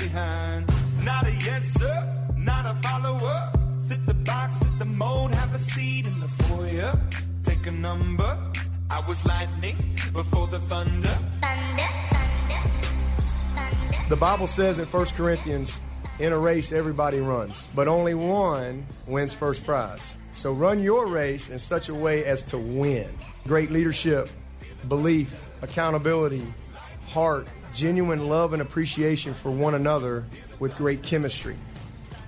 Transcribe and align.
behind. 0.00 0.72
Not 1.02 1.26
a 1.26 1.32
yes, 1.32 1.64
sir, 1.78 2.26
not 2.36 2.64
a 2.64 2.74
follower. 2.82 3.52
Fit 3.88 4.06
the 4.06 4.14
box, 4.14 4.58
fit 4.58 4.78
the 4.78 4.84
mold, 4.84 5.32
have 5.34 5.54
a 5.54 5.58
seat 5.58 6.06
in 6.06 6.18
the 6.20 6.28
foyer. 6.28 6.98
Take 7.42 7.66
a 7.66 7.70
number. 7.70 8.38
I 8.88 9.00
was 9.06 9.24
lightning 9.24 9.96
before 10.12 10.46
the 10.46 10.60
thunder. 10.60 11.16
The 14.08 14.16
Bible 14.16 14.46
says 14.46 14.78
in 14.78 14.86
1 14.86 15.06
Corinthians, 15.16 15.80
in 16.18 16.32
a 16.32 16.38
race 16.38 16.72
everybody 16.72 17.20
runs, 17.20 17.68
but 17.74 17.86
only 17.88 18.14
one 18.14 18.86
wins 19.06 19.32
first 19.32 19.64
prize. 19.64 20.16
So 20.32 20.52
run 20.52 20.82
your 20.82 21.06
race 21.06 21.50
in 21.50 21.58
such 21.58 21.88
a 21.88 21.94
way 21.94 22.24
as 22.24 22.42
to 22.46 22.58
win. 22.58 23.08
Great 23.46 23.70
leadership, 23.70 24.28
belief, 24.88 25.40
accountability, 25.62 26.46
heart, 27.06 27.46
genuine 27.72 28.28
love 28.28 28.52
and 28.52 28.62
appreciation 28.62 29.34
for 29.34 29.50
one 29.50 29.74
another 29.74 30.24
with 30.58 30.76
great 30.76 31.02
chemistry. 31.02 31.56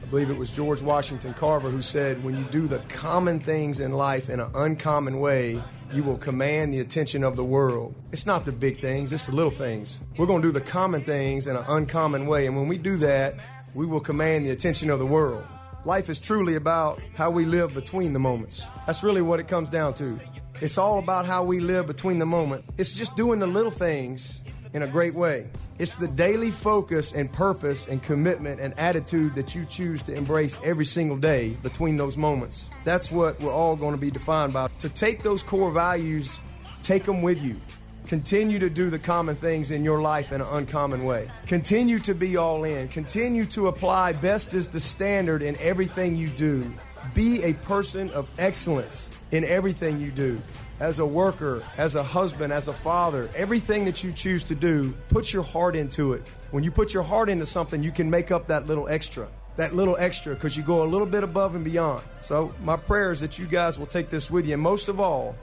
I 0.03 0.07
believe 0.07 0.31
it 0.31 0.37
was 0.37 0.51
George 0.51 0.83
Washington 0.83 1.35
Carver 1.35 1.71
who 1.71 1.83
said, 1.83 2.23
When 2.25 2.37
you 2.37 2.45
do 2.45 2.67
the 2.67 2.79
common 2.89 3.41
things 3.41 3.81
in 3.81 3.93
life 3.93 4.29
in 4.29 4.41
an 4.41 4.51
uncommon 4.55 5.21
way, 5.21 5.63
you 5.93 6.03
will 6.03 6.17
command 6.17 6.73
the 6.73 6.81
attention 6.81 7.25
of 7.25 7.37
the 7.37 7.45
world. 7.45 7.95
It's 8.13 8.27
not 8.27 8.45
the 8.45 8.53
big 8.53 8.79
things, 8.81 9.13
it's 9.13 9.27
the 9.27 9.35
little 9.35 9.51
things. 9.51 10.01
We're 10.17 10.27
going 10.27 10.43
to 10.43 10.49
do 10.49 10.53
the 10.53 10.61
common 10.61 11.03
things 11.03 11.47
in 11.47 11.57
an 11.57 11.65
uncommon 11.69 12.27
way. 12.27 12.47
And 12.47 12.57
when 12.57 12.69
we 12.69 12.79
do 12.79 12.97
that, 12.99 13.37
we 13.75 13.87
will 13.87 14.01
command 14.01 14.47
the 14.47 14.51
attention 14.51 14.91
of 14.91 14.99
the 14.99 15.07
world. 15.07 15.45
Life 15.85 16.09
is 16.09 16.21
truly 16.21 16.55
about 16.55 17.01
how 17.15 17.31
we 17.31 17.45
live 17.45 17.75
between 17.75 18.13
the 18.13 18.19
moments. 18.19 18.67
That's 18.87 19.03
really 19.03 19.23
what 19.23 19.41
it 19.41 19.49
comes 19.49 19.69
down 19.69 19.95
to. 19.95 20.21
It's 20.61 20.79
all 20.79 20.99
about 20.99 21.27
how 21.27 21.43
we 21.43 21.59
live 21.59 21.87
between 21.87 22.19
the 22.19 22.27
moment. 22.27 22.65
It's 22.79 22.93
just 22.93 23.17
doing 23.17 23.41
the 23.41 23.47
little 23.47 23.71
things 23.71 24.43
in 24.73 24.83
a 24.83 24.87
great 24.87 25.15
way. 25.15 25.47
It's 25.79 25.95
the 25.95 26.09
daily 26.09 26.51
focus 26.51 27.13
and 27.13 27.33
purpose 27.33 27.89
and 27.89 28.03
commitment 28.03 28.61
and 28.61 28.79
attitude 28.79 29.35
that 29.35 29.55
you 29.55 29.65
choose 29.65 30.03
to 30.03 30.15
embrace 30.15 30.59
every 30.63 30.85
single 30.85 31.17
day 31.17 31.51
between 31.63 31.97
those 31.97 32.17
moments. 32.17 32.69
That's 32.85 33.11
what 33.11 33.41
we're 33.41 33.53
all 33.53 33.77
going 33.77 33.93
to 33.93 34.01
be 34.01 34.11
defined 34.11 34.53
by. 34.53 34.69
To 34.79 34.89
take 34.89 35.23
those 35.23 35.43
core 35.43 35.73
values, 35.73 36.39
take 36.83 37.05
them 37.05 37.23
with 37.23 37.43
you. 37.43 37.61
Continue 38.07 38.59
to 38.59 38.69
do 38.69 38.91
the 38.91 38.99
common 38.99 39.37
things 39.37 39.71
in 39.71 39.85
your 39.85 40.03
life 40.03 40.33
in 40.33 40.41
an 40.41 40.47
uncommon 40.49 41.05
way. 41.05 41.31
Continue 41.47 41.99
to 42.01 42.15
be 42.15 42.37
all 42.37 42.65
in. 42.65 42.89
Continue 42.89 43.47
to 43.47 43.69
apply 43.69 44.13
best 44.13 44.55
is 44.55 44.69
the 44.69 44.81
standard 44.81 45.41
in 45.41 45.57
everything 45.59 46.17
you 46.17 46.29
do. 46.29 46.71
Be 47.15 47.43
a 47.43 47.55
person 47.55 48.11
of 48.11 48.29
excellence 48.39 49.11
in 49.31 49.45
everything 49.45 50.01
you 50.01 50.11
do. 50.11 50.41
As 50.83 50.99
a 50.99 51.07
worker, 51.07 51.63
as 51.79 51.95
a 51.95 52.03
husband, 52.03 52.53
as 52.53 52.67
a 52.67 52.73
father, 52.73 53.31
everything 53.37 53.85
that 53.85 54.03
you 54.03 54.11
choose 54.11 54.43
to 54.43 54.57
do, 54.57 54.93
put 55.11 55.33
your 55.33 55.45
heart 55.45 55.77
into 55.77 56.13
it. 56.13 56.27
When 56.51 56.65
you 56.65 56.73
put 56.73 56.93
your 56.93 57.05
heart 57.05 57.29
into 57.29 57.47
something, 57.47 57.85
you 57.85 57.93
can 57.93 58.11
make 58.11 58.33
up 58.33 58.49
that 58.49 58.67
little 58.67 58.89
extra. 58.89 59.29
That 59.55 59.77
little 59.77 59.97
extra 59.97 60.35
because 60.35 60.57
you 60.57 60.65
go 60.65 60.83
a 60.83 60.89
little 60.89 61.07
bit 61.07 61.23
above 61.23 61.55
and 61.55 61.65
beyond. 61.65 62.03
So, 62.21 62.53
my 62.65 62.75
prayer 62.75 63.13
is 63.13 63.21
that 63.21 63.39
you 63.39 63.47
guys 63.47 63.79
will 63.79 63.87
take 63.87 64.11
this 64.11 64.29
with 64.29 64.45
you. 64.45 64.55
And 64.55 64.63
most 64.63 64.89
of 64.89 64.99
all, 64.99 65.37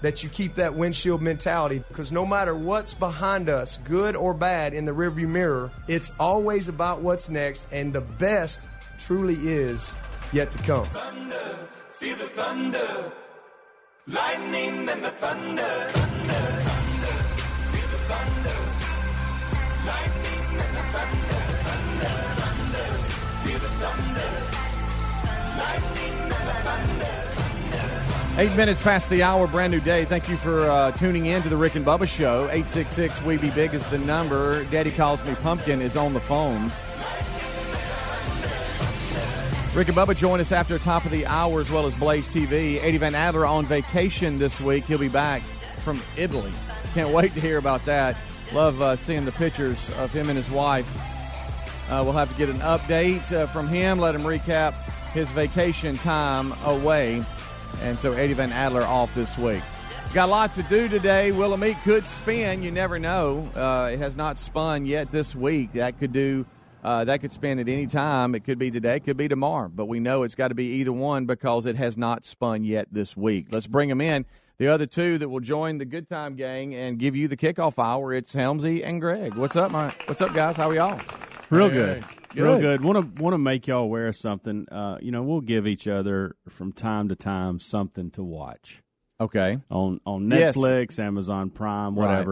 that 0.00 0.24
you 0.24 0.30
keep 0.30 0.54
that 0.54 0.72
windshield 0.72 1.20
mentality 1.20 1.84
because 1.88 2.10
no 2.10 2.24
matter 2.24 2.54
what's 2.54 2.94
behind 2.94 3.50
us, 3.50 3.76
good 3.84 4.16
or 4.16 4.32
bad, 4.32 4.72
in 4.72 4.86
the 4.86 4.92
rearview 4.92 5.28
mirror, 5.28 5.70
it's 5.88 6.14
always 6.18 6.68
about 6.68 7.02
what's 7.02 7.28
next, 7.28 7.68
and 7.70 7.92
the 7.92 8.00
best 8.00 8.66
truly 8.98 9.34
is 9.34 9.94
yet 10.32 10.50
to 10.52 10.58
come. 10.62 10.86
Thunder, 10.86 11.58
feel 11.92 12.16
the 12.16 12.28
thunder. 12.28 13.12
Lightning 14.06 14.88
and 14.88 15.04
the 15.04 15.10
thunder. 15.10 15.90
Thunder. 15.92 16.60
Eight 28.38 28.56
minutes 28.56 28.80
past 28.80 29.10
the 29.10 29.22
hour, 29.22 29.46
brand 29.46 29.70
new 29.70 29.80
day. 29.80 30.06
Thank 30.06 30.28
you 30.28 30.38
for 30.38 30.62
uh, 30.62 30.92
tuning 30.92 31.26
in 31.26 31.42
to 31.42 31.50
the 31.50 31.56
Rick 31.56 31.74
and 31.74 31.84
Bubba 31.84 32.08
Show. 32.08 32.44
866 32.44 33.22
We 33.22 33.36
Be 33.36 33.50
Big 33.50 33.74
is 33.74 33.84
the 33.90 33.98
number. 33.98 34.64
Daddy 34.66 34.90
Calls 34.90 35.22
Me 35.24 35.34
Pumpkin 35.34 35.82
is 35.82 35.94
on 35.94 36.14
the 36.14 36.20
phones. 36.20 36.86
Rick 39.72 39.86
and 39.86 39.96
Bubba 39.96 40.16
join 40.16 40.40
us 40.40 40.50
after 40.50 40.76
top 40.80 41.04
of 41.04 41.12
the 41.12 41.24
hour 41.26 41.60
as 41.60 41.70
well 41.70 41.86
as 41.86 41.94
Blaze 41.94 42.28
TV. 42.28 42.82
Eddie 42.82 42.98
Van 42.98 43.14
Adler 43.14 43.46
on 43.46 43.64
vacation 43.64 44.36
this 44.36 44.60
week. 44.60 44.84
He'll 44.84 44.98
be 44.98 45.06
back 45.06 45.42
from 45.78 46.02
Italy. 46.16 46.52
Can't 46.92 47.14
wait 47.14 47.34
to 47.34 47.40
hear 47.40 47.56
about 47.56 47.84
that. 47.84 48.16
Love 48.52 48.82
uh, 48.82 48.96
seeing 48.96 49.24
the 49.24 49.30
pictures 49.30 49.88
of 49.90 50.12
him 50.12 50.28
and 50.28 50.36
his 50.36 50.50
wife. 50.50 50.98
Uh, 51.88 52.02
we'll 52.02 52.12
have 52.12 52.28
to 52.28 52.34
get 52.34 52.48
an 52.48 52.58
update 52.58 53.30
uh, 53.32 53.46
from 53.46 53.68
him, 53.68 54.00
let 54.00 54.12
him 54.12 54.22
recap 54.22 54.72
his 55.12 55.30
vacation 55.30 55.96
time 55.98 56.52
away. 56.64 57.24
And 57.80 57.96
so 57.96 58.12
Eddie 58.12 58.32
Van 58.32 58.50
Adler 58.50 58.82
off 58.82 59.14
this 59.14 59.38
week. 59.38 59.62
Got 60.12 60.28
a 60.28 60.32
lot 60.32 60.52
to 60.54 60.64
do 60.64 60.88
today. 60.88 61.30
Wheel 61.30 61.54
of 61.54 61.60
Meat 61.60 61.76
could 61.84 62.04
spin. 62.04 62.64
You 62.64 62.72
never 62.72 62.98
know. 62.98 63.48
Uh, 63.54 63.90
it 63.92 64.00
has 64.00 64.16
not 64.16 64.36
spun 64.36 64.84
yet 64.84 65.12
this 65.12 65.36
week. 65.36 65.74
That 65.74 66.00
could 66.00 66.12
do. 66.12 66.44
Uh, 66.82 67.04
that 67.04 67.20
could 67.20 67.32
spin 67.32 67.58
at 67.58 67.68
any 67.68 67.86
time. 67.86 68.34
It 68.34 68.44
could 68.44 68.58
be 68.58 68.70
today. 68.70 68.96
It 68.96 69.04
could 69.04 69.16
be 69.16 69.28
tomorrow. 69.28 69.68
But 69.68 69.86
we 69.86 70.00
know 70.00 70.22
it's 70.22 70.34
got 70.34 70.48
to 70.48 70.54
be 70.54 70.64
either 70.78 70.92
one 70.92 71.26
because 71.26 71.66
it 71.66 71.76
has 71.76 71.98
not 71.98 72.24
spun 72.24 72.64
yet 72.64 72.88
this 72.90 73.16
week. 73.16 73.48
Let's 73.50 73.66
bring 73.66 73.88
them 73.88 74.00
in. 74.00 74.24
The 74.58 74.68
other 74.68 74.86
two 74.86 75.18
that 75.18 75.28
will 75.28 75.40
join 75.40 75.78
the 75.78 75.84
Good 75.84 76.08
Time 76.08 76.36
Gang 76.36 76.74
and 76.74 76.98
give 76.98 77.16
you 77.16 77.28
the 77.28 77.36
kickoff 77.36 77.78
hour. 77.78 78.12
It's 78.12 78.34
Helmsy 78.34 78.82
and 78.84 79.00
Greg. 79.00 79.34
What's 79.34 79.56
up, 79.56 79.72
my? 79.72 79.94
What's 80.06 80.20
up, 80.20 80.32
guys? 80.34 80.56
How 80.56 80.70
are 80.70 80.74
y'all? 80.74 81.00
Real 81.50 81.68
Hey, 81.68 81.74
good. 81.74 82.04
hey. 82.04 82.42
Real 82.42 82.58
Good. 82.60 82.80
good. 82.80 82.84
Want 82.84 83.16
to 83.16 83.22
want 83.22 83.34
to 83.34 83.38
make 83.38 83.66
y'all 83.66 83.82
aware 83.82 84.06
of 84.06 84.16
something. 84.16 84.66
Uh, 84.70 84.98
you 85.02 85.10
know, 85.10 85.22
we'll 85.22 85.40
give 85.40 85.66
each 85.66 85.88
other 85.88 86.36
from 86.48 86.72
time 86.72 87.08
to 87.08 87.16
time 87.16 87.58
something 87.58 88.10
to 88.12 88.22
watch 88.22 88.82
Okay. 89.20 89.58
on 89.70 90.00
on 90.06 90.30
Yes. 90.30 90.56
Netflix, 90.56 90.98
Amazon 91.00 91.50
Prime, 91.50 91.98
Right. 91.98 92.24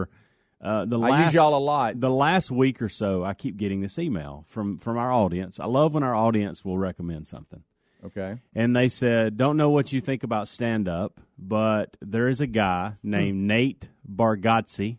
Uh, 0.61 0.85
the 0.85 0.99
I 0.99 1.09
last, 1.09 1.25
use 1.27 1.33
y'all 1.35 1.57
a 1.57 1.59
lot. 1.59 1.99
The 1.99 2.09
last 2.09 2.51
week 2.51 2.81
or 2.81 2.89
so, 2.89 3.23
I 3.23 3.33
keep 3.33 3.55
getting 3.57 3.79
this 3.81 3.97
email 3.97 4.43
from 4.47 4.77
from 4.77 4.97
our 4.97 5.11
audience. 5.11 5.59
I 5.59 5.65
love 5.65 5.93
when 5.93 6.03
our 6.03 6.15
audience 6.15 6.65
will 6.65 6.77
recommend 6.77 7.27
something. 7.27 7.63
Okay. 8.05 8.39
And 8.53 8.75
they 8.75 8.89
said, 8.89 9.37
"Don't 9.37 9.57
know 9.57 9.69
what 9.69 9.93
you 9.93 10.01
think 10.01 10.23
about 10.23 10.47
stand 10.47 10.87
up, 10.87 11.19
but 11.37 11.95
there 12.01 12.27
is 12.27 12.41
a 12.41 12.47
guy 12.47 12.93
named 13.03 13.47
Nate 13.47 13.87
Bargatze." 14.09 14.97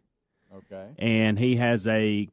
Okay. 0.53 0.88
and 0.99 1.38
he 1.38 1.56
has 1.56 1.87
a 1.87 2.28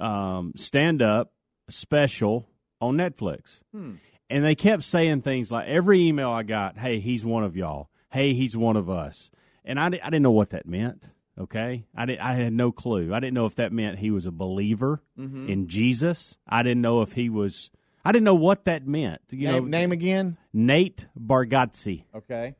um, 0.00 0.52
stand 0.56 1.02
up 1.02 1.32
special 1.68 2.48
on 2.80 2.96
Netflix. 2.96 3.60
And 3.74 4.44
they 4.44 4.54
kept 4.54 4.84
saying 4.84 5.22
things 5.22 5.50
like 5.52 5.68
every 5.68 6.00
email 6.02 6.30
I 6.30 6.42
got, 6.42 6.78
hey, 6.78 6.98
he's 6.98 7.24
one 7.24 7.44
of 7.44 7.56
y'all. 7.56 7.88
Hey, 8.10 8.34
he's 8.34 8.56
one 8.56 8.76
of 8.76 8.88
us. 8.90 9.30
And 9.64 9.78
I, 9.78 9.86
I 9.86 9.88
didn't 9.88 10.22
know 10.22 10.30
what 10.30 10.50
that 10.50 10.66
meant. 10.66 11.04
Okay. 11.38 11.84
I, 11.96 12.06
did, 12.06 12.18
I 12.18 12.34
had 12.34 12.52
no 12.52 12.72
clue. 12.72 13.14
I 13.14 13.20
didn't 13.20 13.34
know 13.34 13.46
if 13.46 13.54
that 13.56 13.72
meant 13.72 13.98
he 13.98 14.10
was 14.10 14.26
a 14.26 14.32
believer 14.32 15.02
mm-hmm. 15.18 15.48
in 15.48 15.68
Jesus. 15.68 16.36
I 16.48 16.62
didn't 16.62 16.82
know 16.82 17.02
if 17.02 17.12
he 17.12 17.28
was, 17.28 17.70
I 18.04 18.12
didn't 18.12 18.24
know 18.24 18.34
what 18.34 18.64
that 18.64 18.86
meant. 18.86 19.20
You 19.30 19.48
name, 19.48 19.64
know, 19.64 19.78
name 19.78 19.92
again. 19.92 20.36
Nate 20.52 21.06
Bargatze 21.18 22.04
Okay. 22.14 22.54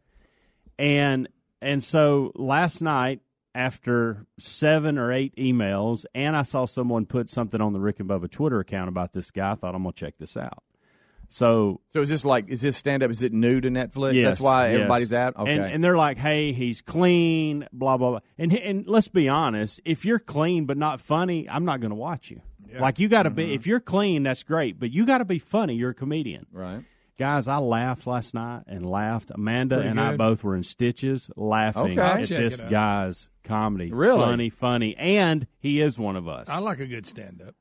and 0.79 1.29
and 1.61 1.83
so 1.83 2.31
last 2.37 2.81
night 2.81 3.21
after 3.55 4.27
seven 4.39 4.99
or 4.99 5.13
eight 5.13 5.35
emails 5.37 6.05
and 6.15 6.37
i 6.37 6.43
saw 6.43 6.65
someone 6.67 7.07
put 7.07 7.29
something 7.29 7.61
on 7.61 7.73
the 7.73 7.81
rick 7.81 7.99
and 7.99 8.09
bubba 8.09 8.31
twitter 8.31 8.61
account 8.61 8.89
about 8.89 9.13
this 9.15 9.31
guy 9.33 9.53
i 9.53 9.55
thought 9.57 9.75
i'm 9.75 9.83
going 9.83 9.93
to 9.93 9.99
check 9.99 10.15
this 10.19 10.37
out 10.37 10.63
so 11.29 11.81
So 11.93 12.03
is 12.03 12.09
this 12.09 12.25
like 12.25 12.49
is 12.49 12.61
this 12.63 12.77
stand 12.77 13.03
up? 13.03 13.11
Is 13.11 13.23
it 13.23 13.33
new 13.33 13.61
to 13.61 13.69
Netflix? 13.69 14.15
yes, 14.15 14.25
That's 14.25 14.41
why 14.41 14.69
yes. 14.69 14.75
everybody's 14.77 15.13
out. 15.13 15.37
Okay. 15.37 15.53
and, 15.53 15.65
and 15.65 15.85
they're 15.85 15.97
like 15.97 16.19
hey 16.19 16.53
he's 16.53 16.81
clean 16.83 17.67
blah 17.73 17.97
blah 17.97 18.11
blah 18.11 18.21
and 18.39 18.53
and 18.53 18.87
let's 18.87 19.09
be 19.09 19.29
honest 19.29 19.81
if 19.85 20.05
you're 20.05 20.19
clean 20.19 20.65
but 20.67 20.77
not 20.77 21.01
funny 21.01 21.49
i'm 21.49 21.65
not 21.65 21.81
going 21.81 21.91
to 21.91 21.97
watch 21.97 22.31
you 22.31 22.41
like 22.81 22.99
you 22.99 23.09
got 23.09 23.23
to 23.25 23.31
Mm-hmm. 23.31 23.37
be 23.37 23.55
if 23.55 23.67
you're 23.67 23.81
clean 23.81 24.23
that's 24.25 24.43
great 24.43 24.79
but 24.81 24.91
you 24.91 25.05
got 25.07 25.19
to 25.19 25.25
be 25.25 25.39
funny 25.39 25.75
you're 25.75 25.91
a 25.91 25.95
comedian 25.95 26.47
right. 26.53 26.85
Guys, 27.19 27.49
I 27.49 27.57
laughed 27.59 28.07
last 28.07 28.33
night 28.33 28.63
and 28.69 28.89
laughed. 28.89 29.33
Amanda 29.35 29.75
pretty 29.75 29.89
and 29.91 30.01
I 30.01 30.17
both 30.17 30.45
were 30.45 30.55
in 30.55 30.63
stitches 30.63 31.29
laughing 31.35 31.99
Okay. 31.99 32.23
At 32.23 32.29
this 32.29 32.61
guy's 32.61 33.29
comedy. 33.43 33.91
Really? 33.91 34.21
Funny, 34.21 34.51
funny. 34.51 34.97
And 34.97 35.49
he 35.59 35.81
is 35.81 35.99
one 35.99 36.15
of 36.15 36.29
us. 36.29 36.49
I 36.49 36.59
like 36.59 36.79
a 36.79 36.87
good 36.87 37.09
stand 37.09 37.43
up. 37.45 37.57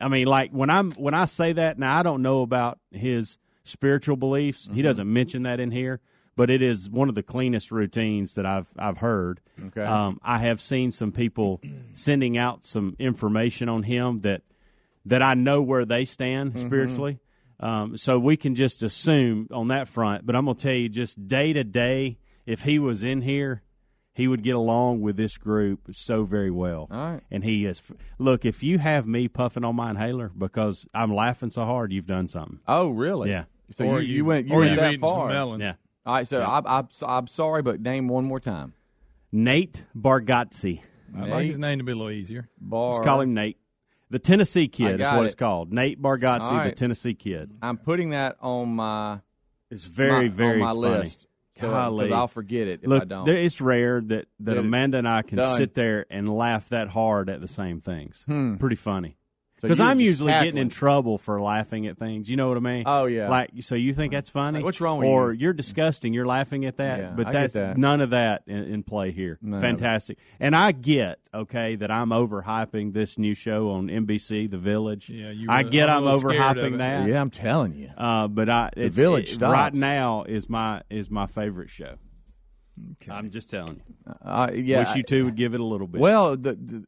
I 0.00 0.08
mean, 0.08 0.26
like 0.26 0.50
when 0.50 0.70
I'm 0.70 0.92
when 0.92 1.14
I 1.14 1.24
say 1.24 1.52
that, 1.54 1.78
now 1.78 1.96
I 1.98 2.02
don't 2.02 2.22
know 2.22 2.42
about 2.42 2.78
his 2.90 3.38
spiritual 3.64 4.16
beliefs. 4.16 4.64
Mm-hmm. 4.66 4.74
He 4.74 4.82
doesn't 4.82 5.10
mention 5.12 5.42
that 5.44 5.58
in 5.60 5.70
here, 5.70 6.00
but 6.36 6.50
it 6.50 6.62
is 6.62 6.88
one 6.90 7.08
of 7.08 7.14
the 7.14 7.22
cleanest 7.22 7.70
routines 7.72 8.34
that 8.34 8.44
I've 8.46 8.66
I've 8.78 8.98
heard. 8.98 9.40
Okay. 9.68 9.82
Um, 9.82 10.20
I 10.22 10.38
have 10.38 10.60
seen 10.60 10.90
some 10.90 11.12
people 11.12 11.60
sending 11.94 12.36
out 12.36 12.64
some 12.64 12.94
information 12.98 13.68
on 13.68 13.82
him 13.84 14.18
that 14.18 14.42
that 15.06 15.22
I 15.22 15.34
know 15.34 15.62
where 15.62 15.84
they 15.84 16.04
stand 16.04 16.52
Mm-hmm. 16.54 16.66
spiritually. 16.66 17.18
Um, 17.58 17.96
so 17.96 18.18
we 18.18 18.36
can 18.36 18.54
just 18.54 18.82
assume 18.82 19.48
on 19.50 19.68
that 19.68 19.88
front. 19.88 20.26
But 20.26 20.36
I'm 20.36 20.44
gonna 20.44 20.58
tell 20.58 20.74
you, 20.74 20.90
just 20.90 21.26
day 21.26 21.54
to 21.54 21.64
day, 21.64 22.18
if 22.44 22.62
he 22.62 22.78
was 22.78 23.02
in 23.02 23.22
here, 23.22 23.62
he 24.16 24.26
would 24.26 24.42
get 24.42 24.56
along 24.56 25.02
with 25.02 25.16
this 25.18 25.36
group 25.36 25.88
so 25.92 26.24
very 26.24 26.50
well. 26.50 26.88
All 26.90 27.12
right. 27.12 27.20
And 27.30 27.44
he 27.44 27.66
is. 27.66 27.82
Look, 28.18 28.46
if 28.46 28.62
you 28.62 28.78
have 28.78 29.06
me 29.06 29.28
puffing 29.28 29.62
on 29.62 29.76
my 29.76 29.90
inhaler 29.90 30.30
because 30.36 30.86
I'm 30.94 31.14
laughing 31.14 31.50
so 31.50 31.64
hard, 31.64 31.92
you've 31.92 32.06
done 32.06 32.26
something. 32.26 32.60
Oh, 32.66 32.88
really? 32.88 33.28
Yeah. 33.28 33.44
So 33.72 33.84
or 33.84 34.00
you, 34.00 34.14
you 34.16 34.24
went 34.24 34.46
you 34.46 34.54
or 34.54 34.60
went 34.60 34.70
you've 34.70 34.80
that 34.80 34.92
eaten 34.94 35.06
some 35.06 35.14
far. 35.14 35.28
melon. 35.28 35.60
Yeah. 35.60 35.74
All 36.06 36.14
right. 36.14 36.26
So 36.26 36.42
I'm, 36.42 36.66
I'm 36.66 36.88
I'm 37.06 37.26
sorry, 37.26 37.60
but 37.60 37.80
name 37.80 38.08
one 38.08 38.24
more 38.24 38.40
time. 38.40 38.72
Nate 39.32 39.84
Bargatze. 39.94 40.80
I'd 41.14 41.28
like 41.28 41.46
his 41.46 41.58
name 41.58 41.78
to 41.78 41.84
be 41.84 41.92
a 41.92 41.96
little 41.96 42.10
easier. 42.10 42.48
Bar. 42.58 42.92
Let's 42.94 43.04
call 43.04 43.20
him 43.20 43.34
Nate. 43.34 43.58
The 44.08 44.18
Tennessee 44.18 44.68
Kid 44.68 45.00
is 45.00 45.06
what 45.06 45.22
it. 45.24 45.26
it's 45.26 45.34
called. 45.34 45.72
Nate 45.72 46.00
Bargatze, 46.00 46.40
All 46.40 46.64
the. 46.64 46.72
Tennessee 46.72 47.14
Kid. 47.14 47.50
I'm 47.60 47.76
putting 47.76 48.10
that 48.10 48.36
on 48.40 48.76
my 48.76 49.20
It's 49.70 49.84
very, 49.84 50.28
my, 50.30 50.34
very 50.34 50.62
on 50.62 50.80
my 50.80 50.88
funny. 50.88 51.04
list. 51.04 51.26
Because 51.56 52.10
uh, 52.10 52.14
I'll 52.14 52.28
forget 52.28 52.68
it 52.68 52.80
if 52.82 52.90
I 52.90 53.04
don't. 53.04 53.24
there, 53.24 53.36
it's 53.36 53.60
rare 53.60 54.00
that, 54.00 54.28
that 54.40 54.54
Did 54.54 54.58
Amanda 54.58 54.98
and 54.98 55.08
I 55.08 55.22
can 55.22 55.56
sit 55.56 55.74
there 55.74 56.06
and 56.10 56.28
laugh 56.28 56.68
that 56.68 56.88
hard 56.88 57.30
at 57.30 57.40
the 57.40 57.48
same 57.48 57.80
things. 57.80 58.22
Hmm. 58.26 58.56
Pretty 58.56 58.76
funny. 58.76 59.16
So 59.58 59.68
Because 59.68 59.78
you 59.78 59.84
were 59.86 59.90
I'm 59.90 59.98
just 59.98 60.06
usually 60.06 60.32
getting 60.32 60.58
in 60.58 60.68
trouble 60.68 61.16
for 61.16 61.40
laughing 61.40 61.86
at 61.86 61.96
things. 61.96 62.28
You 62.28 62.36
know 62.36 62.48
what 62.48 62.58
I 62.58 62.60
mean? 62.60 62.82
Oh, 62.84 63.06
yeah. 63.06 63.30
Like, 63.30 63.50
so 63.60 63.74
you 63.74 63.94
think 63.94 64.12
that's 64.12 64.28
funny? 64.28 64.62
What's 64.62 64.82
wrong 64.82 64.98
with 64.98 65.08
or 65.08 65.32
you? 65.32 65.40
you're 65.40 65.54
disgusting. 65.54 66.12
You're 66.12 66.26
laughing 66.26 66.66
at 66.66 66.76
that. 66.76 66.98
Yeah, 66.98 67.10
but 67.16 67.28
I 67.28 67.32
get 67.32 67.40
that's 67.40 67.52
that. 67.54 67.78
none 67.78 68.02
of 68.02 68.10
that 68.10 68.42
in, 68.46 68.64
in 68.64 68.82
play 68.82 69.12
here. 69.12 69.38
None 69.40 69.62
Fantastic. 69.62 70.18
And 70.38 70.54
I 70.54 70.72
get 70.72 71.20
okay 71.32 71.76
that 71.76 71.90
I'm 71.90 72.10
overhyping 72.10 72.92
this 72.92 73.16
new 73.16 73.34
show 73.34 73.70
on 73.70 73.88
NBC, 73.88 74.50
The 74.50 74.58
Village. 74.58 75.08
Yeah, 75.08 75.30
you 75.30 75.46
I 75.48 75.62
get 75.62 75.88
I'm 75.88 75.98
I'm, 75.98 76.02
a 76.02 76.06
little 76.14 76.28
scared 76.30 76.58
of 76.58 76.72
overhyping 76.72 76.78
that. 76.78 77.08
yeah, 77.08 77.18
I'm 77.18 77.30
telling 77.30 77.76
you. 77.76 77.90
Uh, 77.96 78.28
but 78.28 78.50
I, 78.50 78.70
it's, 78.76 78.94
Village 78.96 79.32
it- 79.32 79.40
right 79.40 79.72
now 79.72 80.24
is 80.24 80.50
my 80.50 80.82
is 80.90 81.10
my 81.10 81.26
favorite 81.26 81.70
show. 81.70 81.94
Okay. 83.02 83.10
I'm 83.10 83.30
just 83.30 83.48
telling 83.48 83.80
you. 83.86 84.14
Uh, 84.22 84.50
yeah. 84.52 84.80
Wish 84.80 84.96
you 84.96 85.02
two 85.02 85.24
would 85.24 85.36
give 85.36 85.54
it 85.54 85.60
a 85.60 85.64
little 85.64 85.86
bit. 85.86 85.98
Well, 85.98 86.36
the, 86.36 86.52
the 86.52 86.86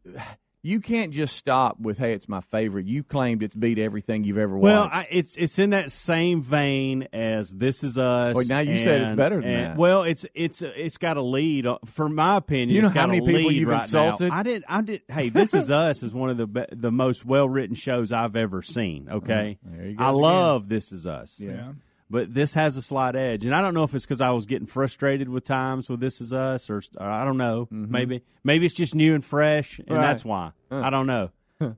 you 0.68 0.80
can't 0.80 1.12
just 1.12 1.34
stop 1.36 1.80
with 1.80 1.96
hey, 1.98 2.12
it's 2.12 2.28
my 2.28 2.40
favorite. 2.40 2.86
You 2.86 3.02
claimed 3.02 3.42
it's 3.42 3.54
beat 3.54 3.78
everything 3.78 4.24
you've 4.24 4.38
ever 4.38 4.56
Well, 4.58 4.82
watched. 4.82 4.94
I, 4.94 5.06
it's 5.10 5.36
it's 5.36 5.58
in 5.58 5.70
that 5.70 5.90
same 5.90 6.42
vein 6.42 7.08
as 7.12 7.50
This 7.54 7.82
Is 7.82 7.96
Us. 7.96 8.34
Well, 8.34 8.44
now 8.46 8.58
you 8.60 8.76
said 8.76 9.02
it's 9.02 9.12
better 9.12 9.40
than 9.40 9.50
and- 9.50 9.66
that. 9.72 9.76
Well, 9.78 10.02
it's 10.02 10.26
it's 10.34 10.60
it's 10.62 10.98
got 10.98 11.16
a 11.16 11.22
lead. 11.22 11.66
uh, 11.66 11.78
For 11.86 12.08
my 12.08 12.36
opinion, 12.36 12.68
Do 12.68 12.74
you 12.74 12.82
know 12.82 12.88
it's 12.88 12.94
got 12.94 13.00
how 13.02 13.06
many 13.06 13.20
people 13.26 13.50
you've 13.50 13.68
right 13.68 13.82
insulted? 13.82 14.28
Now. 14.28 14.36
I 14.38 14.42
did. 14.42 14.64
I 14.68 14.80
did. 14.82 15.02
Hey, 15.08 15.28
This 15.30 15.54
Is 15.54 15.70
Us 15.70 16.02
is 16.02 16.12
one 16.12 16.30
of 16.30 16.36
the 16.36 16.46
be, 16.46 16.64
the 16.70 16.92
most 16.92 17.24
well 17.24 17.48
written 17.48 17.74
shows 17.74 18.12
I've 18.12 18.36
ever 18.36 18.62
seen. 18.62 19.08
Okay, 19.10 19.58
Mm, 19.66 19.76
there 19.76 19.86
he 19.86 19.96
I 19.98 20.10
goes 20.10 20.20
love 20.20 20.68
This 20.68 20.92
Is 20.92 21.06
Us. 21.06 21.34
yeah. 21.38 21.72
But 22.10 22.32
this 22.32 22.54
has 22.54 22.76
a 22.78 22.82
slight 22.82 23.16
edge, 23.16 23.44
and 23.44 23.54
I 23.54 23.60
don't 23.60 23.74
know 23.74 23.84
if 23.84 23.94
it's 23.94 24.06
because 24.06 24.20
I 24.22 24.30
was 24.30 24.46
getting 24.46 24.66
frustrated 24.66 25.28
with 25.28 25.44
times 25.44 25.90
with 25.90 26.00
This 26.00 26.20
Is 26.22 26.32
Us, 26.32 26.70
or, 26.70 26.80
or 26.98 27.06
I 27.06 27.24
don't 27.24 27.36
know. 27.36 27.68
Maybe 27.70 28.22
maybe 28.42 28.64
it's 28.66 28.74
just 28.74 28.94
new 28.94 29.14
and 29.14 29.24
fresh, 29.24 29.78
and 29.78 29.88
Mm-hmm. 29.88 29.94
Right. 29.96 30.06
that's 30.06 30.24
why. 30.24 30.52
I 30.70 30.88
don't 30.90 31.06
know. 31.06 31.30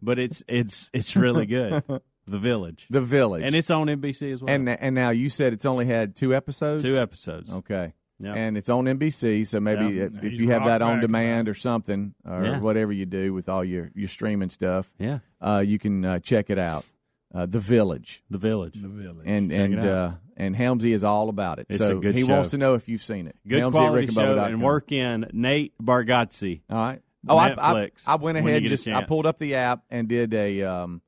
but 0.03 0.19
it's 0.19 0.43
it's 0.47 0.91
it's 0.93 1.17
really 1.17 1.47
good. 1.47 1.82
The 2.27 2.38
Village, 2.38 2.87
the 2.91 3.00
Village, 3.00 3.43
and 3.43 3.56
it's 3.56 3.71
on 3.71 3.88
NBC 3.88 4.32
as 4.35 4.41
well. 4.41 4.55
and 4.55 4.69
and 4.69 4.94
now 4.94 5.11
you 5.11 5.29
said 5.29 5.53
it's 5.53 5.65
only 5.67 5.87
had 5.87 6.15
two 6.15 6.32
episodes. 6.32 6.81
two 6.81 6.97
episodes. 6.97 7.53
Okay. 7.53 7.93
Yeah. 8.21 8.35
And 8.35 8.56
it's 8.56 8.69
on 8.69 8.85
NBC, 8.85 9.49
so 9.49 9.59
maybe 9.59 9.94
Yeah. 9.97 10.09
if 10.12 10.23
He's 10.23 10.41
you 10.41 10.50
have 10.50 10.65
that 10.67 10.81
on 10.81 11.00
demand 11.00 11.49
or 11.49 11.55
something, 11.55 12.15
or 12.25 12.44
Yeah. 12.44 12.61
whatever 12.61 12.93
you 12.93 13.05
do 13.06 13.35
with 13.35 13.49
all 13.49 13.65
your, 13.65 13.91
your 13.97 14.06
streaming 14.09 14.50
stuff, 14.50 14.93
Yeah, 14.99 15.21
uh, 15.41 15.65
you 15.67 15.81
can 15.81 16.05
uh, 16.05 16.19
check 16.21 16.50
it 16.50 16.59
out. 16.59 16.85
Uh, 17.32 17.47
the 17.47 17.61
Village, 17.61 18.23
The 18.29 18.38
Village. 18.38 18.75
The 18.81 18.88
village. 18.88 19.25
and 19.27 19.50
Check 19.50 19.61
and 19.61 19.79
uh, 19.81 20.12
and 20.37 20.56
Helmsy 20.56 20.93
is 20.93 21.05
all 21.05 21.29
about 21.29 21.61
it. 21.61 21.67
It's 21.69 21.79
so 21.79 21.99
a 21.99 22.00
good 22.00 22.15
he 22.17 22.23
show. 22.23 22.29
wants 22.32 22.50
to 22.50 22.59
know 22.59 22.75
if 22.75 22.88
you've 22.88 23.03
seen 23.03 23.29
it. 23.29 23.37
Good 23.47 23.62
Helmsy 23.62 23.71
quality 23.73 24.06
show, 24.09 24.38
and 24.38 24.61
work 24.62 24.91
in 24.91 25.29
Nate 25.32 25.73
Bargatze. 25.81 26.62
All 26.69 26.77
right. 26.77 27.03
Oh, 27.29 27.37
I, 27.37 27.50
I, 27.56 27.91
I 28.06 28.15
went 28.17 28.38
ahead 28.38 28.62
get 28.62 28.69
just 28.71 28.88
I 28.88 29.05
pulled 29.05 29.27
up 29.27 29.38
the 29.38 29.55
app 29.56 29.82
and 29.91 30.09
did 30.09 30.32
a 30.35 30.62
um 30.62 31.03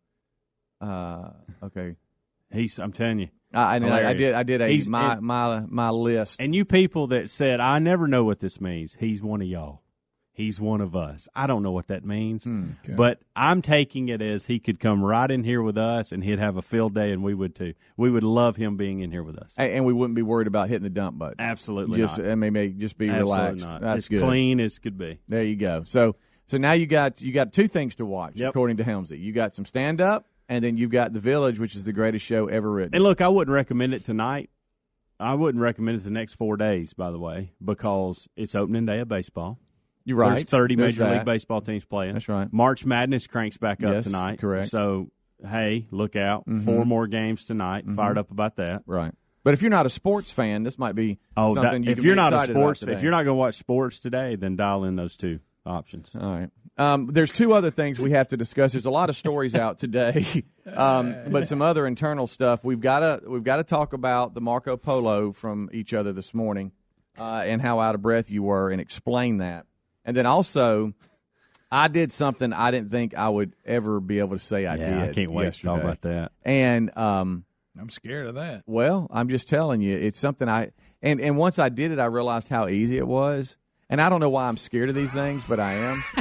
uh 0.81 1.31
okay. 1.65 1.97
He's, 2.53 2.79
I'm 2.79 2.93
telling 2.93 3.19
you. 3.19 3.29
I, 3.55 3.77
and 3.77 3.87
I, 3.87 4.11
I 4.11 4.13
did 4.15 4.35
I 4.35 4.43
did 4.45 4.61
a 4.63 4.69
He's- 4.69 4.87
my 4.87 5.15
and- 5.15 5.23
my 5.23 5.61
my 5.67 5.91
list. 5.91 6.41
And 6.41 6.55
you 6.55 6.65
people 6.65 7.09
that 7.09 7.31
said, 7.31 7.61
I 7.61 7.79
never 7.81 8.07
know 8.07 8.25
what 8.25 8.41
this 8.41 8.61
means, 8.61 8.97
he's 8.99 9.23
one 9.23 9.41
of 9.43 9.49
y'all. 9.49 9.82
He's 10.35 10.59
one 10.59 10.81
of 10.81 10.97
us. 10.97 11.29
I 11.35 11.47
don't 11.47 11.63
know 11.63 11.73
what 11.73 11.89
that 11.89 12.07
means, 12.07 12.45
Hmm. 12.45 12.71
but 12.97 13.21
I'm 13.37 13.61
taking 13.61 14.09
it 14.09 14.23
as 14.23 14.47
he 14.47 14.59
could 14.59 14.81
come 14.81 15.05
right 15.05 15.31
in 15.31 15.45
here 15.45 15.61
with 15.63 15.77
us 15.77 16.11
and 16.11 16.25
he'd 16.25 16.39
have 16.39 16.57
a 16.57 16.63
field 16.63 16.95
day, 16.95 17.13
and 17.13 17.23
we 17.23 17.35
would 17.35 17.55
too. 17.55 17.75
We 17.99 18.11
would 18.11 18.23
love 18.23 18.57
him 18.57 18.77
being 18.79 19.01
in 19.01 19.11
here 19.11 19.23
with 19.23 19.37
us. 19.37 19.53
and, 19.59 19.85
we 19.85 19.93
wouldn't 19.93 20.15
be 20.17 20.23
worried 20.23 20.47
about 20.47 20.71
hitting 20.71 20.85
the 20.85 20.91
dump 20.91 21.19
button. 21.19 21.37
Absolutely 21.39 21.99
just 21.99 22.17
not. 22.19 22.27
I 22.29 22.35
mean, 22.35 22.79
just 22.79 22.97
be 22.97 23.11
Absolutely 23.11 23.31
relaxed. 23.37 23.67
not. 23.67 23.81
That's 23.83 23.99
as 23.99 24.09
good. 24.09 24.23
clean 24.23 24.59
as 24.59 24.79
could 24.79 24.97
be. 24.97 25.19
There 25.29 25.43
you 25.45 25.57
go. 25.57 25.85
So 25.87 26.17
so 26.47 26.57
now 26.57 26.73
you 26.73 26.87
got 26.87 27.21
you 27.21 27.33
got 27.33 27.53
two 27.53 27.69
things 27.69 27.97
to 27.97 28.07
watch 28.07 28.37
Yep. 28.37 28.51
according 28.51 28.79
to 28.79 28.85
Helmsy. 28.85 29.21
You 29.21 29.33
got 29.33 29.55
some 29.55 29.67
stand 29.67 30.01
up, 30.01 30.27
and 30.49 30.65
then 30.65 30.79
you've 30.79 30.91
got 30.91 31.13
The 31.13 31.21
Village, 31.21 31.59
which 31.59 31.77
is 31.77 31.85
the 31.85 31.93
greatest 31.93 32.25
show 32.25 32.47
ever 32.47 32.71
written. 32.73 32.95
And 32.95 33.05
look, 33.05 33.21
I 33.21 33.29
wouldn't 33.29 33.55
recommend 33.55 33.93
it 33.93 34.05
tonight. 34.07 34.49
I 35.21 35.35
wouldn't 35.35 35.63
recommend 35.63 35.99
it 35.99 36.05
the 36.05 36.11
next 36.11 36.33
four 36.35 36.57
days, 36.57 36.95
by 36.95 37.11
the 37.11 37.19
way, 37.19 37.53
because 37.63 38.29
it's 38.35 38.55
opening 38.55 38.87
day 38.87 38.99
of 39.01 39.09
baseball. 39.09 39.59
You're 40.05 40.17
right. 40.17 40.31
There's 40.35 40.45
30 40.45 40.77
There's 40.77 40.95
Major 40.99 41.09
that. 41.09 41.17
League 41.19 41.25
Baseball 41.25 41.61
teams 41.61 41.85
playing. 41.85 42.15
That's 42.15 42.29
right. 42.29 42.49
March 42.53 42.85
Madness 42.85 43.27
cranks 43.27 43.57
back 43.57 43.83
up 43.83 43.93
Yes, 43.93 44.05
tonight. 44.05 44.39
correct. 44.41 44.69
So, 44.69 45.11
hey, 45.47 45.87
look 45.91 46.17
out. 46.17 46.47
Mhm. 46.47 46.65
Four 46.65 46.85
more 46.85 47.07
games 47.07 47.45
tonight. 47.45 47.85
Fired 47.95 48.19
up 48.19 48.31
about 48.31 48.57
that. 48.57 48.83
Right. 48.87 49.13
But 49.45 49.55
if 49.55 49.63
you're 49.63 49.71
not 49.71 49.87
a 49.87 49.91
sports 49.91 50.31
fan, 50.31 50.63
this 50.63 50.79
might 50.79 50.95
be 50.95 51.19
Oh, 51.37 51.53
something 51.55 51.83
that- 51.83 51.87
you 51.87 51.93
if 51.93 51.99
can 51.99 52.05
you're 52.07 52.15
be 52.15 52.21
not 52.21 52.33
a 52.33 52.41
sports, 52.53 52.83
if 52.83 53.03
you're 53.03 53.11
not 53.11 53.25
going 53.25 53.35
to 53.35 53.39
watch 53.39 53.57
sports 53.57 53.99
today, 53.99 54.37
then 54.37 54.55
dial 54.57 54.85
in 54.85 54.95
those 54.97 55.17
two 55.17 55.41
options. 55.67 56.11
All 56.19 56.35
right. 56.37 56.51
Um, 56.79 57.07
there's 57.09 57.31
two 57.31 57.53
other 57.53 57.71
things 57.71 57.99
we 58.01 58.13
have 58.13 58.29
to 58.29 58.37
discuss. 58.37 58.73
There's 58.73 58.87
a 58.87 58.91
lot 58.91 59.11
of 59.11 59.17
stories 59.17 59.55
out 59.55 59.79
today, 59.79 60.45
um, 60.75 61.15
but 61.29 61.47
some 61.47 61.61
other 61.61 61.87
internal 61.87 62.27
stuff. 62.27 62.65
We've 62.65 62.81
got 62.81 63.01
to 63.01 63.29
we've 63.29 63.45
got 63.45 63.59
to 63.59 63.65
talk 63.65 63.93
about 63.93 64.35
the 64.35 64.41
Marco 64.41 64.77
Polo 64.77 65.33
from 65.33 65.69
each 65.73 65.93
other 65.93 66.13
this 66.13 66.33
morning, 66.33 66.73
uh, 67.19 67.43
and 67.45 67.61
how 67.61 67.79
out 67.79 67.95
of 67.95 68.01
breath 68.03 68.31
you 68.31 68.43
were, 68.45 68.71
and 68.71 68.81
explain 68.81 69.39
that. 69.39 69.67
And 70.05 70.17
then 70.17 70.27
also, 70.27 70.93
I 71.71 71.89
did 71.89 72.13
something 72.13 72.53
I 72.53 72.71
didn't 72.71 72.91
think 72.91 73.15
I 73.17 73.29
would 73.29 73.55
ever 73.65 74.01
be 74.01 74.19
able 74.19 74.37
to 74.37 74.43
say 74.45 74.67
I 74.67 74.77
yeah, 74.77 75.01
did. 75.01 75.11
I 75.11 75.13
can't 75.13 75.33
wait 75.33 75.53
to 75.53 75.63
talk 75.63 75.77
yesterday. 75.79 75.81
about 75.81 76.01
that. 76.03 76.33
And 76.45 76.97
um, 76.99 77.45
I'm 77.81 77.89
scared 77.89 78.27
of 78.27 78.35
that. 78.35 78.65
well, 78.67 79.07
I'm 79.11 79.29
just 79.29 79.49
telling 79.49 79.81
you, 79.81 79.97
it's 79.97 80.19
something 80.19 80.49
I 80.49 80.73
and 81.01 81.21
and 81.21 81.37
once 81.39 81.59
I 81.59 81.69
did 81.69 81.91
it, 81.91 81.99
I 81.99 82.07
realized 82.07 82.49
how 82.49 82.69
easy 82.69 82.99
it 82.99 83.07
was. 83.07 83.57
And 83.89 84.01
I 84.01 84.09
don't 84.09 84.21
know 84.21 84.31
why 84.31 84.49
I'm 84.49 84.57
scared 84.57 84.89
of 84.89 84.95
these 84.95 85.13
things, 85.13 85.45
but 85.45 85.61
I 85.61 85.75
am. 85.75 86.05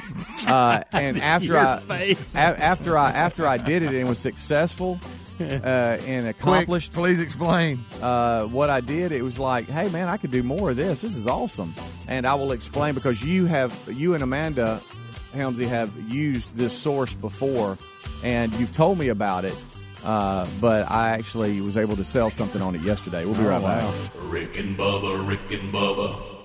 Uh, 0.48 0.82
and 0.92 1.22
after 1.22 1.56
I 1.56 1.80
face. 1.82 2.34
a- 2.34 2.40
after 2.40 2.98
I 2.98 3.12
after 3.12 3.46
I 3.46 3.58
did 3.58 3.84
it 3.84 3.94
and 3.94 4.10
was 4.10 4.18
successful 4.18 5.00
uh, 5.40 5.98
and 6.06 6.28
accomplished 6.28 6.94
Quick, 6.94 7.04
please 7.04 7.22
explain. 7.22 7.80
uh, 8.02 8.44
what 8.46 8.70
I 8.70 8.82
did, 8.82 9.12
it 9.12 9.22
was 9.22 9.40
like, 9.40 9.66
hey 9.66 9.90
man, 9.90 10.08
I 10.08 10.18
could 10.18 10.32
do 10.32 10.44
more 10.44 10.72
of 10.72 10.76
this. 10.76 11.02
This 11.02 11.16
is 11.16 11.28
awesome, 11.28 11.74
and 12.08 12.26
I 12.26 12.36
will 12.36 12.52
explain 12.52 12.94
because 12.94 13.24
you 13.24 13.46
have 13.46 13.78
you 13.92 14.14
and 14.14 14.24
Amanda 14.24 14.82
Helmsy 15.34 15.68
have 15.68 15.92
used 16.12 16.58
this 16.58 16.78
source 16.78 17.14
before, 17.14 17.78
and 18.24 18.54
you've 18.56 18.74
told 18.76 18.98
me 18.98 19.10
about 19.10 19.46
it. 19.46 19.56
Uh, 20.04 20.48
but 20.60 20.90
I 20.90 21.10
actually 21.10 21.62
was 21.62 21.78
able 21.78 21.96
to 21.96 22.04
sell 22.04 22.32
something 22.32 22.62
on 22.62 22.74
it 22.74 22.82
yesterday. 22.82 23.24
We'll 23.24 23.36
be 23.36 23.44
right 23.44 23.62
back. 23.62 23.94
Rick 24.24 24.58
and 24.58 24.76
Bubba, 24.78 25.28
Rick 25.28 25.52
and 25.52 25.72
Bubba. 25.72 26.41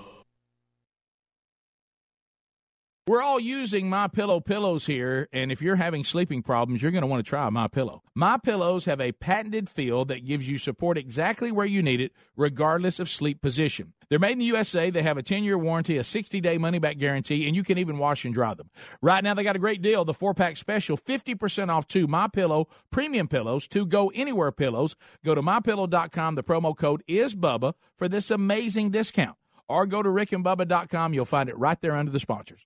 We're 3.07 3.21
all 3.21 3.39
using 3.39 3.89
My 3.89 4.09
Pillow 4.09 4.41
pillows 4.41 4.85
here, 4.85 5.29
and 5.31 5.49
if 5.49 5.61
you're 5.61 5.77
having 5.77 6.03
sleeping 6.03 6.43
problems, 6.43 6.81
you're 6.81 6.91
going 6.91 7.03
to 7.03 7.07
want 7.07 7.25
to 7.25 7.29
try 7.29 7.49
My 7.49 7.69
Pillow. 7.69 8.03
My 8.13 8.37
Pillows 8.37 8.83
have 8.83 8.99
a 8.99 9.13
patented 9.13 9.69
feel 9.69 10.03
that 10.03 10.25
gives 10.25 10.49
you 10.49 10.57
support 10.57 10.97
exactly 10.97 11.49
where 11.49 11.65
you 11.65 11.81
need 11.81 12.01
it, 12.01 12.11
regardless 12.35 12.99
of 12.99 13.09
sleep 13.09 13.41
position. 13.41 13.93
They're 14.09 14.19
made 14.19 14.33
in 14.33 14.39
the 14.39 14.45
USA. 14.45 14.89
They 14.89 15.03
have 15.03 15.17
a 15.17 15.23
10-year 15.23 15.57
warranty, 15.57 15.97
a 15.97 16.01
60-day 16.01 16.57
money-back 16.57 16.97
guarantee, 16.97 17.47
and 17.47 17.55
you 17.55 17.63
can 17.63 17.77
even 17.77 17.97
wash 17.97 18.25
and 18.25 18.33
dry 18.33 18.53
them. 18.53 18.71
Right 19.01 19.23
now, 19.23 19.33
they 19.33 19.45
got 19.45 19.55
a 19.55 19.59
great 19.59 19.81
deal: 19.81 20.03
the 20.03 20.13
four-pack 20.13 20.57
special, 20.57 20.97
50% 20.97 21.69
off 21.69 21.87
two 21.87 22.07
My 22.07 22.27
Pillow 22.27 22.67
premium 22.91 23.29
pillows, 23.29 23.69
two 23.69 23.87
Go 23.87 24.11
Anywhere 24.13 24.51
pillows. 24.51 24.97
Go 25.23 25.33
to 25.33 25.41
mypillow.com. 25.41 26.35
The 26.35 26.43
promo 26.43 26.75
code 26.75 27.03
is 27.07 27.35
Bubba 27.35 27.73
for 27.97 28.09
this 28.09 28.31
amazing 28.31 28.91
discount, 28.91 29.37
or 29.69 29.85
go 29.85 30.03
to 30.03 30.09
rickandbubba.com. 30.09 31.13
You'll 31.13 31.23
find 31.23 31.47
it 31.47 31.57
right 31.57 31.79
there 31.79 31.95
under 31.95 32.11
the 32.11 32.19
sponsors. 32.19 32.65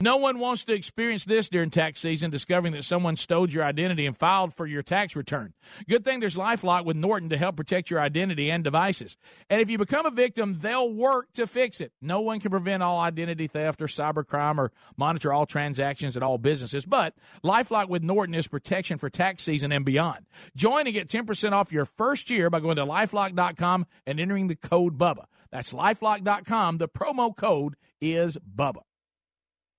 No 0.00 0.16
one 0.16 0.38
wants 0.38 0.64
to 0.66 0.74
experience 0.74 1.24
this 1.24 1.48
during 1.48 1.70
tax 1.70 1.98
season, 1.98 2.30
discovering 2.30 2.72
that 2.74 2.84
someone 2.84 3.16
stole 3.16 3.50
your 3.50 3.64
identity 3.64 4.06
and 4.06 4.16
filed 4.16 4.54
for 4.54 4.64
your 4.64 4.80
tax 4.80 5.16
return. 5.16 5.54
Good 5.88 6.04
thing 6.04 6.20
there's 6.20 6.36
LifeLock 6.36 6.84
with 6.84 6.96
Norton 6.96 7.30
to 7.30 7.36
help 7.36 7.56
protect 7.56 7.90
your 7.90 7.98
identity 7.98 8.48
and 8.48 8.62
devices. 8.62 9.16
And 9.50 9.60
if 9.60 9.68
you 9.68 9.76
become 9.76 10.06
a 10.06 10.12
victim, 10.12 10.58
they'll 10.60 10.88
work 10.88 11.32
to 11.32 11.48
fix 11.48 11.80
it. 11.80 11.90
No 12.00 12.20
one 12.20 12.38
can 12.38 12.52
prevent 12.52 12.80
all 12.80 13.00
identity 13.00 13.48
theft 13.48 13.82
or 13.82 13.88
cybercrime 13.88 14.58
or 14.58 14.70
monitor 14.96 15.32
all 15.32 15.46
transactions 15.46 16.16
at 16.16 16.22
all 16.22 16.38
businesses, 16.38 16.86
but 16.86 17.14
LifeLock 17.42 17.88
with 17.88 18.04
Norton 18.04 18.36
is 18.36 18.46
protection 18.46 18.98
for 18.98 19.10
tax 19.10 19.42
season 19.42 19.72
and 19.72 19.84
beyond. 19.84 20.26
Join 20.54 20.86
and 20.86 20.94
get 20.94 21.08
10% 21.08 21.50
off 21.50 21.72
your 21.72 21.86
first 21.86 22.30
year 22.30 22.50
by 22.50 22.60
going 22.60 22.76
to 22.76 22.86
lifelock.com 22.86 23.84
and 24.06 24.20
entering 24.20 24.46
the 24.46 24.54
code 24.54 24.96
BUBBA. 24.96 25.24
That's 25.50 25.72
lifelock.com. 25.72 26.78
The 26.78 26.88
promo 26.88 27.36
code 27.36 27.74
is 28.00 28.38
BUBBA. 28.38 28.82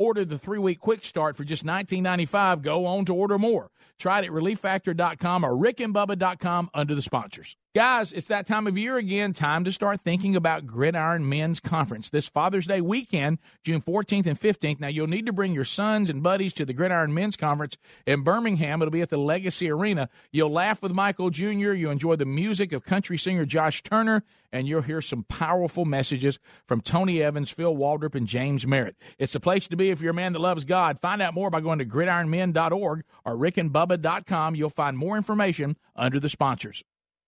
order 0.00 0.24
the 0.24 0.38
three 0.38 0.58
week 0.58 0.80
quick 0.80 1.04
start 1.04 1.36
for 1.36 1.44
just 1.44 1.64
$19.95 1.64 2.62
go 2.62 2.86
on 2.86 3.04
to 3.04 3.14
order 3.14 3.38
more. 3.38 3.70
Try 4.00 4.20
it 4.20 4.24
at 4.24 4.30
relieffactor.com 4.30 5.44
or 5.44 5.50
rickandbubba.com 5.50 6.70
under 6.72 6.94
the 6.94 7.02
sponsors. 7.02 7.56
Guys, 7.74 8.12
it's 8.12 8.28
that 8.28 8.46
time 8.46 8.66
of 8.66 8.78
year 8.78 8.96
again. 8.96 9.34
Time 9.34 9.62
to 9.62 9.72
start 9.72 10.00
thinking 10.02 10.34
about 10.34 10.66
Gridiron 10.66 11.28
Men's 11.28 11.60
Conference 11.60 12.08
this 12.08 12.26
Father's 12.26 12.66
Day 12.66 12.80
weekend, 12.80 13.38
June 13.62 13.82
14th 13.82 14.26
and 14.26 14.40
15th. 14.40 14.80
Now, 14.80 14.88
you'll 14.88 15.06
need 15.06 15.26
to 15.26 15.34
bring 15.34 15.52
your 15.54 15.66
sons 15.66 16.08
and 16.08 16.22
buddies 16.22 16.54
to 16.54 16.64
the 16.64 16.72
Gridiron 16.72 17.12
Men's 17.12 17.36
Conference 17.36 17.76
in 18.06 18.22
Birmingham. 18.22 18.80
It'll 18.80 18.90
be 18.90 19.02
at 19.02 19.10
the 19.10 19.18
Legacy 19.18 19.70
Arena. 19.70 20.08
You'll 20.32 20.50
laugh 20.50 20.80
with 20.82 20.92
Michael 20.92 21.28
Jr., 21.28 21.74
you'll 21.74 21.92
enjoy 21.92 22.16
the 22.16 22.24
music 22.24 22.72
of 22.72 22.84
country 22.84 23.18
singer 23.18 23.44
Josh 23.44 23.82
Turner, 23.82 24.24
and 24.52 24.68
you'll 24.68 24.82
hear 24.82 25.00
some 25.00 25.24
powerful 25.24 25.84
messages 25.84 26.38
from 26.66 26.80
Tony 26.80 27.22
Evans, 27.22 27.50
Phil 27.50 27.74
Waldrop, 27.74 28.14
and 28.14 28.26
James 28.26 28.66
Merritt. 28.66 28.96
It's 29.18 29.34
a 29.34 29.40
place 29.40 29.66
to 29.68 29.76
be 29.76 29.90
if 29.90 30.00
you're 30.00 30.10
a 30.10 30.14
man 30.14 30.32
that 30.32 30.40
loves 30.40 30.64
God. 30.64 31.00
Find 31.00 31.22
out 31.22 31.34
more 31.34 31.50
by 31.50 31.60
going 31.60 31.78
to 31.78 31.84
gridironmen.org 31.84 33.04
or 33.24 33.36
rickandbubba.com. 33.36 34.54
You'll 34.54 34.70
find 34.70 34.96
more 34.96 35.16
information 35.16 35.76
under 35.96 36.20
the 36.20 36.28
sponsors. 36.28 36.84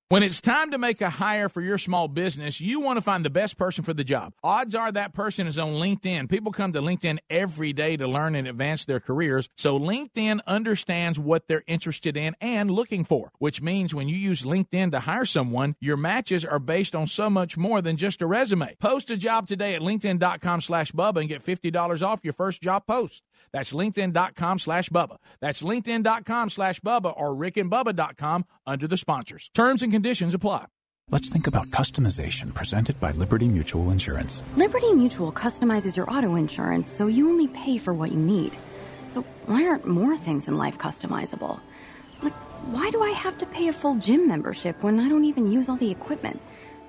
When 0.09 0.23
it's 0.23 0.43
time 0.43 0.73
to 0.73 0.79
make 0.79 1.01
a 1.01 1.09
hire 1.09 1.49
for 1.49 1.63
your 1.63 1.79
small 1.79 2.07
business, 2.07 2.61
you 2.61 2.81
want 2.81 2.99
to 2.99 3.01
find 3.01 3.25
the 3.25 3.31
best 3.31 3.57
person 3.57 3.83
for 3.83 3.95
the 3.95 4.05
job. 4.05 4.35
Odds 4.45 4.75
are 4.75 4.93
that 4.93 5.15
person 5.15 5.47
is 5.47 5.57
on 5.57 5.73
LinkedIn. 5.73 6.29
People 6.29 6.53
come 6.53 6.75
to 6.75 6.83
LinkedIn 6.83 7.19
every 7.31 7.73
day 7.73 7.97
to 7.97 8.07
learn 8.07 8.35
and 8.35 8.47
advance 8.47 8.85
their 8.85 9.01
careers. 9.01 9.49
So 9.57 9.79
LinkedIn 9.81 10.41
understands 10.47 11.19
what 11.19 11.47
they're 11.49 11.65
interested 11.67 12.19
in 12.19 12.37
and 12.43 12.71
looking 12.71 13.05
for, 13.05 13.31
which 13.39 13.63
means 13.63 13.95
when 13.95 14.07
you 14.07 14.17
use 14.17 14.43
LinkedIn 14.43 14.91
to 14.91 15.01
hire 15.01 15.25
someone, 15.25 15.77
your 15.81 15.97
matches 15.97 16.45
are 16.45 16.59
based 16.59 16.95
on 16.95 17.07
so 17.07 17.31
much 17.31 17.57
more 17.57 17.81
than 17.81 17.97
just 17.97 18.21
a 18.21 18.27
resume. 18.27 18.77
Post 18.81 19.11
a 19.11 19.17
job 19.17 19.47
today 19.47 19.75
at 19.75 19.81
linkedin.com 19.81 20.61
slash 20.61 20.93
Bubba 20.93 21.21
and 21.21 21.29
get 21.31 21.43
$50 21.43 22.03
off 22.07 22.21
your 22.23 22.35
first 22.35 22.61
job 22.61 22.87
post. 22.87 23.23
That's 23.53 23.73
linkedin.com 23.73 24.59
slash 24.59 24.89
Bubba. 24.89 25.17
That's 25.41 25.63
linkedin.com 25.63 26.51
slash 26.51 26.81
Bubba 26.81 27.13
or 27.17 27.35
rickandbubba.com 27.35 28.47
under 28.67 28.87
the 28.87 28.97
sponsors. 28.97 29.51
Terms 29.55 29.83
and 29.83 29.92
conditions 29.93 30.35
apply. 30.35 30.67
Let's 31.11 31.29
think 31.29 31.47
about 31.47 31.67
customization 31.67 32.55
presented 32.55 32.99
by 32.99 33.13
Liberty 33.13 33.49
Mutual 33.49 33.91
Insurance. 33.91 34.43
Liberty 34.57 34.93
Mutual 34.93 35.31
customizes 35.31 35.97
your 35.97 36.11
auto 36.11 36.37
insurance 36.37 36.91
so 36.91 37.07
you 37.07 37.29
only 37.29 37.49
pay 37.49 37.77
for 37.79 37.93
what 37.93 38.11
you 38.13 38.19
need. 38.19 38.53
So 39.09 39.23
why 39.47 39.67
aren't 39.67 39.87
more 39.87 40.17
things 40.17 40.49
in 40.49 40.57
life 40.57 40.79
customizable? 40.79 41.61
Like, 42.23 42.33
why 42.73 42.91
do 42.91 43.03
I 43.03 43.11
have 43.11 43.37
to 43.39 43.47
pay 43.47 43.69
a 43.69 43.73
full 43.73 43.97
gym 43.97 44.27
membership 44.27 44.83
when 44.83 44.99
I 45.01 45.09
don't 45.09 45.27
even 45.27 45.53
use 45.53 45.69
all 45.69 45.77
the 45.77 45.91
equipment? 45.91 46.41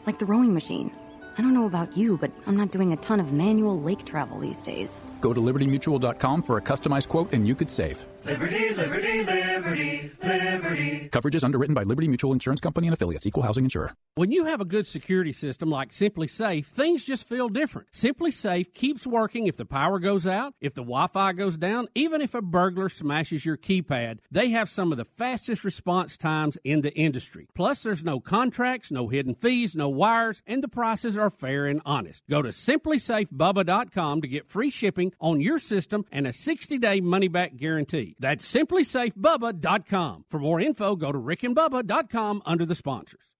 Like 0.07 0.19
the 0.19 0.25
rowing 0.25 0.53
machine. 0.53 0.89
I 1.37 1.41
don't 1.41 1.53
know 1.53 1.65
about 1.65 1.97
you, 1.97 2.17
but 2.17 2.31
I'm 2.45 2.55
not 2.55 2.71
doing 2.71 2.93
a 2.93 2.97
ton 2.97 3.19
of 3.19 3.33
manual 3.33 3.79
lake 3.81 4.05
travel 4.05 4.39
these 4.39 4.61
days. 4.61 5.01
Go 5.23 5.33
to 5.33 5.39
libertymutual.com 5.39 6.43
for 6.43 6.57
a 6.57 6.61
customized 6.61 7.07
quote 7.07 7.33
and 7.33 7.47
you 7.47 7.55
could 7.55 7.71
save. 7.71 8.05
Liberty, 8.25 8.73
liberty, 8.75 9.23
liberty, 9.23 10.11
liberty. 10.21 11.09
Coverage 11.13 11.35
is 11.35 11.45
underwritten 11.45 11.73
by 11.73 11.83
Liberty 11.83 12.09
Mutual 12.09 12.33
Insurance 12.33 12.59
Company 12.59 12.87
and 12.87 12.93
affiliates, 12.93 13.25
equal 13.25 13.43
housing 13.43 13.63
insurer. 13.63 13.93
When 14.15 14.31
you 14.31 14.45
have 14.45 14.59
a 14.59 14.65
good 14.65 14.85
security 14.85 15.31
system 15.31 15.69
like 15.69 15.91
SimpliSafe, 15.91 16.65
things 16.65 17.05
just 17.05 17.27
feel 17.27 17.47
different. 17.47 17.89
SimpliSafe 17.93 18.73
keeps 18.73 19.07
working 19.07 19.47
if 19.47 19.55
the 19.55 19.65
power 19.65 19.97
goes 19.97 20.27
out, 20.27 20.55
if 20.59 20.73
the 20.73 20.81
Wi 20.81 21.07
Fi 21.07 21.31
goes 21.31 21.55
down, 21.55 21.87
even 21.95 22.19
if 22.19 22.35
a 22.35 22.41
burglar 22.41 22.89
smashes 22.89 23.45
your 23.45 23.55
keypad. 23.55 24.19
They 24.29 24.49
have 24.49 24.69
some 24.69 24.91
of 24.91 24.97
the 24.97 25.05
fastest 25.05 25.63
response 25.63 26.17
times 26.17 26.57
in 26.65 26.81
the 26.81 26.93
industry. 26.93 27.47
Plus, 27.55 27.81
there's 27.83 28.03
no 28.03 28.19
contracts, 28.19 28.91
no 28.91 29.07
hidden 29.07 29.35
fees, 29.35 29.73
no 29.73 29.87
wires, 29.87 30.41
and 30.45 30.61
the 30.61 30.67
prices 30.67 31.17
are 31.17 31.29
fair 31.29 31.65
and 31.65 31.81
honest. 31.85 32.23
Go 32.29 32.41
to 32.41 32.49
simplisafebubba.com 32.49 34.21
to 34.21 34.27
get 34.27 34.49
free 34.49 34.69
shipping 34.69 35.12
on 35.19 35.41
your 35.41 35.59
system 35.59 36.05
and 36.11 36.27
a 36.27 36.33
60 36.33 36.77
day 36.77 37.01
money 37.01 37.27
back 37.27 37.55
guarantee. 37.55 38.15
That's 38.19 38.51
simplisafebubba.com. 38.51 40.25
For 40.29 40.39
more 40.39 40.61
info, 40.61 40.95
go 40.95 41.11
to 41.11 41.19
rickandbubba.com 41.19 42.41
under 42.45 42.65
the 42.65 42.75
sponsors. 42.75 43.32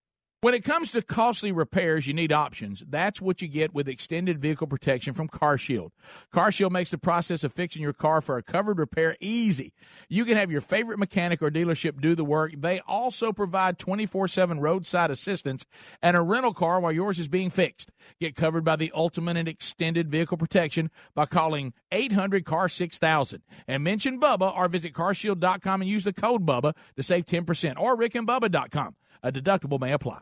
When 0.44 0.54
it 0.54 0.66
comes 0.66 0.92
to 0.92 1.02
costly 1.02 1.54
repairs, 1.54 2.06
you 2.06 2.14
need 2.14 2.34
options. 2.34 2.84
That's 2.86 3.22
what 3.22 3.42
you 3.42 3.48
get 3.48 3.74
with 3.74 3.88
extended 3.88 4.42
vehicle 4.42 4.68
protection 4.68 5.14
from 5.14 5.30
CarShield. 5.30 5.92
CarShield 6.34 6.72
makes 6.72 6.92
the 6.92 6.98
process 6.98 7.46
of 7.46 7.54
fixing 7.54 7.82
your 7.82 7.94
car 7.94 8.20
for 8.20 8.36
a 8.36 8.44
covered 8.44 8.78
repair 8.78 9.16
easy. 9.22 9.72
You 10.10 10.26
can 10.26 10.36
have 10.36 10.52
your 10.52 10.60
favorite 10.60 11.00
mechanic 11.00 11.42
or 11.42 11.50
dealership 11.50 12.02
do 12.02 12.14
the 12.14 12.26
work. 12.26 12.56
They 12.58 12.82
also 12.82 13.32
provide 13.32 13.80
24/7 13.80 14.60
roadside 14.60 15.10
assistance 15.12 15.66
and 16.02 16.18
a 16.18 16.22
rental 16.22 16.54
car 16.54 16.82
while 16.82 16.92
yours 16.92 17.20
is 17.20 17.30
being 17.30 17.50
fixed. 17.50 17.90
Get 18.20 18.36
covered 18.36 18.66
by 18.66 18.76
the 18.76 18.92
ultimate 18.94 19.38
and 19.38 19.48
extended 19.48 20.12
vehicle 20.12 20.36
protection 20.36 20.92
by 21.16 21.26
calling 21.26 21.72
800 21.90 22.44
car 22.44 22.68
6000 22.68 23.44
and 23.66 23.82
mention 23.82 24.20
Bubba 24.20 24.54
or 24.54 24.68
visit 24.68 24.92
carshield.com 24.92 25.84
and 25.84 25.90
use 25.90 26.04
the 26.04 26.12
code 26.12 26.46
Bubba 26.46 26.76
to 26.98 27.02
save 27.02 27.28
10% 27.28 27.80
or 27.80 27.96
rickandbubba.com. 27.96 28.98
A 29.26 29.32
deductible 29.32 29.80
may 29.80 29.94
apply. 29.94 30.20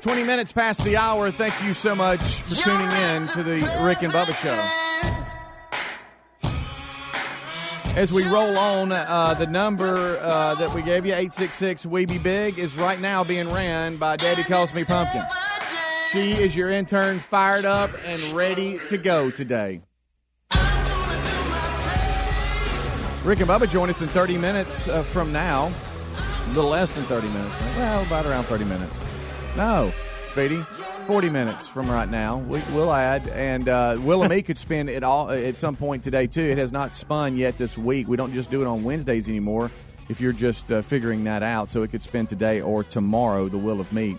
20 0.00 0.24
minutes 0.24 0.52
past 0.52 0.82
the 0.84 0.96
hour. 0.96 1.30
Thank 1.30 1.62
you 1.64 1.74
so 1.74 1.94
much 1.94 2.20
for 2.20 2.54
tuning 2.54 2.90
in 2.90 3.24
to 3.28 3.42
the 3.42 3.60
Rick 3.82 4.02
and 4.02 4.12
Bubba 4.12 4.34
Show. 4.34 4.88
As 7.96 8.12
we 8.12 8.22
roll 8.28 8.56
on, 8.56 8.92
uh, 8.92 9.34
the 9.34 9.46
number 9.46 10.18
uh, 10.18 10.54
that 10.54 10.72
we 10.72 10.82
gave 10.82 11.04
you, 11.04 11.12
866 11.12 11.84
We 11.84 12.06
Be 12.06 12.18
Big, 12.18 12.58
is 12.58 12.76
right 12.76 13.00
now 13.00 13.24
being 13.24 13.48
ran 13.48 13.96
by 13.96 14.16
Daddy 14.16 14.44
Calls 14.44 14.74
Me 14.74 14.84
Pumpkin. 14.84 15.22
She 16.12 16.32
is 16.32 16.54
your 16.54 16.70
intern, 16.70 17.18
fired 17.18 17.64
up 17.64 17.90
and 18.06 18.22
ready 18.32 18.78
to 18.88 18.98
go 18.98 19.30
today. 19.30 19.82
Rick 23.24 23.40
and 23.40 23.48
Bubba 23.48 23.68
join 23.68 23.90
us 23.90 24.00
in 24.00 24.08
30 24.08 24.38
minutes 24.38 24.86
uh, 24.88 25.02
from 25.02 25.32
now. 25.32 25.72
A 26.48 26.54
little 26.54 26.70
less 26.70 26.90
than 26.92 27.04
30 27.04 27.28
minutes. 27.28 27.50
right? 27.60 27.76
Well, 27.76 28.02
about 28.04 28.26
around 28.26 28.44
30 28.44 28.64
minutes. 28.64 29.04
No, 29.56 29.92
Speedy, 30.30 30.62
40 31.06 31.30
minutes 31.30 31.68
from 31.68 31.90
right 31.90 32.08
now. 32.08 32.38
We, 32.38 32.60
we'll 32.72 32.92
add. 32.92 33.26
And 33.28 33.68
uh, 33.68 33.96
Will 34.00 34.22
and 34.22 34.30
me 34.32 34.42
could 34.42 34.56
spin 34.58 34.88
it 34.88 35.02
all 35.02 35.30
uh, 35.30 35.34
at 35.34 35.56
some 35.56 35.76
point 35.76 36.04
today, 36.04 36.26
too. 36.26 36.42
It 36.44 36.58
has 36.58 36.72
not 36.72 36.94
spun 36.94 37.36
yet 37.36 37.58
this 37.58 37.76
week. 37.76 38.08
We 38.08 38.16
don't 38.16 38.32
just 38.32 38.50
do 38.50 38.60
it 38.62 38.66
on 38.66 38.84
Wednesdays 38.84 39.28
anymore 39.28 39.70
if 40.08 40.20
you're 40.20 40.32
just 40.32 40.70
uh, 40.72 40.80
figuring 40.82 41.24
that 41.24 41.42
out. 41.42 41.68
So 41.70 41.82
it 41.82 41.90
could 41.90 42.02
spin 42.02 42.26
today 42.26 42.60
or 42.60 42.84
tomorrow, 42.84 43.48
the 43.48 43.58
Wheel 43.58 43.80
of 43.80 43.92
Meat. 43.92 44.16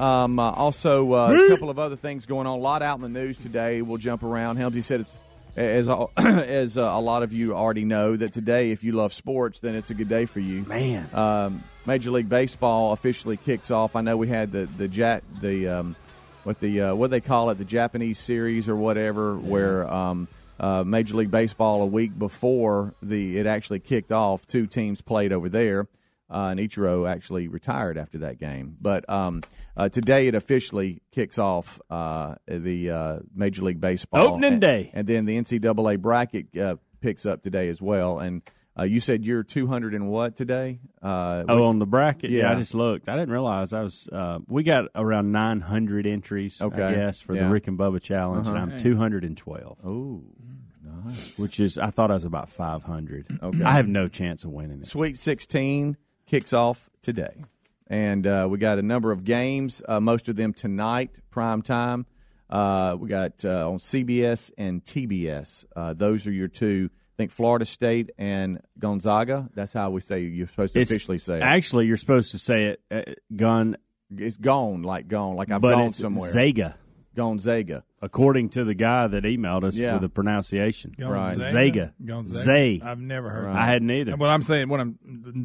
Um, 0.00 0.38
uh, 0.38 0.50
also, 0.52 1.12
uh, 1.12 1.32
a 1.32 1.48
couple 1.48 1.70
of 1.70 1.78
other 1.78 1.96
things 1.96 2.24
going 2.26 2.46
on. 2.46 2.58
A 2.58 2.62
lot 2.62 2.82
out 2.82 2.96
in 2.98 3.02
the 3.02 3.08
news 3.08 3.36
today. 3.38 3.82
We'll 3.82 3.98
jump 3.98 4.22
around. 4.22 4.56
Helmsy 4.56 4.82
said 4.82 5.00
it's 5.00 5.18
as 5.58 5.88
a- 5.88 6.06
as 6.16 6.78
uh, 6.78 6.82
a 6.82 7.00
lot 7.00 7.22
of 7.22 7.32
you 7.32 7.54
already 7.54 7.84
know 7.84 8.16
that 8.16 8.32
today, 8.32 8.70
if 8.70 8.82
you 8.84 8.92
love 8.92 9.12
sports, 9.12 9.60
then 9.60 9.74
it's 9.74 9.90
a 9.90 9.94
good 9.94 10.08
day 10.08 10.26
for 10.26 10.40
you. 10.40 10.62
Man, 10.62 11.08
um, 11.14 11.62
Major 11.86 12.10
League 12.10 12.28
Baseball 12.28 12.92
officially 12.92 13.36
kicks 13.36 13.70
off. 13.70 13.96
I 13.96 14.00
know 14.00 14.16
we 14.16 14.28
had 14.28 14.52
the 14.52 14.68
the 14.76 14.88
jet 14.88 15.22
the 15.40 15.68
um, 15.68 15.96
what 16.44 16.60
the 16.60 16.80
uh, 16.82 16.94
what 16.94 17.10
they 17.10 17.20
call 17.20 17.50
it 17.50 17.58
the 17.58 17.64
Japanese 17.64 18.18
series 18.18 18.68
or 18.68 18.76
whatever, 18.76 19.36
where 19.36 19.90
um, 19.92 20.28
uh, 20.60 20.84
Major 20.84 21.16
League 21.16 21.30
Baseball 21.30 21.82
a 21.82 21.86
week 21.86 22.18
before 22.18 22.94
the 23.02 23.38
it 23.38 23.46
actually 23.46 23.80
kicked 23.80 24.12
off, 24.12 24.46
two 24.46 24.66
teams 24.66 25.00
played 25.00 25.32
over 25.32 25.48
there. 25.48 25.86
Uh, 26.30 26.48
and 26.50 26.60
Ichiro 26.60 27.08
actually 27.08 27.48
retired 27.48 27.96
after 27.96 28.18
that 28.18 28.38
game. 28.38 28.76
But 28.80 29.08
um, 29.08 29.42
uh, 29.76 29.88
today 29.88 30.26
it 30.26 30.34
officially 30.34 31.00
kicks 31.10 31.38
off 31.38 31.80
uh, 31.88 32.34
the 32.46 32.90
uh, 32.90 33.18
Major 33.34 33.64
League 33.64 33.80
Baseball 33.80 34.26
Opening 34.34 34.52
And- 34.52 34.60
day. 34.60 34.90
and 34.92 35.06
then 35.06 35.24
the 35.24 35.38
NCAA 35.40 35.98
bracket 36.00 36.54
uh, 36.58 36.76
picks 37.00 37.24
up 37.24 37.42
today 37.42 37.68
as 37.70 37.80
well. 37.80 38.18
And 38.18 38.42
uh, 38.78 38.82
you 38.84 39.00
said 39.00 39.24
you're 39.24 39.42
200 39.42 39.94
and 39.94 40.08
what 40.10 40.36
today? 40.36 40.80
Uh, 41.02 41.44
Oh, 41.48 41.56
which- 41.56 41.64
on 41.64 41.78
the 41.78 41.86
bracket, 41.86 42.30
yeah. 42.30 42.42
Yeah. 42.42 42.52
I 42.52 42.54
just 42.56 42.74
looked. 42.74 43.08
I 43.08 43.14
didn't 43.14 43.30
realize 43.32 43.72
I 43.72 43.82
was. 43.82 44.06
Uh, 44.12 44.40
we 44.48 44.62
got 44.64 44.84
around 44.94 45.32
900 45.32 46.06
entries, 46.06 46.60
Okay. 46.60 46.82
I 46.82 46.94
guess, 46.94 47.22
for 47.22 47.34
Yeah. 47.34 47.44
the 47.44 47.50
Rick 47.50 47.68
and 47.68 47.78
Bubba 47.78 48.02
challenge, 48.02 48.48
Uh-huh. 48.48 48.56
and 48.58 48.72
I'm 48.74 48.78
212. 48.78 49.78
Oh, 49.82 50.22
nice. 50.84 51.38
Which 51.38 51.58
is, 51.58 51.78
I 51.78 51.90
thought 51.90 52.10
I 52.10 52.14
was 52.14 52.24
about 52.24 52.50
500. 52.50 53.26
Okay. 53.42 53.62
I 53.64 53.72
have 53.72 53.88
no 53.88 54.08
chance 54.08 54.44
of 54.44 54.50
winning 54.50 54.80
it. 54.82 54.86
Sweet 54.86 55.18
16 55.18 55.96
kicks 56.28 56.52
off 56.52 56.88
today. 57.02 57.42
And 57.88 58.26
uh, 58.26 58.46
we 58.50 58.58
got 58.58 58.78
a 58.78 58.82
number 58.82 59.10
of 59.12 59.24
games, 59.24 59.82
uh, 59.88 59.98
most 59.98 60.28
of 60.28 60.36
them 60.36 60.52
tonight, 60.52 61.18
prime 61.30 61.62
time. 61.62 62.06
Uh, 62.50 62.96
we 62.98 63.08
got 63.08 63.44
uh, 63.44 63.68
on 63.70 63.78
CBS 63.78 64.52
and 64.58 64.84
TBS. 64.84 65.64
Uh, 65.74 65.94
those 65.94 66.26
are 66.26 66.32
your 66.32 66.48
two. 66.48 66.90
I 66.92 67.14
think 67.16 67.32
Florida 67.32 67.64
State 67.64 68.10
and 68.18 68.60
Gonzaga. 68.78 69.48
That's 69.54 69.72
how 69.72 69.90
we 69.90 70.00
say 70.00 70.20
you're 70.20 70.46
supposed 70.46 70.74
to 70.74 70.80
It's- 70.80 70.90
officially 70.94 71.18
say 71.18 71.38
it. 71.38 71.42
Actually, 71.42 71.86
you're 71.86 71.96
supposed 71.96 72.30
to 72.32 72.38
say 72.38 72.64
it 72.66 72.80
uh, 72.90 73.12
gun, 73.34 73.76
It's 74.16 74.36
gone, 74.36 74.82
like 74.82 75.08
gone, 75.08 75.34
like 75.36 75.50
I've 75.50 75.60
gone 75.62 75.90
somewhere. 75.92 76.30
Zaga, 76.30 76.76
Gonzaga. 77.16 77.84
According 78.00 78.48
to 78.50 78.64
the 78.64 78.74
guy 78.74 79.06
that 79.06 79.24
emailed 79.24 79.64
us 79.64 79.76
Yeah. 79.76 79.94
with 79.94 80.02
the 80.02 80.08
pronunciation. 80.08 80.94
Right. 80.98 81.36
Zaga. 81.36 81.94
Gonzaga? 82.04 82.44
Zay. 82.44 82.80
I've 82.84 83.00
never 83.00 83.30
heard. 83.30 83.44
Right. 83.46 83.52
that. 83.54 83.62
I 83.62 83.66
hadn't 83.66 83.90
either. 83.90 84.16
What 84.16 84.30
I'm 84.30 84.42
saying, 84.42 84.68
what 84.68 84.80
I'm 84.80 84.98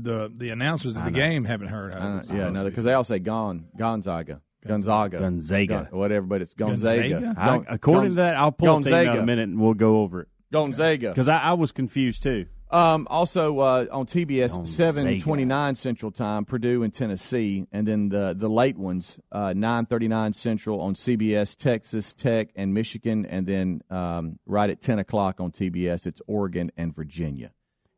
the 0.04 0.32
the 0.36 0.50
announcers 0.50 0.98
at 0.98 1.06
the 1.06 1.12
game 1.12 1.46
haven't 1.46 1.68
heard. 1.70 1.94
How 1.94 2.18
it's 2.18 2.32
yeah, 2.32 2.50
no, 2.50 2.64
because 2.64 2.84
they 2.84 2.94
all 2.94 3.04
say 3.04 3.20
Gon, 3.20 3.66
Gonzaga, 3.78 4.42
Gonzaga, 4.68 5.20
Gonzaga. 5.20 5.88
Gon- 5.92 6.00
whatever, 6.00 6.26
but 6.26 6.42
it's 6.42 6.54
Gonzaga. 6.54 7.10
Gonzaga? 7.20 7.36
I, 7.40 7.74
according 7.74 8.02
Gon- 8.04 8.10
to 8.12 8.16
that, 8.16 8.36
I'll 8.36 8.52
pull 8.52 8.70
up 8.78 8.84
the 8.84 8.90
email 8.90 9.14
in 9.16 9.20
a 9.20 9.26
minute 9.26 9.50
and 9.50 9.60
we'll 9.60 9.74
go 9.74 9.98
over 10.02 10.22
it. 10.22 10.28
Gonzaga. 10.52 11.10
Because 11.10 11.28
I, 11.28 11.40
I 11.40 11.54
was 11.54 11.72
confused 11.72 12.24
too. 12.24 12.46
Um, 12.74 13.06
also 13.08 13.60
uh, 13.60 13.86
on 13.92 14.08
TBS, 14.08 14.66
seven 14.66 15.20
twenty 15.20 15.46
nine 15.46 15.76
Central 15.76 16.10
Time, 16.10 16.44
Purdue 16.44 16.82
and 16.82 16.92
Tennessee, 16.92 17.68
and 17.72 17.88
then 17.88 18.10
the 18.10 18.34
the 18.36 18.50
late 18.50 18.78
ones, 18.78 19.20
uh, 19.32 19.54
nine 19.56 19.86
thirty 19.86 20.08
nine 20.08 20.34
Central 20.34 20.82
on 20.82 20.96
CBS, 20.96 21.56
Texas 21.56 22.16
Tech 22.16 22.50
and 22.56 22.74
Michigan, 22.74 23.28
and 23.28 23.46
then 23.46 23.82
um, 23.92 24.40
right 24.48 24.72
at 24.72 24.82
ten 24.82 24.98
o'clock 24.98 25.40
on 25.40 25.52
TBS, 25.52 26.08
it's 26.08 26.20
Oregon 26.26 26.72
and 26.76 26.96
Virginia, 26.96 27.52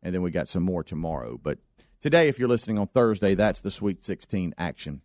and 0.04 0.14
then 0.14 0.22
we 0.22 0.30
got 0.30 0.50
some 0.50 0.64
more 0.64 0.84
tomorrow. 0.84 1.40
But 1.42 1.60
today, 2.02 2.28
if 2.28 2.38
you're 2.38 2.50
listening 2.50 2.78
on 2.78 2.88
Thursday, 2.88 3.34
that's 3.34 3.62
the 3.62 3.72
Sweet 3.72 4.04
Sixteen 4.04 4.54
action. 4.58 5.04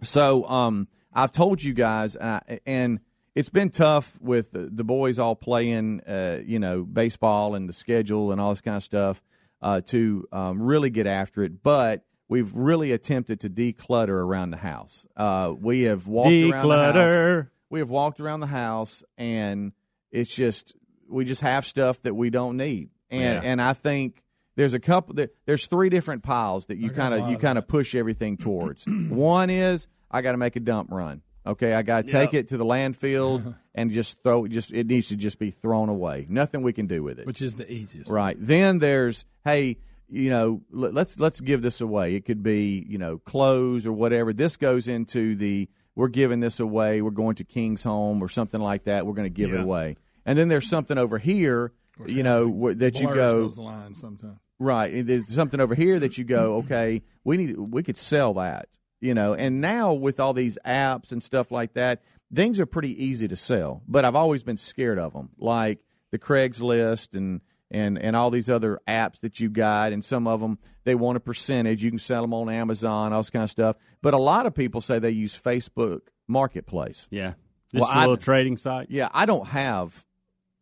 So 0.00 0.48
um, 0.48 0.88
I've 1.12 1.32
told 1.32 1.62
you 1.62 1.74
guys, 1.74 2.16
and, 2.16 2.30
I, 2.30 2.60
and 2.64 3.00
it's 3.40 3.48
been 3.48 3.70
tough 3.70 4.16
with 4.20 4.52
the, 4.52 4.68
the 4.72 4.84
boys 4.84 5.18
all 5.18 5.34
playing, 5.34 6.00
uh, 6.02 6.40
you 6.46 6.58
know, 6.58 6.84
baseball 6.84 7.54
and 7.56 7.68
the 7.68 7.72
schedule 7.72 8.30
and 8.32 8.40
all 8.40 8.50
this 8.50 8.60
kind 8.60 8.76
of 8.76 8.82
stuff 8.82 9.20
uh, 9.60 9.80
to 9.86 10.28
um, 10.30 10.62
really 10.62 10.90
get 10.90 11.06
after 11.06 11.42
it. 11.42 11.62
But 11.62 12.04
we've 12.28 12.54
really 12.54 12.92
attempted 12.92 13.40
to 13.40 13.50
declutter 13.50 14.08
around 14.10 14.50
the 14.50 14.56
house. 14.58 15.04
Uh, 15.16 15.52
we 15.58 15.82
have 15.82 16.06
walked 16.06 16.28
around 16.30 16.68
the 16.68 16.74
house. 16.76 16.94
Declutter. 16.94 17.48
We 17.70 17.78
have 17.80 17.90
walked 17.90 18.20
around 18.20 18.40
the 18.40 18.46
house, 18.46 19.02
and 19.18 19.72
it's 20.12 20.34
just 20.34 20.74
we 21.08 21.24
just 21.24 21.40
have 21.40 21.66
stuff 21.66 22.00
that 22.02 22.14
we 22.14 22.30
don't 22.30 22.56
need, 22.56 22.90
and 23.10 23.22
Yeah. 23.42 23.50
and 23.50 23.60
I 23.60 23.72
think. 23.72 24.22
There's 24.56 24.74
a 24.74 24.80
couple. 24.80 25.14
there- 25.14 25.30
There's 25.46 25.66
three 25.68 25.88
different 25.88 26.22
piles 26.22 26.66
that 26.66 26.76
you 26.76 26.90
I 26.90 26.92
got 26.92 27.12
a 27.12 27.16
kind 27.16 27.24
of 27.24 27.30
you 27.30 27.38
kind 27.38 27.56
of 27.56 27.66
push 27.66 27.94
everything 27.94 28.36
towards. 28.36 28.84
One 29.08 29.48
is 29.48 29.86
I 30.10 30.20
got 30.20 30.32
to 30.32 30.38
make 30.38 30.56
a 30.56 30.60
dump 30.60 30.90
run. 30.90 31.22
Okay, 31.50 31.72
I 31.74 31.82
got 31.82 32.06
to 32.06 32.12
take 32.12 32.32
Yep. 32.32 32.40
it 32.40 32.48
to 32.48 32.56
the 32.56 32.64
landfill 32.64 33.54
and 33.74 33.90
just 33.90 34.22
throw. 34.22 34.46
Just 34.46 34.72
it 34.72 34.86
needs 34.86 35.08
to 35.08 35.16
just 35.16 35.38
be 35.38 35.50
thrown 35.50 35.88
away. 35.88 36.26
Nothing 36.28 36.62
we 36.62 36.72
can 36.72 36.86
do 36.86 37.02
with 37.02 37.18
it. 37.18 37.26
which 37.26 37.42
is 37.42 37.56
the 37.56 37.70
easiest. 37.70 38.10
Right. 38.10 38.36
Then 38.38 38.78
there's 38.78 39.24
hey, 39.44 39.78
you 40.08 40.30
know, 40.30 40.62
let- 40.70 40.94
let's 40.94 41.18
let's 41.18 41.40
give 41.40 41.62
this 41.62 41.80
away. 41.80 42.14
It 42.14 42.24
could 42.24 42.42
be 42.42 42.84
you 42.88 42.98
know 42.98 43.18
clothes 43.18 43.86
or 43.86 43.92
whatever. 43.92 44.32
This 44.32 44.56
goes 44.56 44.88
into 44.88 45.34
the 45.34 45.68
we're 45.96 46.08
giving 46.08 46.40
this 46.40 46.60
away. 46.60 47.02
We're 47.02 47.10
going 47.10 47.34
to 47.36 47.44
King's 47.44 47.82
Home 47.84 48.22
or 48.22 48.28
something 48.28 48.60
like 48.60 48.84
that. 48.84 49.06
We're 49.06 49.12
going 49.14 49.26
to 49.26 49.34
give 49.34 49.52
it 49.52 49.60
away. 49.60 49.96
And 50.24 50.38
then 50.38 50.48
there's 50.48 50.68
something 50.68 50.96
over 50.98 51.18
here, 51.18 51.72
you 52.06 52.22
know, 52.22 52.72
that 52.74 53.00
you 53.00 53.08
go 53.08 53.42
those 53.42 53.58
lines 53.58 53.98
sometimes. 54.00 54.38
Right. 54.58 55.04
There's 55.06 55.26
something 55.34 55.58
over 55.58 55.74
here 55.74 55.98
that 55.98 56.16
you 56.18 56.24
go, 56.24 56.54
okay, 56.64 57.02
we 57.24 57.36
need 57.38 57.58
we 57.58 57.82
could 57.82 57.96
sell 57.96 58.34
that. 58.34 58.68
You 59.00 59.14
know, 59.14 59.34
and 59.34 59.60
now 59.60 59.92
with 59.94 60.20
all 60.20 60.32
these 60.34 60.58
apps 60.66 61.10
and 61.12 61.22
stuff 61.22 61.50
like 61.50 61.72
that, 61.72 62.02
things 62.32 62.60
are 62.60 62.66
pretty 62.66 63.02
easy 63.04 63.26
to 63.28 63.36
sell. 63.36 63.82
But 63.88 64.04
I've 64.04 64.14
always 64.16 64.42
been 64.42 64.56
scared 64.58 64.98
of 64.98 65.12
them, 65.14 65.30
like 65.38 65.78
the 66.10 66.18
Craigslist 66.18 67.16
and 67.16 67.40
and 67.70 67.98
and 67.98 68.14
all 68.14 68.30
these 68.30 68.50
other 68.50 68.80
apps 68.86 69.20
that 69.20 69.40
you 69.40 69.48
got, 69.48 69.92
and 69.92 70.04
some 70.04 70.26
of 70.26 70.40
them 70.40 70.58
they 70.84 70.94
want 70.94 71.16
a 71.16 71.20
percentage. 71.20 71.82
You 71.82 71.90
can 71.90 71.98
sell 71.98 72.20
them 72.22 72.34
on 72.34 72.48
Amazon, 72.50 73.12
all 73.12 73.20
this 73.20 73.30
kind 73.30 73.44
of 73.44 73.50
stuff. 73.50 73.76
But 74.02 74.12
a 74.12 74.18
lot 74.18 74.44
of 74.46 74.54
people 74.54 74.80
say 74.80 74.98
they 74.98 75.10
use 75.10 75.40
Facebook 75.40 76.00
Marketplace. 76.28 77.08
Yeah. 77.10 77.34
Well, 77.72 77.84
Just 77.84 77.94
I- 77.96 77.98
a 78.00 78.02
little 78.02 78.16
trading 78.16 78.56
site. 78.56 78.88
Yeah, 78.90 79.08
I 79.12 79.24
don't 79.26 79.46
have 79.48 80.04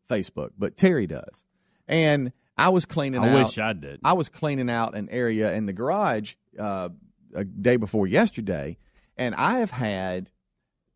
Facebook, 0.09 0.51
but 0.59 0.77
Terry 0.77 1.07
does. 1.07 1.43
And 1.87 2.33
I 2.57 2.69
was 2.71 2.85
cleaning 2.85 3.23
I 3.23 3.31
out. 3.31 3.45
wish 3.47 3.59
I 3.59 3.73
did. 3.73 4.01
I 4.05 4.13
was 4.15 4.29
cleaning 4.29 4.69
out 4.71 4.95
an 4.97 5.09
area 5.11 5.53
in 5.55 5.67
the 5.67 5.73
garage 5.73 6.35
uh, 6.59 6.91
a 7.35 7.45
day 7.45 7.77
before 7.77 8.07
yesterday, 8.07 8.79
and 9.17 9.35
I 9.35 9.59
have 9.61 9.71
had 9.71 10.31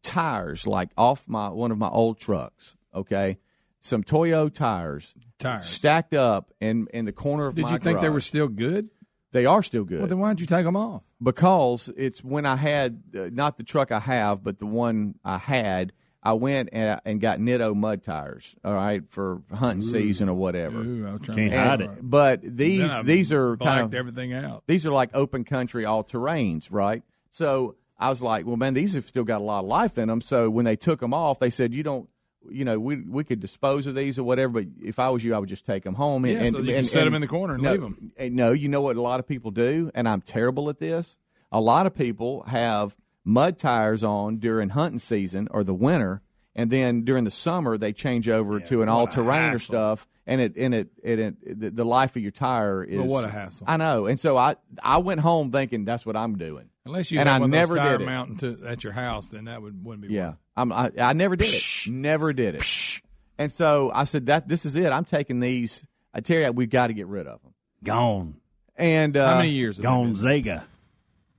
tires 0.03 0.67
like 0.67 0.91
off 0.97 1.29
my 1.29 1.49
one 1.49 1.71
of 1.71 1.79
my 1.79 1.89
old 1.89 2.19
trucks. 2.19 2.77
Okay, 2.95 3.39
some 3.81 4.03
Toyo 4.03 4.49
tires, 4.49 5.15
Tires. 5.39 5.67
stacked 5.67 6.15
up 6.15 6.53
in 6.61 6.89
in 6.93 7.05
the 7.05 7.13
corner 7.13 7.47
of 7.47 7.55
Did 7.55 7.63
my 7.63 7.69
Did 7.71 7.75
you 7.75 7.85
think 7.85 8.01
they 8.01 8.09
were 8.09 8.21
still 8.21 8.49
good? 8.49 8.89
They 9.33 9.47
are 9.47 9.63
still 9.63 9.85
good 9.85 10.01
Well, 10.01 10.09
then 10.09 10.19
why 10.19 10.29
didn't 10.29 10.41
you 10.41 10.47
take 10.47 10.65
them 10.65 10.77
off? 10.77 11.03
because 11.23 11.89
it's 11.97 12.23
when 12.23 12.45
I 12.45 12.57
had 12.57 13.03
uh, 13.17 13.31
not 13.33 13.57
the 13.57 13.63
truck 13.65 13.91
I 13.91 14.01
have, 14.01 14.43
but 14.45 14.59
the 14.59 14.67
one 14.67 15.15
I 15.25 15.39
had. 15.39 15.93
I 16.23 16.35
went 16.35 16.69
and, 16.73 17.01
and 17.05 17.21
got 17.21 17.39
Nitto 17.41 17.75
mud 17.75 18.03
tires. 18.03 18.55
All 18.65 18.75
right, 18.75 19.03
for 19.09 19.43
hunting 19.53 19.83
season 19.83 20.29
or 20.29 20.35
whatever. 20.35 20.81
Ooh, 20.81 21.07
I 21.09 21.25
Can't 21.25 21.51
to 21.51 21.59
hide 21.59 21.81
it. 21.81 21.91
But 22.01 22.41
these 22.43 22.91
these 23.05 23.33
are 23.33 23.57
kind 23.57 23.81
of 23.81 23.95
everything 23.95 24.33
out. 24.33 24.63
these 24.67 24.87
are 24.87 24.93
like 24.93 25.11
open 25.15 25.45
country 25.45 25.85
all 25.85 26.05
terrains, 26.05 26.69
right? 26.71 27.03
So 27.31 27.77
I 27.99 28.09
was 28.09 28.23
like, 28.23 28.47
well, 28.47 28.57
man, 28.57 28.75
these 28.75 28.95
have 28.95 29.05
still 29.05 29.25
got 29.25 29.41
a 29.41 29.45
lot 29.45 29.61
of 29.61 29.67
life 29.67 29.99
in 29.99 30.09
them. 30.09 30.21
So 30.21 30.49
when 30.51 30.65
they 30.65 30.77
took 30.77 31.01
them 31.01 31.15
off, 31.15 31.39
they 31.39 31.51
said, 31.51 31.73
you 31.75 31.83
don't, 31.83 32.09
you 32.49 32.65
know, 32.65 32.79
we 32.79 32.97
we 32.97 33.25
could 33.25 33.41
dispose 33.41 33.87
of 33.87 33.95
these 33.95 34.19
or 34.19 34.25
whatever. 34.25 34.53
But 34.55 34.67
if 34.83 34.99
I 34.99 35.11
was 35.11 35.25
you, 35.25 35.35
I 35.35 35.39
would 35.39 35.49
just 35.49 35.65
take 35.67 35.83
them 35.85 35.95
home. 35.95 36.27
Yeah, 36.27 36.49
so 36.51 36.59
you 36.59 36.73
can 36.75 36.85
set 36.85 37.07
'em 37.07 37.15
in 37.15 37.21
the 37.21 37.29
corner 37.29 37.55
and 37.55 37.63
no, 37.63 37.73
leave 37.73 37.83
'em. 37.83 38.13
and 38.17 38.35
No, 38.37 38.53
you 38.53 38.69
know 38.69 38.81
what 38.81 38.97
a 38.97 39.03
lot 39.03 39.19
of 39.21 39.27
people 39.27 39.51
do, 39.51 39.91
and 39.95 40.09
I'm 40.09 40.21
terrible 40.21 40.69
at 40.69 40.79
this. 40.79 41.17
A 41.51 41.61
lot 41.61 41.87
of 41.87 41.95
people 41.95 42.43
have 42.45 42.97
mud 43.25 43.59
tires 43.59 44.03
on 44.05 44.39
during 44.39 44.71
hunting 44.71 44.99
season 44.99 45.49
or 45.51 45.65
the 45.65 45.75
winter. 45.75 46.23
And 46.55 46.71
then 46.71 47.05
during 47.05 47.25
the 47.25 47.31
summer, 47.31 47.79
they 47.79 47.93
change 47.95 48.29
over 48.29 48.61
to 48.61 48.83
an 48.83 48.89
all 48.91 49.07
terrain 49.07 49.55
or 49.55 49.59
stuff, 49.59 50.07
and 50.27 50.39
it 50.39 50.55
and 50.57 50.75
it, 50.75 50.89
and 51.03 51.21
it 51.21 51.61
the, 51.61 51.71
the 51.71 51.85
life 51.85 52.15
of 52.15 52.21
your 52.21 52.31
tire 52.31 52.85
is 52.85 52.99
Well, 52.99 53.07
what 53.07 53.25
a 53.25 53.29
hassle. 53.31 53.65
I 53.67 53.79
know, 53.79 54.05
and 54.05 54.21
so 54.21 54.37
I 54.37 54.57
I 54.83 54.99
went 54.99 55.21
home 55.21 55.51
thinking 55.51 55.87
that's 55.87 56.05
what 56.05 56.15
I'm 56.15 56.37
doing. 56.37 56.69
Unless 56.85 57.11
you 57.11 57.21
and 57.21 57.29
had 57.29 57.37
I 57.37 57.39
one 57.39 57.45
of 57.49 57.51
never 57.53 57.75
those 57.75 57.77
tire 57.83 57.99
did 57.99 58.03
it. 58.03 58.07
mountain 58.07 58.37
to, 58.39 58.67
at 58.67 58.85
your 58.85 58.93
house, 58.93 59.31
then 59.31 59.47
that 59.47 59.63
would 59.63 59.83
wouldn't 59.83 60.07
be. 60.07 60.13
Yeah, 60.15 60.35
I'm, 60.55 60.73
I 60.73 60.91
I 60.99 61.15
never 61.15 61.37
did 61.37 61.49
it. 61.49 61.91
Never 61.91 62.35
did 62.35 62.57
it. 62.57 63.01
And 63.39 63.51
so 63.51 63.91
I 63.95 64.05
said 64.05 64.27
that 64.27 64.47
this 64.47 64.67
is 64.67 64.77
it. 64.77 64.93
I'm 64.93 65.07
taking 65.07 65.41
these. 65.41 65.83
I 66.13 66.21
tell 66.21 66.37
you, 66.37 66.53
we've 66.53 66.69
got 66.69 66.89
to 66.89 66.93
get 66.93 67.07
rid 67.07 67.27
of 67.27 67.41
them. 67.43 67.55
Gone. 67.83 68.37
And 68.77 69.17
uh, 69.17 69.27
How 69.27 69.37
many 69.39 69.51
years? 69.53 69.79
have 69.79 69.85
they 69.85 69.89
been? 69.89 70.07
Gonzaga. 70.09 70.67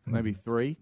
Maybe 0.08 0.34
three. 0.34 0.78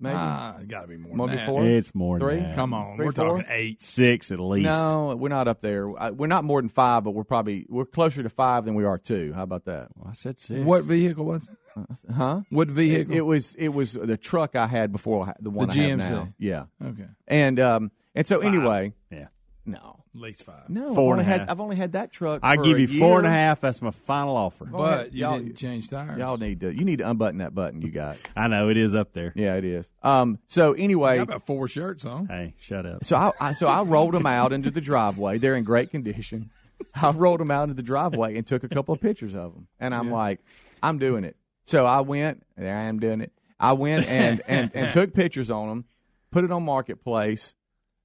Maybe 0.00 0.16
Ah, 0.16 0.58
got 0.66 0.82
to 0.82 0.86
be 0.88 0.96
more. 0.96 1.14
More 1.14 1.26
than 1.26 1.36
than 1.36 1.46
that. 1.46 1.50
four? 1.50 1.66
It's 1.66 1.94
more 1.94 2.18
than 2.18 2.28
Three? 2.28 2.40
that. 2.40 2.54
Come 2.54 2.72
on, 2.74 2.96
Three, 2.96 3.06
we're 3.06 3.12
four? 3.12 3.24
talking 3.38 3.46
eight. 3.48 3.82
Six 3.82 4.30
at 4.32 4.40
least. 4.40 4.64
No, 4.64 5.16
we're 5.16 5.28
not 5.28 5.48
up 5.48 5.60
there. 5.60 5.90
I- 6.00 6.10
We're 6.10 6.26
not 6.28 6.44
more 6.44 6.60
than 6.62 6.68
five, 6.68 7.04
but 7.04 7.10
we're 7.12 7.24
probably 7.24 7.66
we're 7.68 7.84
closer 7.84 8.22
to 8.22 8.28
five 8.28 8.64
than 8.64 8.74
we 8.74 8.84
are 8.84 8.98
two. 8.98 9.32
How 9.32 9.42
about 9.42 9.64
that? 9.66 9.88
Well, 9.96 10.08
I 10.08 10.12
said 10.12 10.38
six. 10.38 10.60
What 10.64 10.84
vehicle 10.84 11.24
was 11.24 11.48
it? 11.48 12.12
Huh? 12.12 12.40
What 12.50 12.68
It, 12.68 12.72
vehicle? 12.72 13.14
it 13.14 13.20
was 13.24 13.54
it 13.54 13.68
was 13.68 13.92
the 13.92 14.16
truck 14.16 14.56
I 14.56 14.66
had 14.66 14.90
before 14.92 15.22
I 15.24 15.26
had- 15.26 15.36
the 15.40 15.50
one 15.50 15.68
The 15.68 15.74
I 15.80 15.88
have 15.88 15.98
GMC. 16.00 16.10
now. 16.10 16.28
Yeah, 16.38 16.64
okay, 16.84 17.06
and 17.28 17.60
um 17.60 17.90
and 18.14 18.26
so 18.26 18.40
anyway, 18.40 18.92
Yeah. 19.12 19.28
no, 19.64 19.97
at 20.14 20.20
least 20.20 20.42
five. 20.44 20.68
no, 20.68 20.94
Four 20.94 20.94
I've 20.94 20.98
only 20.98 21.10
and 21.12 21.20
a 21.20 21.24
had 21.24 21.40
half. 21.40 21.50
I've 21.50 21.60
only 21.60 21.76
had 21.76 21.92
that 21.92 22.12
truck. 22.12 22.40
I 22.42 22.56
for 22.56 22.62
give 22.64 22.76
a 22.76 22.80
you 22.80 22.98
four 23.00 23.18
and 23.18 23.26
a 23.26 23.30
year. 23.30 23.38
half. 23.38 23.60
That's 23.60 23.80
my 23.82 23.90
final 23.90 24.36
offer. 24.36 24.64
But 24.66 25.12
you 25.12 25.20
Y'all- 25.20 25.38
didn't 25.38 25.56
change 25.56 25.88
tires. 25.90 26.18
Y'all 26.18 26.36
need 26.36 26.60
to 26.60 26.74
you 26.74 26.84
need 26.84 26.98
to 26.98 27.08
unbutton 27.10 27.38
that 27.38 27.54
button 27.54 27.82
you 27.82 27.90
got. 27.90 28.16
I 28.36 28.48
know 28.48 28.68
it 28.68 28.76
is 28.76 28.94
up 28.94 29.12
there. 29.12 29.32
yeah, 29.36 29.56
it 29.56 29.64
is. 29.64 29.88
Um. 30.02 30.38
So 30.46 30.72
anyway, 30.72 31.16
got 31.18 31.22
about 31.24 31.46
four 31.46 31.68
shirts 31.68 32.04
on. 32.04 32.26
Hey, 32.26 32.54
shut 32.58 32.86
up. 32.86 33.04
So 33.04 33.16
I, 33.16 33.32
I 33.40 33.52
so 33.52 33.66
I 33.68 33.82
rolled 33.82 34.14
them 34.14 34.26
out 34.26 34.52
into 34.52 34.70
the 34.70 34.80
driveway. 34.80 35.38
They're 35.38 35.56
in 35.56 35.64
great 35.64 35.90
condition. 35.90 36.50
I 36.94 37.10
rolled 37.10 37.40
them 37.40 37.50
out 37.50 37.64
into 37.64 37.74
the 37.74 37.82
driveway 37.82 38.36
and 38.36 38.46
took 38.46 38.62
a 38.64 38.68
couple 38.68 38.94
of 38.94 39.00
pictures 39.00 39.34
of 39.34 39.52
them. 39.52 39.66
And 39.80 39.94
I'm 39.94 40.10
like, 40.10 40.38
I'm 40.82 40.98
doing 40.98 41.24
it. 41.24 41.36
So 41.64 41.84
I 41.84 42.00
went. 42.00 42.44
There 42.56 42.74
I 42.76 42.84
am 42.84 42.98
doing 43.00 43.20
it. 43.20 43.32
I 43.60 43.72
went 43.72 44.06
and 44.06 44.40
and 44.46 44.70
and 44.74 44.92
took 44.92 45.12
pictures 45.12 45.50
on 45.50 45.68
them, 45.68 45.84
put 46.30 46.44
it 46.44 46.52
on 46.52 46.64
marketplace. 46.64 47.54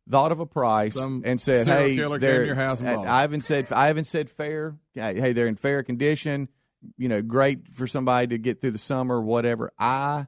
Thought 0.10 0.34
of 0.34 0.40
a 0.42 0.46
price 0.46 0.96
Some 0.96 1.22
and 1.26 1.40
said, 1.40 1.66
"Hey, 1.66 1.96
they're- 1.96 2.18
to 2.42 2.46
your 2.46 2.56
house 2.56 2.82
and. 2.82 3.08
I 3.08 3.22
haven't 3.22 3.42
said 3.42 3.72
I 3.72 3.88
haven't 3.88 4.04
said 4.06 4.30
fair. 4.30 4.78
Hey, 4.94 5.20
hey, 5.20 5.32
they're 5.34 5.48
in 5.48 5.56
fair 5.56 5.82
condition. 5.84 6.50
You 6.98 7.08
know, 7.08 7.22
great 7.22 7.74
for 7.74 7.88
somebody 7.88 8.28
to 8.28 8.38
get 8.38 8.60
through 8.60 8.72
the 8.72 8.78
summer, 8.78 9.22
whatever. 9.22 9.72
I 9.80 10.28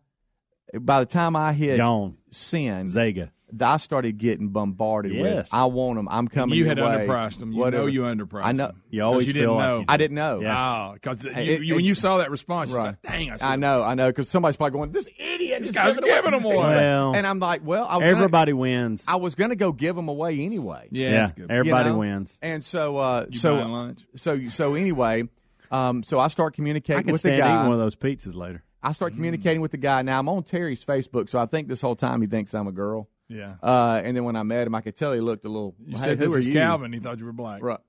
by 0.73 1.01
the 1.01 1.05
time 1.05 1.35
I 1.35 1.51
hit 1.53 1.77
Gone. 1.77 2.17
sin, 2.31 2.87
Zaga. 2.87 3.31
I 3.61 3.77
started 3.77 4.17
getting 4.17 4.49
bombarded 4.49 5.19
with. 5.21 5.47
I 5.51 5.65
want 5.65 5.97
them. 5.97 6.07
I'm 6.09 6.27
coming. 6.27 6.55
you 6.57 6.65
your 6.65 6.69
had 6.75 6.79
way, 6.79 7.05
underpriced 7.07 7.39
them. 7.39 7.51
You 7.53 7.59
whatever. 7.59 7.83
know 7.83 7.87
you 7.87 8.01
underpriced 8.01 8.43
I 8.43 8.51
know. 8.53 8.67
them. 8.67 8.81
You 8.89 9.03
always 9.03 9.27
you 9.27 9.33
feel 9.33 9.41
didn't 9.43 9.55
like 9.55 9.67
know. 9.67 9.79
you 9.79 9.85
I 9.87 9.97
didn't 9.97 10.15
know. 10.15 10.39
Yeah. 10.41 10.87
Oh, 10.89 10.93
because 10.93 11.25
It- 11.25 11.59
when 11.75 11.85
you 11.85 11.95
saw 11.95 12.17
that 12.17 12.31
response, 12.31 12.69
you're 12.71 12.79
Right. 12.79 12.85
like, 12.87 13.01
dang, 13.03 13.31
I, 13.31 13.53
I 13.53 13.55
know. 13.55 13.83
I 13.83 13.93
know. 13.93 14.07
Because 14.09 14.29
somebody's 14.29 14.55
probably 14.57 14.71
going, 14.77 14.91
"This 14.91 15.07
idiot, 15.17 15.59
This 15.59 15.69
is 15.69 15.75
guy's 15.75 15.95
giving 15.97 16.31
them 16.31 16.43
away. 16.43 16.55
Well, 16.57 17.15
And 17.15 17.25
I'm 17.27 17.39
like, 17.39 17.61
"Well, 17.63 17.85
I 17.85 17.97
was 17.97 18.03
gonna- 18.05 18.17
everybody 18.17 18.53
wins. 18.53 19.05
I 19.07 19.17
was 19.17 19.35
going 19.35 19.51
to 19.51 19.55
go 19.55 19.71
give 19.71 19.95
them 19.95 20.07
away 20.09 20.39
anyway. 20.39 20.87
Yeah, 20.91 21.09
yeah, 21.11 21.19
that's 21.19 21.31
good. 21.33 21.51
everybody 21.51 21.89
You 21.89 21.93
know? 21.93 21.99
wins. 21.99 22.39
And 22.41 22.63
so, 22.63 22.97
uh, 22.97 23.25
You 23.29 23.39
so, 23.39 23.55
buying 23.57 23.71
lunch? 23.71 23.99
so, 24.15 24.43
so 24.45 24.73
anyway, 24.73 25.29
um, 25.71 26.01
so 26.03 26.19
I 26.19 26.27
start 26.29 26.55
communicating 26.55 27.03
can 27.03 27.11
with 27.11 27.21
the 27.21 27.29
guy. 27.37 27.53
eating 27.53 27.63
one 27.65 27.73
of 27.73 27.79
those 27.79 27.95
pizzas 27.95 28.35
later. 28.35 28.63
I 28.81 28.91
start 28.91 29.13
communicating 29.13 29.61
with 29.61 29.71
the 29.71 29.77
guy. 29.77 30.01
Now 30.03 30.19
I'm 30.19 30.29
on 30.29 30.43
Terry's 30.43 30.83
Facebook, 30.85 31.29
so 31.29 31.39
I 31.39 31.45
think 31.47 31.67
this 31.67 31.81
whole 31.81 31.95
time 31.95 32.21
he 32.21 32.27
thinks 32.27 32.53
I'm 32.53 32.67
a 32.67 32.71
girl. 32.71 33.07
Yeah. 33.27 33.55
Uh, 33.61 34.01
and 34.03 34.15
then 34.15 34.23
when 34.23 34.35
I 34.35 34.43
met 34.43 34.67
him, 34.67 34.75
I 34.75 34.81
could 34.81 34.95
tell 34.95 35.13
he 35.13 35.19
looked 35.19 35.45
a 35.45 35.49
little. 35.49 35.75
You 35.85 35.97
hey, 35.97 36.03
said 36.03 36.17
who 36.19 36.25
this 36.25 36.35
are 36.35 36.39
is 36.39 36.47
you? 36.47 36.53
Calvin. 36.53 36.93
He 36.93 36.99
thought 36.99 37.19
you 37.19 37.25
were 37.25 37.33
black. 37.33 37.63
Right. 37.63 37.79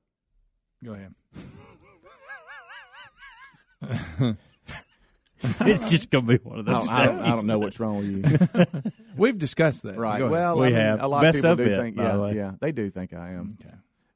Go 0.85 0.93
ahead. 0.95 1.15
it's 5.61 5.91
just 5.91 6.11
gonna 6.11 6.27
be 6.27 6.37
one 6.37 6.61
of 6.61 6.69
I 6.69 6.73
those. 6.73 6.89
don't, 6.89 6.91
I 6.91 7.07
don't, 7.07 7.21
I 7.21 7.29
don't 7.31 7.47
know 7.47 7.59
what's 7.59 7.79
wrong 7.79 7.97
with 7.99 8.07
you. 8.87 8.93
We've 9.17 9.37
discussed 9.39 9.83
that. 9.85 9.97
Right. 9.99 10.23
Well, 10.29 10.59
We 10.59 10.67
I 10.67 10.71
mean, 10.71 10.79
have. 10.79 11.03
a 11.03 11.07
lot 11.09 11.23
Best 11.23 11.45
of 11.45 11.59
people 11.59 11.65
do 11.67 11.73
it, 11.75 11.81
think. 11.83 11.97
Yeah, 11.97 12.17
the 12.17 12.35
yeah, 12.35 12.53
they 12.61 12.73
do 12.73 12.89
think 12.91 13.13
I 13.13 13.33
am 13.33 13.59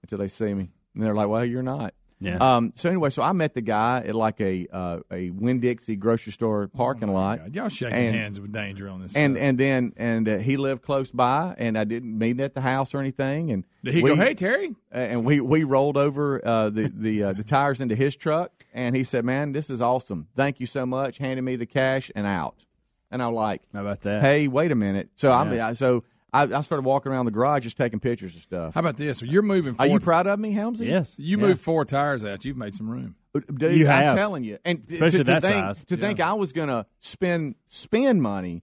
until 0.02 0.18
they 0.18 0.28
see 0.28 0.52
me, 0.54 0.70
and 0.94 1.02
they're 1.02 1.14
like, 1.14 1.28
"Well, 1.28 1.44
you're 1.44 1.62
not." 1.62 1.94
Yeah. 2.22 2.36
Um. 2.56 2.72
So 2.76 2.88
anyway, 2.90 3.08
so 3.10 3.22
I 3.22 3.32
met 3.32 3.54
the 3.54 3.62
guy 3.62 4.02
at 4.06 4.14
like 4.14 4.40
a 4.42 4.66
uh, 4.70 5.00
a 5.10 5.30
Winn 5.30 5.58
Dixie 5.60 5.96
grocery 5.96 6.32
store 6.32 6.68
parking 6.68 7.10
lot. 7.12 7.38
Oh 7.40 7.44
God, 7.44 7.54
y'all 7.56 7.68
shaking 7.70 7.94
and- 7.96 8.14
hands 8.14 8.38
with 8.40 8.52
danger 8.52 8.88
on 8.90 9.00
this. 9.00 9.16
And 9.16 9.34
stuff. 9.34 9.42
and 9.42 9.58
then 9.58 9.92
and 9.96 10.28
uh, 10.28 10.36
he 10.38 10.58
lived 10.58 10.82
close 10.82 11.10
by, 11.10 11.54
and 11.56 11.78
I 11.78 11.84
didn't 11.84 12.18
meet 12.18 12.32
him 12.32 12.40
at 12.40 12.52
the 12.54 12.60
house 12.60 12.92
or 12.94 13.00
anything. 13.00 13.50
And 13.52 13.64
did 13.82 13.94
he 13.94 14.02
we- 14.02 14.10
go, 14.10 14.16
"Hey, 14.16 14.34
Terry"? 14.34 14.74
uh, 14.94 14.98
and 14.98 15.24
we 15.24 15.40
we 15.40 15.64
rolled 15.64 15.96
over 15.96 16.46
uh, 16.46 16.68
the 16.68 16.92
the 16.94 17.22
uh, 17.24 17.32
the 17.32 17.42
tires 17.44 17.80
into 17.80 17.94
his 17.94 18.16
truck, 18.16 18.52
and 18.74 18.94
he 18.94 19.02
said, 19.02 19.24
"Man, 19.24 19.52
this 19.52 19.70
is 19.70 19.80
awesome. 19.80 20.28
Thank 20.36 20.60
you 20.60 20.66
so 20.66 20.84
much." 20.84 21.16
Handed 21.16 21.40
me 21.42 21.56
the 21.56 21.64
cash 21.66 22.10
and 22.14 22.26
out, 22.26 22.66
and 23.10 23.22
I'm 23.22 23.32
like, 23.32 23.62
How 23.72 23.80
about 23.80 24.02
that? 24.02 24.20
"Hey, 24.20 24.46
wait 24.46 24.72
a 24.72 24.76
minute." 24.76 25.08
So 25.16 25.32
I'm 25.32 25.54
Yeah. 25.54 25.68
I- 25.68 25.72
so 25.72 26.04
I, 26.32 26.42
I 26.42 26.60
started 26.62 26.84
walking 26.84 27.10
around 27.12 27.26
the 27.26 27.30
garage 27.32 27.64
just 27.64 27.76
taking 27.76 28.00
pictures 28.00 28.34
of 28.36 28.42
stuff. 28.42 28.74
How 28.74 28.80
about 28.80 28.96
this? 28.96 29.18
So 29.18 29.24
you're 29.26 29.42
moving. 29.42 29.72
Are 29.74 29.76
Four, 29.76 29.86
you 29.86 30.00
proud 30.00 30.26
of 30.26 30.38
me, 30.38 30.54
Helmsy? 30.54 30.86
Yes. 30.86 31.14
You 31.18 31.38
Yeah. 31.38 31.46
moved 31.48 31.60
four 31.60 31.84
tires 31.84 32.24
out. 32.24 32.44
You've 32.44 32.56
made 32.56 32.74
some 32.74 32.88
room. 32.90 33.16
Uh, 33.34 33.40
dude, 33.54 33.76
You 33.78 33.88
I'm 33.88 34.16
telling 34.16 34.44
you, 34.44 34.58
and 34.64 34.82
Especially 34.90 35.18
to, 35.18 35.24
to 35.24 35.30
that 35.32 35.42
think, 35.42 35.54
size. 35.54 35.84
To 35.84 35.94
Yeah. 35.96 36.00
think 36.00 36.20
I 36.20 36.32
was 36.34 36.52
going 36.52 36.68
to 36.68 36.86
spend 37.00 37.54
spend 37.66 38.22
money, 38.22 38.62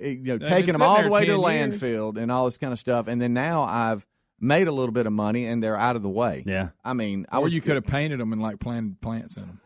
eh, 0.00 0.08
you 0.08 0.22
know, 0.24 0.38
taking 0.38 0.72
them 0.72 0.82
all 0.82 1.02
the 1.02 1.10
way 1.10 1.26
to 1.26 1.36
10 1.36 1.40
years. 1.40 1.80
landfill 1.82 2.16
and 2.16 2.30
all 2.32 2.46
this 2.46 2.58
kind 2.58 2.72
of 2.72 2.78
stuff, 2.78 3.08
and 3.08 3.20
then 3.20 3.34
now 3.34 3.62
I've 3.62 4.06
made 4.42 4.68
a 4.68 4.72
little 4.72 4.92
bit 4.92 5.04
of 5.06 5.12
money 5.12 5.44
and 5.46 5.62
they're 5.62 5.76
out 5.76 5.96
of 5.96 6.02
the 6.02 6.08
way. 6.08 6.42
Yeah. 6.46 6.70
I 6.82 6.94
mean, 6.94 7.26
I 7.30 7.36
Or 7.38 7.42
was 7.42 7.54
you 7.54 7.60
could 7.60 7.74
have 7.74 7.84
painted 7.86 8.20
them 8.20 8.32
and 8.32 8.40
like 8.40 8.58
planted 8.58 8.98
plants 9.02 9.36
in 9.36 9.42
them. 9.42 9.59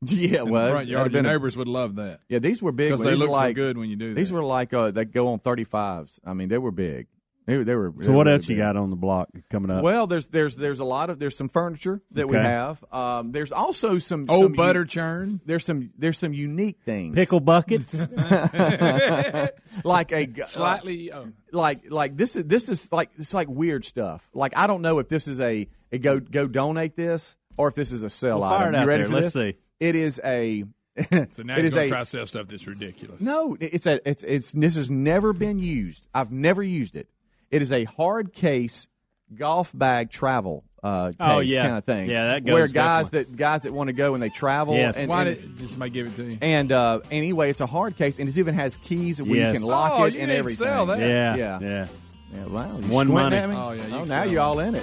yeah, 0.06 0.42
In 0.42 0.50
well, 0.50 0.66
the 0.66 0.70
front 0.72 0.88
yard, 0.88 1.04
have 1.06 1.12
your 1.12 1.22
been 1.22 1.26
a- 1.28 1.32
neighbors 1.32 1.56
would 1.56 1.68
love 1.68 1.96
that 1.96 2.20
yeah, 2.28 2.38
these 2.38 2.62
were 2.62 2.72
big. 2.72 2.90
because 2.90 3.02
they 3.04 3.14
look 3.14 3.30
like, 3.30 3.50
so 3.56 3.62
good 3.62 3.78
when 3.78 3.90
you 3.90 3.96
do 3.96 4.08
that. 4.10 4.14
These 4.14 4.30
were 4.32 4.44
like 4.44 4.72
uh, 4.72 4.90
they 4.92 5.04
go 5.04 5.28
on 5.28 5.38
thirty 5.40 5.64
fives. 5.64 6.18
I 6.24 6.34
mean, 6.34 6.48
they 6.48 6.58
were 6.58 6.70
big. 6.70 7.06
They, 7.46 7.56
were- 7.56 7.64
they 7.64 7.74
were. 7.74 7.90
they 7.96 8.04
So 8.04 8.10
were 8.10 8.18
what 8.18 8.26
really 8.26 8.36
else 8.36 8.48
you 8.50 8.56
got 8.58 8.76
on 8.76 8.90
the 8.90 8.96
block 8.96 9.30
coming 9.50 9.70
up? 9.70 9.82
Well, 9.82 10.06
there's 10.06 10.28
there's 10.28 10.54
there's 10.54 10.80
a 10.80 10.84
lot 10.84 11.08
of 11.08 11.18
there's 11.18 11.34
some 11.36 11.48
furniture 11.48 12.02
that 12.12 12.28
we 12.28 12.36
have. 12.36 12.84
Um, 12.92 13.32
there's 13.32 13.52
also 13.52 13.98
some 13.98 14.26
old 14.28 14.42
some 14.44 14.52
butter 14.52 14.84
churn. 14.84 15.40
there's 15.46 15.64
some 15.64 15.90
there's 15.96 16.18
some 16.18 16.34
unique 16.34 16.78
things. 16.84 17.14
Pickle 17.14 17.40
buckets. 17.40 17.94
like 19.84 20.12
a 20.12 20.26
g- 20.26 20.42
Slightly. 20.46 21.12
Oh. 21.12 21.28
like 21.52 21.90
like 21.90 22.16
this 22.16 22.36
is 22.36 22.44
this 22.44 22.68
is 22.68 22.90
like 22.92 23.10
it's 23.18 23.34
like 23.34 23.48
weird 23.48 23.84
stuff. 23.84 24.28
Like 24.34 24.52
I 24.56 24.66
don't 24.66 24.82
know 24.82 24.98
if 24.98 25.08
this 25.08 25.28
is 25.28 25.40
a, 25.40 25.66
a 25.92 25.98
go 25.98 26.20
go 26.20 26.46
donate 26.46 26.96
this 26.96 27.36
or 27.56 27.68
if 27.68 27.74
this 27.74 27.92
is 27.92 28.02
a 28.02 28.10
sell 28.10 28.40
Well, 28.40 28.50
fire 28.50 28.68
item. 28.68 28.74
it 28.74 28.78
out 28.78 28.82
you 28.82 28.88
ready 28.88 29.02
there. 29.04 29.08
for 29.10 29.14
Let's 29.20 29.32
this? 29.34 29.54
see. 29.54 29.58
It 29.80 29.94
is 29.94 30.20
a. 30.24 30.64
So 31.30 31.44
now 31.44 31.54
it 31.56 31.62
you're 31.62 31.70
going 31.70 31.82
a 31.82 31.84
to 31.84 31.88
try 31.88 31.98
to 32.00 32.04
sell 32.04 32.26
stuff 32.26 32.48
that's 32.48 32.66
ridiculous. 32.66 33.20
no. 33.20 33.56
It's 33.60 33.86
a 33.86 34.00
it's 34.08 34.24
it's 34.24 34.50
this 34.50 34.74
has 34.74 34.90
never 34.90 35.32
been 35.32 35.60
used. 35.60 36.04
I've 36.12 36.32
never 36.32 36.60
used 36.62 36.96
it. 36.96 37.08
It 37.52 37.62
is 37.62 37.70
a 37.70 37.84
hard 37.84 38.32
case 38.32 38.88
golf 39.32 39.70
bag 39.72 40.10
travel 40.10 40.64
uh, 40.82 41.08
case 41.10 41.16
Oh, 41.20 41.38
yeah. 41.38 41.62
kind 41.62 41.76
of 41.78 41.84
thing. 41.84 42.10
Yeah, 42.10 42.26
that 42.34 42.44
goes 42.44 42.52
where 42.52 42.66
guys 42.66 43.10
that 43.10 43.36
guys 43.36 43.62
that 43.62 43.72
want 43.72 43.86
to 43.88 43.92
go 43.92 44.14
and 44.14 44.22
they 44.22 44.28
travel. 44.28 44.74
Yes. 44.74 44.96
and, 44.96 45.08
Why 45.08 45.22
and, 45.26 45.36
did 45.40 45.58
did 45.58 45.70
somebody 45.70 45.90
give 45.92 46.06
it 46.08 46.16
to 46.16 46.24
you? 46.24 46.38
and 46.40 46.72
uh, 46.72 46.98
anyway, 47.12 47.50
it's 47.50 47.60
a 47.60 47.66
hard 47.66 47.96
case, 47.96 48.18
and 48.18 48.28
it 48.28 48.36
even 48.36 48.56
has 48.56 48.76
keys 48.78 49.22
where 49.22 49.36
Yes. 49.36 49.54
you 49.54 49.60
can 49.60 49.68
lock 49.68 49.92
Oh, 49.94 50.04
it 50.06 50.16
and 50.16 50.32
everything. 50.32 50.66
sell 50.66 50.86
that. 50.86 50.98
yeah, 50.98 51.36
Yeah. 51.36 51.58
yeah. 51.60 51.86
Yeah, 52.34 52.46
wow, 52.46 52.76
you 52.76 52.88
One 52.88 53.08
money. 53.08 53.36
Oh, 53.38 53.70
yeah, 53.72 53.86
you 53.86 53.94
Oh, 53.94 54.04
now 54.04 54.24
you're 54.24 54.40
all 54.42 54.58
in 54.58 54.74
it. 54.74 54.82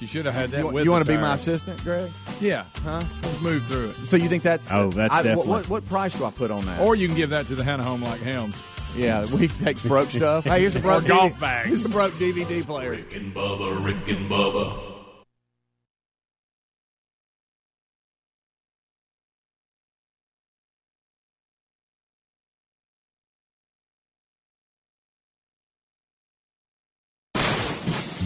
You 0.00 0.06
should 0.06 0.24
have 0.24 0.34
had 0.34 0.50
that 0.52 0.60
You, 0.60 0.68
with 0.68 0.84
you 0.84 0.90
want 0.90 1.04
to 1.04 1.10
be 1.12 1.18
my 1.18 1.34
assistant, 1.34 1.82
Greg? 1.84 2.10
Yeah. 2.40 2.64
Huh? 2.82 3.02
Let's 3.22 3.40
move 3.42 3.62
through 3.66 3.90
it. 3.90 4.06
So 4.06 4.16
you 4.16 4.28
think 4.28 4.42
that's? 4.42 4.72
Oh, 4.72 4.90
that's 4.90 5.12
I, 5.12 5.16
what- 5.18 5.22
definitely- 5.24 5.50
What, 5.52 5.68
what 5.68 5.86
price 5.88 6.14
do 6.14 6.24
I 6.24 6.30
put 6.30 6.50
on 6.50 6.64
that? 6.66 6.80
Or 6.80 6.96
you 6.96 7.06
can 7.06 7.16
give 7.16 7.30
that 7.30 7.46
to 7.48 7.54
the 7.54 7.62
Hannah 7.62 7.84
Home 7.84 8.02
like 8.02 8.20
Helms. 8.22 8.60
yeah, 8.96 9.24
we 9.34 9.46
takes 9.48 9.82
broke 9.82 10.08
stuff. 10.08 10.44
Hey, 10.44 10.60
here's 10.60 10.74
a 10.74 10.80
broke 10.80 11.04
Or 11.04 11.08
golf 11.08 11.32
DVD 11.34 11.40
bags. 11.40 11.68
Here's 11.68 11.84
a 11.84 11.88
broke 11.90 12.14
DVD 12.14 12.64
player. 12.64 12.90
Rick 12.92 13.14
and 13.14 13.34
Bubba, 13.34 13.84
Rick 13.84 14.08
and 14.08 14.30
Bubba. 14.30 14.89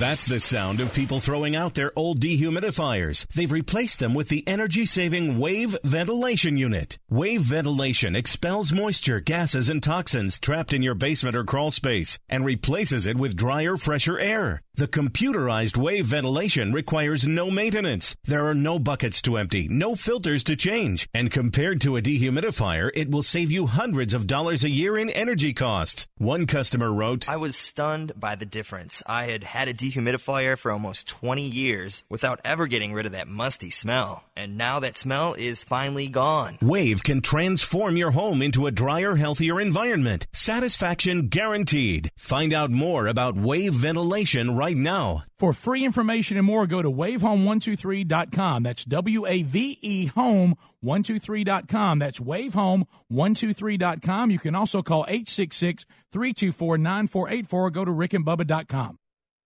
That's 0.05 0.27
the 0.27 0.39
sound 0.39 0.81
of 0.81 0.93
people 0.93 1.19
throwing 1.19 1.57
out 1.57 1.73
their 1.73 1.91
old 1.97 2.21
dehumidifiers. 2.21 3.27
They've 3.29 3.51
replaced 3.51 4.01
them 4.01 4.13
with 4.13 4.29
the 4.29 4.47
energy 4.47 4.85
saving 4.85 5.39
Wave 5.39 5.75
Ventilation 5.83 6.59
Unit. 6.59 6.99
Wave 7.09 7.41
Ventilation 7.41 8.15
expels 8.15 8.71
moisture, 8.71 9.21
gases, 9.21 9.71
and 9.71 9.83
toxins 9.83 10.39
trapped 10.39 10.75
in 10.75 10.83
your 10.83 10.95
basement 10.95 11.35
or 11.35 11.43
crawl 11.43 11.71
space 11.71 12.19
and 12.29 12.45
replaces 12.45 13.07
it 13.07 13.17
with 13.17 13.35
drier, 13.35 13.79
fresher 13.79 14.19
air. 14.19 14.61
The 14.77 14.89
computerized 14.89 15.77
Wave 15.77 16.07
Ventilation 16.07 16.73
requires 16.73 17.29
no 17.29 17.49
maintenance. 17.49 18.17
There 18.25 18.49
are 18.49 18.57
no 18.57 18.81
buckets 18.81 19.23
to 19.23 19.37
empty, 19.37 19.69
no 19.69 19.95
filters 19.95 20.43
to 20.45 20.57
change, 20.57 21.09
and 21.15 21.31
compared 21.31 21.81
to 21.83 21.97
a 21.97 22.03
dehumidifier, 22.03 22.91
it 22.93 23.09
will 23.09 23.23
save 23.23 23.53
you 23.53 23.67
hundreds 23.67 24.15
of 24.15 24.27
dollars 24.27 24.65
a 24.65 24.69
year 24.69 24.99
in 24.99 25.11
energy 25.11 25.53
costs. 25.53 26.09
One 26.19 26.47
customer 26.47 26.93
wrote, 26.93 27.29
I 27.29 27.37
was 27.37 27.55
stunned 27.55 28.19
by 28.19 28.35
the 28.35 28.47
difference. 28.47 29.01
I 29.07 29.27
had 29.27 29.45
had 29.45 29.69
a 29.69 29.75
dehumidifier 29.75 30.59
for 30.59 30.73
almost 30.73 31.07
20 31.07 31.43
years 31.43 32.03
without 32.09 32.41
ever 32.45 32.67
getting 32.67 32.93
rid 32.93 33.07
of 33.07 33.13
that 33.13 33.29
musty 33.29 33.71
smell. 33.71 34.25
And 34.37 34.59
now 34.59 34.81
that 34.81 34.99
smell 34.99 35.35
is 35.35 35.63
finally 35.63 36.09
gone. 36.09 36.59
Wave 36.61 37.05
can 37.05 37.21
transform 37.21 37.97
your 37.97 38.11
home 38.11 38.43
into 38.43 38.67
a 38.67 38.73
drier, 38.73 39.15
healthier 39.15 39.61
environment. 39.61 40.27
Satisfaction 40.33 41.29
guaranteed. 41.29 42.11
Find 42.17 42.53
out 42.53 42.73
more 42.73 43.07
about 43.07 43.37
Wave 43.37 43.75
Ventilation 43.75 44.57
right 44.65 44.65
right 44.65 44.77
now. 44.77 45.25
For 45.39 45.53
free 45.53 45.85
information 45.85 46.39
and 46.39 46.47
more, 46.47 46.67
go 46.67 46.81
to 46.81 46.91
wavehome123.com. 46.91 48.63
That's 48.63 48.85
W 48.85 49.27
A 49.27 49.43
V 49.43 49.79
E 49.83 50.09
home123.com. 50.09 51.99
That's 51.99 52.21
wavehome123.com. 52.21 54.31
You 54.31 54.39
can 54.39 54.55
also 54.55 54.81
call 54.83 55.05
866 55.07 55.85
324 56.13 56.79
9484 56.79 57.67
or 57.67 57.71
go 57.71 57.85
to 57.85 57.91
rickandbubba.com. 57.91 58.99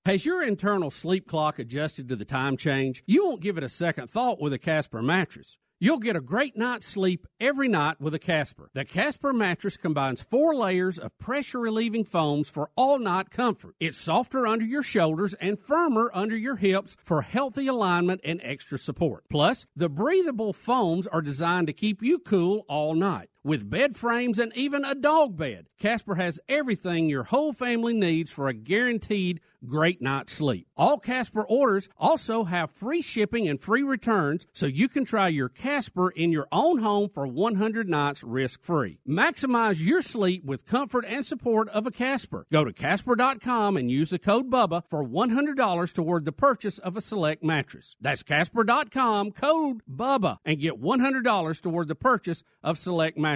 Has 0.04 0.24
your 0.24 0.40
internal 0.42 0.92
sleep 0.92 1.26
clock 1.28 1.58
adjusted 1.58 2.08
to 2.08 2.16
the 2.16 2.24
time 2.24 2.56
change? 2.56 3.02
You 3.06 3.26
won't 3.26 3.42
give 3.42 3.58
it 3.58 3.64
a 3.64 3.68
second 3.68 4.08
thought 4.08 4.40
with 4.40 4.52
a 4.52 4.58
Casper 4.58 5.02
mattress. 5.02 5.58
You'll 5.80 6.00
get 6.00 6.16
a 6.16 6.20
great 6.20 6.56
night's 6.56 6.88
sleep 6.88 7.24
every 7.38 7.68
night 7.68 8.00
with 8.00 8.12
a 8.12 8.18
Casper. 8.18 8.68
The 8.74 8.84
Casper 8.84 9.32
mattress 9.32 9.76
combines 9.76 10.20
four 10.20 10.52
layers 10.56 10.98
of 10.98 11.16
pressure 11.18 11.60
relieving 11.60 12.04
foams 12.04 12.50
for 12.50 12.70
all 12.74 12.98
night 12.98 13.30
comfort. 13.30 13.76
It's 13.78 13.96
softer 13.96 14.44
under 14.44 14.64
your 14.64 14.82
shoulders 14.82 15.34
and 15.34 15.56
firmer 15.56 16.10
under 16.12 16.36
your 16.36 16.56
hips 16.56 16.96
for 17.04 17.22
healthy 17.22 17.68
alignment 17.68 18.22
and 18.24 18.40
extra 18.42 18.76
support. 18.76 19.22
Plus, 19.30 19.66
the 19.76 19.88
breathable 19.88 20.52
foams 20.52 21.06
are 21.06 21.22
designed 21.22 21.68
to 21.68 21.72
keep 21.72 22.02
you 22.02 22.18
cool 22.18 22.64
all 22.68 22.94
night. 22.94 23.30
With 23.44 23.70
bed 23.70 23.94
frames 23.94 24.40
and 24.40 24.52
even 24.56 24.84
a 24.84 24.96
dog 24.96 25.36
bed, 25.36 25.68
Casper 25.78 26.16
has 26.16 26.40
everything 26.48 27.08
your 27.08 27.22
whole 27.22 27.52
family 27.52 27.94
needs 27.94 28.32
for 28.32 28.48
a 28.48 28.52
guaranteed 28.52 29.40
great 29.64 30.02
night's 30.02 30.32
sleep. 30.32 30.66
All 30.76 30.98
Casper 30.98 31.42
orders 31.42 31.88
also 31.96 32.44
have 32.44 32.70
free 32.70 33.02
shipping 33.02 33.48
and 33.48 33.60
free 33.60 33.82
returns, 33.82 34.46
so 34.52 34.66
you 34.66 34.88
can 34.88 35.04
try 35.04 35.28
your 35.28 35.48
Casper 35.48 36.10
in 36.10 36.32
your 36.32 36.48
own 36.52 36.78
home 36.78 37.08
for 37.08 37.26
100 37.26 37.88
nights 37.88 38.22
risk 38.22 38.62
free. 38.62 38.98
Maximize 39.08 39.84
your 39.84 40.02
sleep 40.02 40.44
with 40.44 40.66
comfort 40.66 41.04
and 41.06 41.24
support 41.24 41.68
of 41.68 41.86
a 41.86 41.90
Casper. 41.90 42.46
Go 42.52 42.64
to 42.64 42.72
Casper.com 42.72 43.76
and 43.76 43.90
use 43.90 44.10
the 44.10 44.18
code 44.18 44.50
BUBBA 44.50 44.82
for 44.88 45.04
$100 45.04 45.92
toward 45.92 46.24
the 46.24 46.32
purchase 46.32 46.78
of 46.78 46.96
a 46.96 47.00
select 47.00 47.42
mattress. 47.44 47.96
That's 48.00 48.22
Casper.com, 48.22 49.32
code 49.32 49.82
BUBBA, 49.88 50.38
and 50.44 50.60
get 50.60 50.80
$100 50.80 51.62
toward 51.62 51.88
the 51.88 51.94
purchase 51.94 52.42
of 52.62 52.78
select 52.78 53.16
mattresses. 53.16 53.27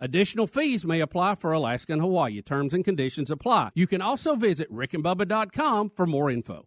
Additional 0.00 0.46
fees 0.46 0.84
may 0.84 1.00
apply 1.00 1.34
for 1.34 1.52
Alaska 1.52 1.92
and 1.92 2.02
Hawaii. 2.02 2.42
Terms 2.42 2.74
and 2.74 2.84
conditions 2.84 3.30
apply. 3.30 3.70
You 3.74 3.86
can 3.86 4.02
also 4.02 4.36
visit 4.36 4.72
rickandbubba.com 4.72 5.90
for 5.96 6.06
more 6.06 6.30
info. 6.30 6.66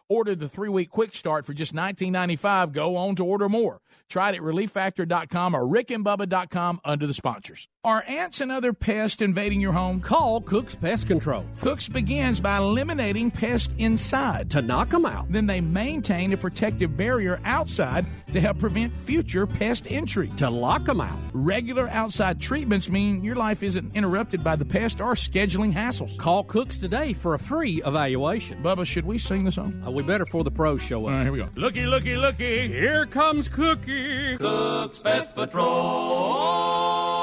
ordered 0.11 0.39
the 0.39 0.49
three 0.49 0.69
week 0.69 0.89
quick 0.89 1.15
start 1.15 1.45
for 1.45 1.53
just 1.53 1.73
$19.95 1.73 2.73
go 2.73 2.97
on 2.97 3.15
to 3.15 3.25
order 3.25 3.47
more. 3.47 3.79
Try 4.11 4.31
it 4.31 4.35
at 4.35 4.41
relieffactor.com 4.41 5.55
or 5.55 5.61
rickandbubba.com 5.61 6.81
under 6.83 7.07
the 7.07 7.13
sponsors. 7.13 7.69
Are 7.85 8.03
ants 8.05 8.41
and 8.41 8.51
other 8.51 8.73
pests 8.73 9.21
invading 9.21 9.61
your 9.61 9.71
home? 9.71 10.01
Call 10.01 10.41
Cook's 10.41 10.75
Pest 10.75 11.07
Control. 11.07 11.45
Cook's 11.61 11.87
begins 11.87 12.41
by 12.41 12.57
eliminating 12.57 13.31
pests 13.31 13.73
inside. 13.77 14.51
To 14.51 14.61
knock 14.61 14.89
them 14.89 15.05
out. 15.05 15.31
Then 15.31 15.47
they 15.47 15.61
maintain 15.61 16.33
a 16.33 16.37
protective 16.37 16.97
barrier 16.97 17.39
outside 17.45 18.05
to 18.31 18.41
help 18.41 18.59
prevent 18.59 18.95
future 18.97 19.45
pest 19.47 19.89
entry. 19.89 20.27
To 20.37 20.49
lock 20.49 20.85
them 20.85 21.01
out. 21.01 21.19
Regular 21.33 21.87
outside 21.89 22.39
treatments 22.41 22.89
mean 22.89 23.23
your 23.23 23.35
life 23.35 23.63
isn't 23.63 23.95
interrupted 23.95 24.43
by 24.43 24.55
the 24.55 24.65
pest 24.65 25.01
or 25.01 25.13
scheduling 25.13 25.73
hassles. 25.73 26.17
Call 26.17 26.43
Cooks 26.43 26.77
today 26.77 27.13
for 27.13 27.33
a 27.33 27.39
free 27.39 27.81
evaluation. 27.85 28.61
Bubba, 28.63 28.85
should 28.85 29.05
we 29.05 29.17
sing 29.17 29.45
the 29.45 29.51
song? 29.51 29.81
Uh, 29.85 29.91
we 29.91 30.03
better 30.03 30.25
for 30.25 30.43
the 30.43 30.51
pros 30.51 30.81
show 30.81 31.05
up. 31.05 31.11
All 31.11 31.17
right, 31.17 31.23
here 31.23 31.31
we 31.31 31.37
go. 31.39 31.49
Looky, 31.55 31.85
looky, 31.85 32.15
looky. 32.15 32.67
Here 32.67 33.05
comes 33.05 33.47
Cookie. 33.47 34.37
Cook's 34.37 34.99
Pest 34.99 35.35
Patrol. 35.35 37.20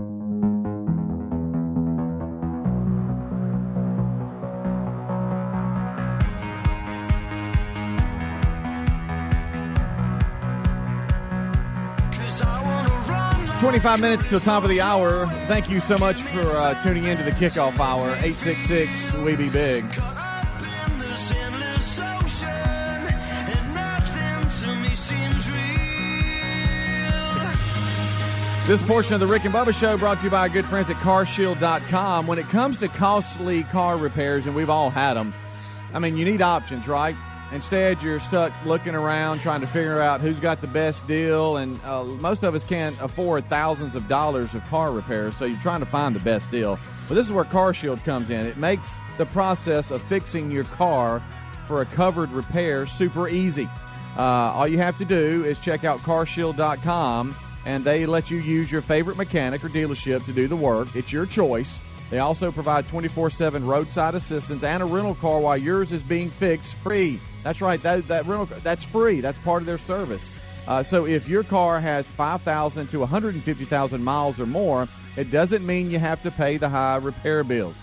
25 13.62 14.02
minutes 14.02 14.28
till 14.28 14.39
top 14.39 14.63
of 14.63 14.71
the 14.71 14.82
hour. 14.82 15.28
Thank 15.45 15.69
you 15.69 15.80
so 15.80 15.95
much 15.95 16.19
for 16.19 16.39
uh, 16.39 16.74
tuning 16.82 17.06
in 17.06 17.15
to 17.17 17.24
the 17.24 17.30
kickoff 17.30 17.78
hour. 17.78 18.08
866 18.15 19.13
We 19.21 19.36
Be 19.36 19.50
Big. 19.50 19.86
this 28.65 28.82
portion 28.82 29.13
of 29.13 29.19
the 29.19 29.28
Rick 29.28 29.45
and 29.45 29.54
Bubba 29.54 29.80
Show 29.80 29.95
brought 29.95 30.17
to 30.19 30.24
you 30.24 30.32
by 30.32 30.39
our 30.39 30.50
good 30.50 30.65
friends 30.65 30.89
at 30.89 30.95
CarShield.com. 30.95 32.26
When 32.26 32.39
it 32.39 32.47
comes 32.47 32.80
to 32.80 32.88
costly 32.88 33.62
car 33.65 33.95
repairs, 33.95 34.47
and 34.47 34.56
we've 34.56 34.71
all 34.71 34.89
had 34.89 35.13
them, 35.13 35.36
I 35.93 36.00
mean, 36.00 36.17
you 36.17 36.26
need 36.26 36.41
options, 36.41 36.88
right? 36.88 37.15
Instead, 37.51 38.01
you're 38.01 38.19
stuck 38.19 38.53
looking 38.65 38.95
around 38.95 39.39
trying 39.39 39.59
to 39.59 39.67
figure 39.67 39.99
out 39.99 40.21
who's 40.21 40.39
got 40.39 40.61
the 40.61 40.67
best 40.67 41.05
deal, 41.05 41.57
and 41.57 41.77
uh, 41.83 42.03
most 42.03 42.43
of 42.43 42.55
us 42.55 42.63
can't 42.63 42.97
afford 43.01 43.47
thousands 43.49 43.93
of 43.93 44.07
dollars 44.07 44.55
of 44.55 44.65
car 44.69 44.91
repairs, 44.91 45.35
so 45.35 45.43
you're 45.43 45.59
trying 45.59 45.81
to 45.81 45.85
find 45.85 46.15
the 46.15 46.21
best 46.21 46.49
deal. 46.49 46.79
But 47.09 47.15
this 47.15 47.25
is 47.25 47.33
where 47.33 47.43
Car 47.43 47.73
Shield 47.73 48.01
comes 48.05 48.29
in. 48.29 48.45
It 48.45 48.55
makes 48.55 48.97
the 49.17 49.25
process 49.27 49.91
of 49.91 50.01
fixing 50.03 50.49
your 50.49 50.63
car 50.63 51.19
for 51.65 51.81
a 51.81 51.85
covered 51.85 52.31
repair 52.31 52.85
super 52.85 53.27
easy. 53.27 53.69
Uh, 54.17 54.21
all 54.21 54.67
you 54.67 54.77
have 54.77 54.97
to 54.97 55.05
do 55.05 55.43
is 55.43 55.59
check 55.59 55.83
out 55.83 55.99
carshield.com, 55.99 57.35
and 57.65 57.83
they 57.83 58.05
let 58.05 58.31
you 58.31 58.37
use 58.37 58.71
your 58.71 58.81
favorite 58.81 59.17
mechanic 59.17 59.61
or 59.63 59.69
dealership 59.69 60.25
to 60.25 60.31
do 60.31 60.47
the 60.47 60.55
work. 60.55 60.95
It's 60.95 61.11
your 61.11 61.25
choice. 61.25 61.81
They 62.12 62.19
also 62.19 62.52
provide 62.52 62.88
24 62.88 63.30
7 63.30 63.65
roadside 63.65 64.15
assistance 64.15 64.63
and 64.63 64.84
a 64.84 64.86
rental 64.86 65.15
car 65.15 65.39
while 65.39 65.58
yours 65.58 65.93
is 65.93 66.04
being 66.04 66.30
fixed 66.30 66.74
free. 66.76 67.19
That's 67.41 67.62
right, 67.62 67.82
that, 67.82 68.08
that 68.10 68.28
rental 68.28 68.45
that's 68.62 68.84
free. 68.84 69.21
That's 69.21 69.38
part 69.39 69.62
of 69.62 69.65
their 69.65 69.78
service. 69.78 70.38
Uh, 70.67 70.84
so 70.84 71.08
if 71.08 71.28
your 71.28 71.43
car 71.43 71.80
has 71.80 72.06
5,000 72.06 72.88
to 72.88 73.00
150,000 73.00 74.04
miles 74.04 74.39
or 74.39 74.45
more, 74.45 74.88
it 75.17 75.32
doesn't 75.32 75.65
mean 75.65 75.89
you 75.89 76.00
have 76.00 76.21
to 76.24 76.32
pay 76.32 76.58
the 76.58 76.69
high 76.69 76.97
repair 76.97 77.43
bills. 77.43 77.76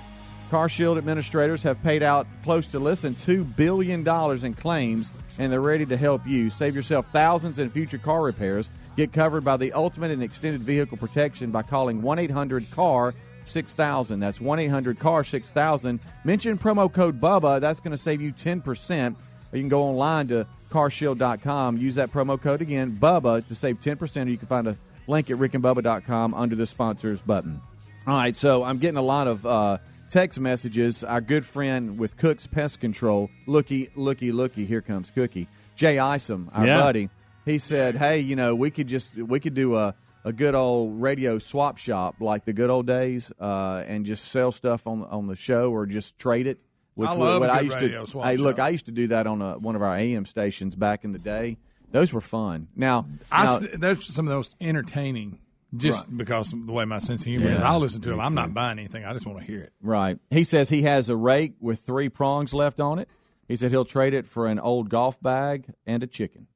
Car 0.51 0.69
Shield 0.69 0.97
administrators 0.97 1.63
have 1.63 1.83
paid 1.83 2.03
out 2.03 2.27
close 2.43 2.69
to 2.69 2.79
less 2.79 3.03
than 3.03 3.15
$2 3.15 3.57
billion 3.57 4.07
in 4.45 4.55
claims, 4.55 5.13
and 5.39 5.53
they're 5.53 5.61
ready 5.61 5.85
to 5.87 5.97
help 5.97 6.27
you. 6.27 6.49
Save 6.49 6.75
yourself 6.75 7.07
thousands 7.13 7.59
in 7.59 7.69
future 7.69 7.99
car 7.99 8.23
repairs. 8.23 8.71
Get 8.97 9.13
covered 9.13 9.45
by 9.45 9.57
the 9.57 9.73
ultimate 9.73 10.11
and 10.11 10.23
extended 10.23 10.61
vehicle 10.61 10.97
protection 10.97 11.51
by 11.51 11.63
calling 11.63 12.01
1 12.01 12.19
800 12.19 12.71
CAR 12.71 13.15
6000. 13.49 14.21
That's 14.21 14.41
1 14.41 14.59
800 14.61 14.99
CAR 14.99 15.25
6000. 15.25 15.99
Mention 16.25 16.59
promo 16.59 16.93
code 16.93 17.21
BUBBA. 17.21 17.61
That's 17.61 17.81
going 17.81 17.93
to 17.93 17.97
save 17.99 18.21
you 18.21 18.33
10%. 18.33 19.15
Or 19.53 19.57
you 19.57 19.63
can 19.63 19.69
go 19.69 19.83
online 19.85 20.29
to 20.29 20.47
carshield.com. 20.71 21.79
Use 21.79 21.95
that 21.97 22.11
promo 22.13 22.41
code 22.41 22.63
again, 22.63 22.97
BUBBA, 23.01 23.47
to 23.49 23.55
save 23.55 23.81
10%. 23.81 24.27
Or 24.27 24.29
you 24.29 24.37
can 24.39 24.49
find 24.49 24.69
a 24.69 24.77
link 25.07 25.31
at 25.31 25.37
rickandbubba.com 25.39 26.35
under 26.35 26.55
the 26.57 26.67
sponsors 26.67 27.21
button. 27.23 27.61
All 28.07 28.15
right, 28.19 28.35
so 28.37 28.65
I'm 28.65 28.79
getting 28.79 28.97
a 28.97 29.03
lot 29.03 29.27
of 29.27 29.45
uh, 29.47 29.79
text 30.11 30.41
messages. 30.41 31.05
Our 31.05 31.21
good 31.21 31.45
friend 31.45 31.99
with 31.99 32.17
Cook's 32.17 32.47
Pest 32.47 32.81
Control, 32.81 33.31
looky, 33.47 33.91
looky, 33.95 34.33
looky, 34.33 34.65
here 34.65 34.81
comes 34.81 35.11
Cookie. 35.11 35.47
Jay 35.77 35.99
Isom, 35.99 36.51
our 36.53 36.67
Yeah. 36.67 36.79
buddy, 36.81 37.11
he 37.45 37.59
said, 37.59 37.97
hey, 37.97 38.21
you 38.21 38.35
know, 38.37 38.55
we 38.55 38.71
could 38.71 38.89
just, 38.89 39.15
we 39.15 39.41
could 39.41 39.55
do 39.55 39.77
a, 39.77 39.95
a 40.25 40.33
good 40.33 40.55
old 40.55 41.01
radio 41.01 41.39
swap 41.39 41.79
shop 41.79 42.17
like 42.21 42.45
the 42.45 42.53
good 42.53 42.71
old 42.71 42.87
days 42.87 43.33
uh, 43.41 43.83
and 43.87 44.05
just 44.07 44.27
sell 44.27 44.53
stuff 44.53 44.87
on, 44.87 45.03
on 45.05 45.27
the 45.27 45.37
show 45.37 45.71
or 45.71 45.87
just 45.87 46.19
trade 46.19 46.47
it. 46.47 46.59
I 46.99 47.15
love 47.15 47.41
what 47.41 47.51
good 47.53 47.65
used 47.65 47.79
to, 48.13 48.21
Hey, 48.23 48.37
look. 48.37 48.59
I 48.59 48.71
used 48.71 48.87
to 48.87 48.93
do 48.93 49.07
that 49.09 49.27
on 49.29 49.41
a, 49.41 49.57
one 49.59 49.77
of 49.77 49.83
our 49.83 49.97
AM 49.97 50.25
stations 50.27 50.75
back 50.75 51.05
in 51.05 51.13
the 51.13 51.19
day. 51.19 51.57
Those 51.93 52.13
were 52.13 52.21
fun. 52.21 52.69
Now, 52.75 53.07
I, 53.31 53.61
now- 53.79 53.95
some 53.95 54.27
of 54.27 54.31
the 54.31 54.37
most 54.37 54.57
entertaining, 54.61 55.39
just 55.77 56.15
because 56.15 56.53
of 56.53 56.67
the 56.67 56.73
way 56.73 56.85
my 56.85 56.99
sense 56.99 57.21
of 57.21 57.27
humor 57.27 57.51
is. 57.53 57.61
I'll 57.61 57.79
listen 57.79 58.01
to 58.03 58.09
them. 58.11 58.19
me 58.19 58.25
I'm 58.25 58.31
too. 58.31 58.35
not 58.37 58.53
buying 58.55 58.79
anything. 58.79 59.05
I 59.05 59.13
just 59.13 59.27
want 59.27 59.39
to 59.39 59.45
hear 59.45 59.61
it. 59.61 59.73
Right. 59.81 60.19
He 60.31 60.43
says 60.45 60.69
he 60.69 60.83
has 60.83 61.09
a 61.09 61.17
rake 61.17 61.55
with 61.61 61.81
three 61.81 62.09
prongs 62.09 62.53
left 62.53 62.81
on 62.81 62.99
it. 62.99 63.09
He 63.47 63.57
said 63.57 63.71
he'll 63.71 63.85
trade 63.85 64.13
it 64.13 64.27
for 64.27 64.47
an 64.47 64.59
old 64.59 64.91
golf 64.91 65.21
bag 65.23 65.73
and 65.87 66.03
a 66.03 66.07
chicken. 66.07 66.48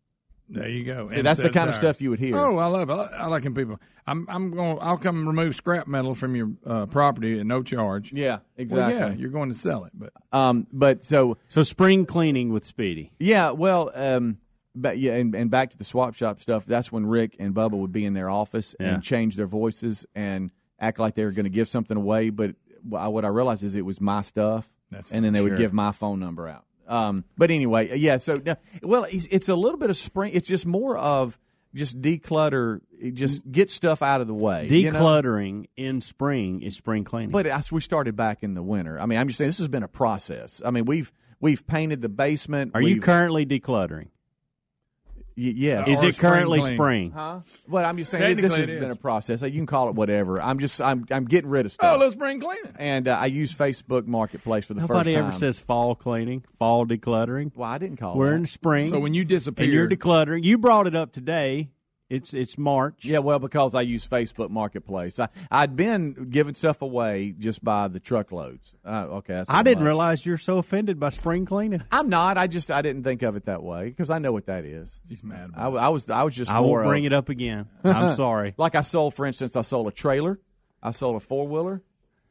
There 0.54 0.68
you 0.68 0.84
go. 0.84 1.08
See, 1.08 1.22
that's 1.22 1.40
the 1.40 1.48
kind 1.50 1.68
of 1.70 1.74
stuff 1.74 2.02
you 2.02 2.10
would 2.10 2.18
hear. 2.18 2.36
Oh, 2.36 2.58
I 2.58 2.66
love 2.66 2.90
it. 2.90 2.92
I, 2.92 3.22
I 3.22 3.26
like 3.26 3.42
when 3.44 3.54
people. 3.54 3.80
I'm 4.06 4.26
I'm 4.28 4.50
going. 4.50 4.78
I'll 4.82 4.98
come 4.98 5.26
remove 5.26 5.56
scrap 5.56 5.86
metal 5.86 6.14
from 6.14 6.36
your 6.36 6.50
uh, 6.66 6.84
property 6.86 7.40
at 7.40 7.46
no 7.46 7.62
charge. 7.62 8.12
Yeah, 8.12 8.30
Well, 8.30 8.40
exactly. 8.58 8.94
yeah, 8.98 9.12
you're 9.12 9.30
going 9.30 9.48
to 9.48 9.54
sell 9.54 9.84
it, 9.84 9.92
but 9.94 10.12
Um, 10.30 10.66
but 10.72 11.04
so 11.04 11.38
so 11.48 11.62
spring 11.62 12.04
cleaning 12.04 12.52
with 12.52 12.66
Speedy. 12.66 13.12
Yeah, 13.18 13.52
well, 13.52 13.90
um, 13.94 14.38
but 14.74 14.98
yeah, 14.98 15.14
and, 15.14 15.34
and 15.34 15.50
back 15.50 15.70
to 15.70 15.78
the 15.78 15.84
swap 15.84 16.14
shop 16.14 16.42
stuff. 16.42 16.66
That's 16.66 16.92
when 16.92 17.06
Rick 17.06 17.36
and 17.38 17.54
Bubba 17.54 17.72
would 17.78 17.92
be 17.92 18.04
in 18.04 18.12
their 18.12 18.28
office 18.28 18.74
Yeah. 18.78 18.94
and 18.94 19.02
change 19.02 19.36
their 19.36 19.46
voices 19.46 20.04
and 20.14 20.50
act 20.78 20.98
like 20.98 21.14
they 21.14 21.24
were 21.24 21.30
going 21.32 21.44
to 21.44 21.50
give 21.50 21.68
something 21.68 21.96
away. 21.96 22.28
But 22.30 22.56
what 22.82 23.24
I 23.24 23.28
realized 23.28 23.62
is 23.64 23.74
it 23.74 23.86
was 23.86 24.00
my 24.02 24.20
stuff, 24.22 24.68
That's 24.90 25.10
and 25.12 25.24
then 25.24 25.32
they 25.32 25.40
would 25.40 25.56
give 25.56 25.72
my 25.72 25.92
phone 25.92 26.18
number 26.20 26.46
out. 26.48 26.64
Um, 26.92 27.24
but 27.38 27.50
anyway, 27.50 27.98
yeah. 27.98 28.18
So 28.18 28.40
well, 28.82 29.04
it's, 29.04 29.26
it's 29.26 29.48
a 29.48 29.54
little 29.54 29.78
bit 29.78 29.90
of 29.90 29.96
spring. 29.96 30.32
It's 30.34 30.46
just 30.46 30.66
more 30.66 30.96
of 30.98 31.38
just 31.74 32.00
declutter, 32.00 32.80
just 33.14 33.50
get 33.50 33.70
stuff 33.70 34.02
out 34.02 34.20
of 34.20 34.26
the 34.26 34.34
way. 34.34 34.68
you 34.68 34.90
know? 34.90 35.00
Decluttering 35.00 35.66
in 35.76 36.00
spring 36.00 36.62
is 36.62 36.76
spring 36.76 37.04
cleaning. 37.04 37.30
But 37.30 37.46
I, 37.46 37.62
we 37.70 37.80
started 37.80 38.14
back 38.14 38.42
in 38.42 38.54
the 38.54 38.62
winter. 38.62 39.00
I 39.00 39.06
mean, 39.06 39.18
I'm 39.18 39.28
just 39.28 39.38
saying 39.38 39.48
this 39.48 39.58
has 39.58 39.68
been 39.68 39.82
a 39.82 39.88
process. 39.88 40.60
I 40.64 40.70
mean, 40.70 40.84
we've 40.84 41.10
we've 41.40 41.66
painted 41.66 42.02
the 42.02 42.08
basement. 42.10 42.72
Are 42.74 42.82
you 42.82 43.00
currently 43.00 43.46
decluttering? 43.46 44.08
Y- 45.36 45.52
yes. 45.56 45.88
Is 45.88 46.02
Or 46.02 46.08
it 46.08 46.18
currently 46.18 46.60
spring 46.60 46.76
spring? 46.76 47.10
Huh? 47.12 47.40
Well, 47.68 47.84
I'm 47.84 47.96
just 47.96 48.10
saying 48.10 48.22
this 48.36 48.52
Technically 48.52 48.60
has 48.60 48.70
it 48.70 48.80
been 48.80 48.90
is. 48.90 48.96
a 48.96 49.00
process. 49.00 49.40
You 49.42 49.50
can 49.50 49.66
call 49.66 49.88
it 49.88 49.94
whatever. 49.94 50.40
I'm 50.42 50.58
just 50.58 50.80
I'm 50.80 51.06
I'm 51.10 51.24
getting 51.24 51.48
rid 51.50 51.64
of 51.66 51.72
stuff. 51.72 51.94
oh, 51.96 51.98
let's 51.98 52.14
bring 52.14 52.40
cleaning. 52.40 52.72
and 52.78 53.08
uh, 53.08 53.12
I 53.18 53.26
use 53.26 53.54
Facebook 53.54 54.06
Marketplace 54.06 54.66
for 54.66 54.74
the 54.74 54.82
Nobody 54.82 55.10
first 55.12 55.14
time. 55.16 55.24
ever 55.28 55.32
says 55.32 55.58
fall 55.60 55.94
cleaning, 55.94 56.44
fall 56.58 56.86
decluttering. 56.86 57.52
Well, 57.54 57.68
I 57.68 57.78
didn't 57.78 57.96
call. 57.96 58.16
We're 58.16 58.30
that. 58.30 58.36
in 58.36 58.46
spring. 58.46 58.88
So 58.88 58.98
when 59.00 59.14
you 59.14 59.22
and 59.22 59.58
you're 59.72 59.88
decluttering. 59.88 60.44
You 60.44 60.58
brought 60.58 60.86
it 60.86 60.94
up 60.94 61.12
today. 61.12 61.70
It's 62.12 62.34
it's 62.34 62.58
March. 62.58 63.04
Yeah, 63.06 63.20
well, 63.20 63.38
because 63.38 63.74
I 63.74 63.80
use 63.80 64.06
Facebook 64.06 64.50
Marketplace. 64.50 65.18
I, 65.18 65.28
I'd 65.50 65.76
been 65.76 66.28
giving 66.30 66.54
stuff 66.54 66.82
away 66.82 67.34
just 67.38 67.64
by 67.64 67.88
the 67.88 68.00
truckloads. 68.00 68.74
Uh, 68.84 69.06
okay, 69.18 69.32
that's 69.32 69.48
I 69.50 69.62
didn't 69.62 69.78
much. 69.84 69.86
realize 69.86 70.26
you're 70.26 70.36
so 70.36 70.58
offended 70.58 71.00
by 71.00 71.08
spring 71.08 71.46
cleaning. 71.46 71.82
I'm 71.90 72.10
not. 72.10 72.36
I 72.36 72.48
just 72.48 72.70
I 72.70 72.82
didn't 72.82 73.04
think 73.04 73.22
of 73.22 73.34
it 73.36 73.46
that 73.46 73.62
way 73.62 73.88
because 73.88 74.10
I 74.10 74.18
know 74.18 74.30
what 74.32 74.46
that 74.46 74.64
is. 74.66 75.00
he's 75.08 75.24
mad. 75.24 75.52
I, 75.56 75.68
I 75.68 75.88
was 75.88 76.10
I 76.10 76.22
was 76.22 76.36
just 76.36 76.50
I 76.52 76.60
won't 76.60 76.84
bring 76.86 77.06
of- 77.06 77.12
it 77.12 77.16
up 77.16 77.30
again. 77.30 77.68
I'm 77.82 78.14
sorry. 78.16 78.54
Like 78.58 78.74
I 78.74 78.82
sold, 78.82 79.14
for 79.14 79.24
instance, 79.24 79.56
I 79.56 79.62
sold 79.62 79.88
a 79.88 79.92
trailer, 79.92 80.38
I 80.82 80.90
sold 80.90 81.16
a 81.16 81.20
four 81.20 81.48
wheeler. 81.48 81.82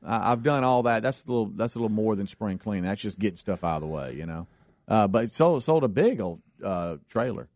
I 0.06 0.32
I've 0.32 0.44
done 0.44 0.64
all 0.64 0.84
that. 0.84 1.02
That's 1.02 1.26
a 1.26 1.28
little. 1.28 1.48
That's 1.48 1.74
a 1.76 1.80
little 1.80 1.90
more 1.90 2.16
than 2.16 2.28
spring 2.28 2.60
cleaning. 2.60 2.84
That's 2.84 3.02
just 3.02 3.18
getting 3.18 3.38
stuff 3.38 3.64
out 3.64 3.76
of 3.78 3.82
the 3.82 3.88
way, 3.88 4.14
you 4.14 4.28
know. 4.28 4.46
Uh, 4.88 5.08
but 5.08 5.32
sold 5.32 5.64
sold 5.64 5.84
a 5.84 5.88
big 5.88 6.20
old 6.22 6.40
uh, 6.64 6.98
trailer, 7.10 7.48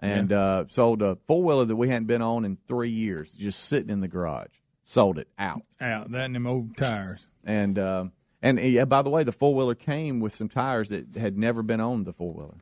and 0.00 0.32
uh, 0.32 0.64
sold 0.68 1.02
a 1.02 1.16
four 1.26 1.42
wheeler 1.42 1.64
that 1.64 1.76
we 1.76 1.88
hadn't 1.88 2.06
been 2.06 2.22
on 2.22 2.44
in 2.44 2.58
three 2.68 2.90
years, 2.90 3.32
just 3.32 3.64
sitting 3.64 3.90
in 3.90 4.00
the 4.00 4.08
garage. 4.08 4.48
Sold 4.82 5.18
it 5.18 5.28
out, 5.38 5.62
out 5.80 6.10
that 6.12 6.24
and 6.26 6.34
them 6.34 6.46
old 6.46 6.76
tires. 6.76 7.26
and 7.44 7.78
um, 7.78 8.12
and 8.42 8.60
yeah, 8.60 8.84
by 8.84 9.00
the 9.00 9.08
way, 9.08 9.24
the 9.24 9.32
four 9.32 9.54
wheeler 9.54 9.74
came 9.74 10.20
with 10.20 10.34
some 10.34 10.48
tires 10.48 10.90
that 10.90 11.16
had 11.16 11.38
never 11.38 11.62
been 11.62 11.80
on 11.80 12.04
the 12.04 12.12
four 12.12 12.34
wheeler. 12.34 12.58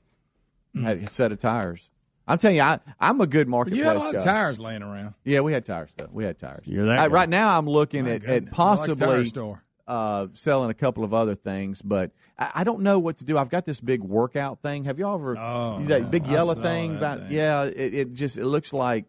Had 0.85 0.99
a 0.99 1.09
set 1.09 1.33
of 1.33 1.41
tires. 1.41 1.91
I'm 2.29 2.39
telling 2.39 2.57
you, 2.59 2.63
I, 2.63 2.79
I'm 3.01 3.21
a 3.21 3.27
good 3.27 3.49
But 3.49 3.51
marketplace 3.51 3.79
you 3.81 3.85
had 3.85 3.97
a 3.97 3.99
lot 3.99 4.15
of 4.15 4.25
guy. 4.25 4.33
tires 4.33 4.61
laying 4.61 4.83
around. 4.85 5.15
Yeah, 5.25 5.41
we 5.41 5.53
had 5.53 5.67
tires 5.67 5.91
stuff. 5.91 6.11
We 6.13 6.25
had 6.25 6.39
tires. 6.39 6.61
You're 6.65 6.85
that 6.87 6.99
I- 7.01 7.09
guy. 7.09 7.13
right 7.13 7.29
now, 7.29 7.59
I'm 7.59 7.69
looking 7.69 8.05
My 8.05 8.13
at, 8.13 8.21
goodness. 8.21 8.31
at 8.31 8.43
I 8.43 8.45
like 8.45 8.47
tire 8.47 8.55
possibly 8.55 9.27
store. 9.27 9.65
Uh, 9.87 10.29
selling 10.35 10.71
a 10.71 10.75
couple 10.75 11.05
of 11.05 11.13
other 11.13 11.35
things, 11.35 11.83
but 11.83 12.13
I, 12.39 12.51
I 12.57 12.65
don't 12.65 12.81
know 12.81 12.99
what 12.99 13.19
to 13.19 13.25
do. 13.25 13.37
I've 13.39 13.49
got 13.51 13.65
this 13.65 13.81
big 13.81 14.01
workout 14.03 14.61
thing. 14.61 14.85
Have 14.85 14.99
y'all 14.99 15.15
ever 15.17 15.37
Oh, 15.39 15.83
that 15.85 16.11
big 16.11 16.27
yellow 16.27 16.55
thing? 16.55 16.97
About 16.97 17.21
thing. 17.21 17.33
yeah, 17.33 17.65
it, 17.65 17.95
it 17.95 18.13
just 18.15 18.39
it 18.39 18.45
looks 18.47 18.73
like 18.73 19.07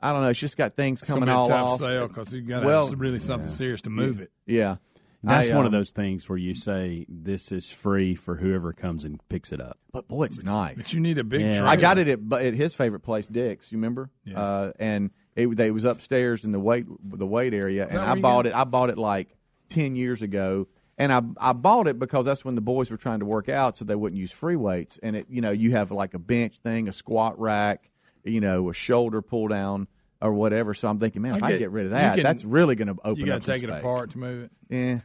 I 0.00 0.12
don't 0.12 0.22
know. 0.22 0.28
It's 0.28 0.40
just 0.40 0.56
got 0.56 0.74
things 0.76 1.00
It's 1.02 1.08
coming 1.10 1.22
to 1.22 1.26
be 1.26 1.32
a 1.32 1.36
all 1.36 1.48
tough 1.48 1.68
off. 1.68 1.78
sale 1.80 2.08
because 2.08 2.32
you 2.32 2.42
got 2.42 2.64
Well, 2.64 2.86
have 2.86 2.98
really 3.00 3.18
something 3.18 3.50
serious 3.50 3.80
to 3.82 3.90
move 3.90 4.20
it. 4.20 4.30
Yeah, 4.46 4.76
That's 5.22 5.48
I, 5.50 5.52
one 5.54 5.60
um, 5.60 5.66
of 5.66 5.72
those 5.72 5.90
things 5.90 6.28
where 6.28 6.38
you 6.38 6.54
say 6.54 7.06
this 7.08 7.50
is 7.52 7.70
free 7.70 8.14
for 8.14 8.36
whoever 8.36 8.72
comes 8.72 9.04
and 9.04 9.20
picks 9.28 9.52
it 9.52 9.60
up. 9.60 9.78
But 9.92 10.06
boy, 10.08 10.24
it's 10.24 10.42
nice. 10.42 10.76
But 10.76 10.92
you 10.92 11.00
need 11.00 11.18
a 11.18 11.24
big. 11.24 11.40
Yeah. 11.40 11.52
trailer. 11.52 11.68
I 11.68 11.76
got 11.76 11.98
it 11.98 12.08
at, 12.08 12.20
bu- 12.26 12.36
at 12.36 12.54
his 12.54 12.74
favorite 12.74 13.00
place, 13.00 13.26
Dick's. 13.26 13.72
You 13.72 13.78
remember? 13.78 14.10
Yeah. 14.24 14.40
Uh, 14.40 14.72
and 14.78 15.10
it, 15.34 15.54
they 15.56 15.70
was 15.70 15.84
upstairs 15.84 16.44
in 16.44 16.52
the 16.52 16.60
weight 16.60 16.86
the 17.02 17.26
weight 17.26 17.52
area, 17.54 17.86
and 17.86 17.98
I 17.98 18.14
bought 18.20 18.44
got 18.44 18.46
it. 18.46 18.54
I 18.54 18.64
bought 18.64 18.90
it 18.90 18.98
like 18.98 19.35
ten 19.68 19.96
years 19.96 20.22
ago, 20.22 20.68
and 20.98 21.12
I 21.12 21.22
I 21.38 21.52
bought 21.52 21.86
it 21.88 21.98
because 21.98 22.26
that's 22.26 22.44
when 22.44 22.54
the 22.54 22.60
boys 22.60 22.90
were 22.90 22.96
trying 22.96 23.20
to 23.20 23.26
work 23.26 23.48
out, 23.48 23.76
so 23.76 23.84
they 23.84 23.94
wouldn't 23.94 24.18
use 24.20 24.32
free 24.32 24.56
weights. 24.56 24.98
And 25.02 25.16
it, 25.16 25.26
you 25.28 25.40
know, 25.40 25.50
you 25.50 25.72
have 25.72 25.90
like 25.90 26.14
a 26.14 26.18
bench 26.18 26.58
thing, 26.58 26.88
a 26.88 26.92
squat 26.92 27.38
rack, 27.40 27.90
you 28.24 28.40
know, 28.40 28.68
a 28.70 28.74
shoulder 28.74 29.22
pull 29.22 29.48
down 29.48 29.88
or 30.22 30.32
whatever. 30.32 30.72
So 30.74 30.88
I'm 30.88 30.98
thinking, 30.98 31.22
man, 31.22 31.34
if 31.36 31.42
I 31.42 31.48
I, 31.48 31.50
get- 31.52 31.58
get 31.58 31.70
rid 31.70 31.84
of 31.86 31.90
that, 31.92 32.14
can- 32.14 32.24
that's 32.24 32.44
really 32.44 32.74
going 32.74 32.88
to 32.88 32.96
open 33.04 33.10
up. 33.12 33.18
You 33.18 33.24
up 33.24 33.28
got 33.28 33.38
to 33.38 33.44
some 33.44 33.54
take 33.54 33.62
it 33.64 33.68
space. 33.72 33.80
apart 33.80 34.10
to 34.10 34.18
move 34.18 34.44
it. 34.44 34.50
Yeah. 34.68 35.00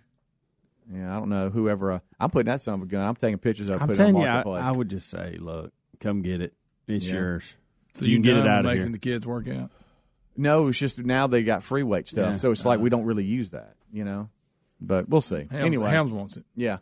Yeah, 0.94 1.16
I 1.16 1.20
don't 1.20 1.30
know. 1.30 1.50
Whoever 1.50 1.92
uh, 1.94 2.00
I'm 2.20 2.30
putting 2.32 2.52
that 2.52 2.60
son 2.60 2.74
of 2.76 2.82
a 2.82 2.86
gun. 2.86 3.08
I'm 3.08 3.16
taking 3.16 3.38
pictures 3.38 3.70
of. 3.70 3.78
it, 3.78 3.82
I'm 3.82 3.88
put 3.88 3.98
it 3.98 4.02
on 4.02 4.08
telling 4.14 4.22
you, 4.24 4.28
I, 4.28 4.34
Marketplace. 4.34 4.64
I 4.64 4.72
would 4.72 4.90
just 4.90 5.10
say, 5.10 5.38
look, 5.40 5.72
come 6.02 6.22
get 6.22 6.42
it. 6.42 6.54
It's 6.88 7.06
Yeah. 7.08 7.14
yours. 7.14 7.56
So 7.94 8.06
you 8.06 8.12
you 8.12 8.18
can 8.18 8.24
get 8.24 8.38
it 8.38 8.48
out 8.48 8.58
with 8.58 8.60
of 8.60 8.66
making 8.66 8.82
here. 8.84 8.92
the 8.92 8.98
kids 9.00 9.28
work 9.28 9.48
out. 9.48 9.70
No, 10.36 10.68
it's 10.68 10.80
just 10.80 11.00
now 11.00 11.28
they 11.28 11.44
got 11.44 11.62
free 11.64 11.84
weight 11.84 12.08
stuff, 12.08 12.32
Yeah. 12.34 12.38
so 12.38 12.52
it's 12.52 12.66
like 12.66 12.80
we 12.80 12.90
don't 12.90 13.04
really 13.06 13.24
use 13.26 13.52
that, 13.52 13.76
you 13.94 14.04
know. 14.04 14.30
But 14.82 15.08
we'll 15.10 15.22
see. 15.22 15.48
Helms, 15.52 15.66
anyway, 15.66 15.92
Helms 15.92 16.12
wants 16.12 16.38
it. 16.38 16.46
yeah. 16.56 16.78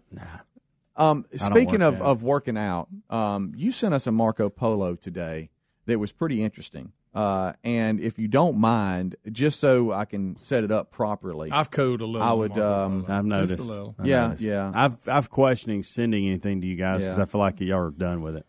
Um, 0.95 1.25
speaking 1.35 1.79
work 1.81 1.93
of, 1.93 2.01
out. 2.01 2.07
of 2.07 2.23
working 2.23 2.57
out, 2.57 2.87
um, 3.09 3.53
you 3.55 3.71
sent 3.71 3.93
us 3.93 4.05
a 4.07 4.11
Marco 4.11 4.49
Polo 4.49 4.95
today 4.95 5.49
that 5.85 5.97
was 5.99 6.11
pretty 6.11 6.43
interesting. 6.43 6.91
Uh, 7.15 7.53
and 7.63 7.99
if 7.99 8.19
you 8.19 8.27
don't 8.27 8.57
mind, 8.57 9.15
just 9.31 9.59
so 9.59 9.91
I 9.91 10.05
can 10.05 10.37
set 10.41 10.63
it 10.63 10.71
up 10.71 10.91
properly, 10.91 11.51
I've 11.51 11.71
coded 11.71 12.01
a 12.01 12.05
little. 12.05 12.27
I 12.27 12.33
would, 12.33 12.57
um, 12.59 13.05
I've 13.07 13.25
noticed. 13.25 13.51
Just 13.53 13.61
a 13.63 13.65
little. 13.65 13.95
I've 13.97 14.05
Yeah, 14.05 14.27
noticed. 14.27 14.43
yeah. 14.43 14.71
I've 14.75 15.07
I've 15.07 15.29
questioning 15.29 15.81
sending 15.83 16.27
anything 16.27 16.61
to 16.61 16.67
you 16.67 16.75
guys 16.75 17.01
because 17.01 17.17
Yeah. 17.17 17.23
I 17.23 17.25
feel 17.27 17.39
like 17.41 17.59
y'all 17.61 17.79
are 17.79 17.91
done 17.91 18.21
with 18.21 18.35
it. 18.35 18.45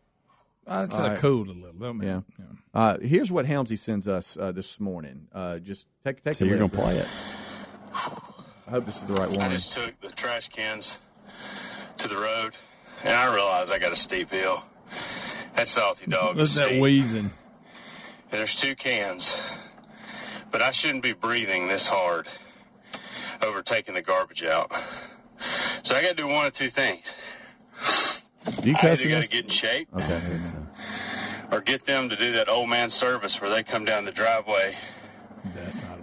I'd 0.66 0.90
All 0.92 0.96
say 0.98 1.03
right. 1.09 1.18
cooled 1.18 1.48
a 1.48 1.53
little. 1.53 1.84
I 1.84 1.92
mean, 1.92 2.07
Yeah. 2.09 2.20
Uh, 2.74 2.98
here's 3.01 3.30
what 3.32 3.46
Helmsy 3.46 3.78
sends 3.78 4.07
us 4.07 4.36
uh, 4.36 4.53
this 4.53 4.78
morning. 4.78 5.28
Uh, 5.32 5.59
just 5.59 5.86
take 6.05 6.22
take. 6.22 6.34
So 6.34 6.44
a 6.44 6.48
you're 6.48 6.59
listen. 6.59 6.76
gonna 6.76 6.82
play 6.92 6.96
it. 6.98 8.20
I 8.70 8.74
hope 8.74 8.86
this 8.86 8.98
is 8.98 9.02
the 9.02 9.14
right 9.14 9.28
one. 9.28 9.40
I 9.40 9.48
just 9.48 9.72
took 9.72 10.00
the 10.00 10.10
trash 10.10 10.48
cans 10.48 11.00
to 11.98 12.06
the 12.06 12.14
road, 12.14 12.52
and 13.02 13.12
I 13.12 13.34
realized 13.34 13.72
I 13.72 13.80
got 13.80 13.90
a 13.90 13.96
steep 13.96 14.30
hill. 14.30 14.62
That 15.56 15.66
salty 15.66 16.06
dog 16.06 16.36
Listen 16.36 16.62
that 16.62 16.68
steep. 16.68 16.80
wheezing. 16.80 17.18
And 17.18 17.30
there's 18.30 18.54
two 18.54 18.76
cans, 18.76 19.58
but 20.52 20.62
I 20.62 20.70
shouldn't 20.70 21.02
be 21.02 21.12
breathing 21.14 21.66
this 21.66 21.88
hard 21.88 22.28
over 23.44 23.60
taking 23.60 23.94
the 23.94 24.02
garbage 24.02 24.44
out. 24.44 24.70
So 25.82 25.96
I 25.96 26.02
got 26.02 26.10
to 26.10 26.14
do 26.14 26.28
one 26.28 26.46
of 26.46 26.52
two 26.52 26.68
things. 26.68 28.22
You 28.62 28.76
I 28.80 28.90
either 28.92 29.08
got 29.08 29.22
to 29.24 29.28
get 29.28 29.44
in 29.44 29.50
shape 29.50 29.88
Okay. 29.96 30.20
So. 30.42 31.56
or 31.56 31.60
get 31.60 31.86
them 31.86 32.08
to 32.08 32.14
do 32.14 32.30
that 32.34 32.48
old 32.48 32.68
man 32.68 32.90
service 32.90 33.40
where 33.40 33.50
they 33.50 33.64
come 33.64 33.84
down 33.84 34.04
the 34.04 34.12
driveway 34.12 34.76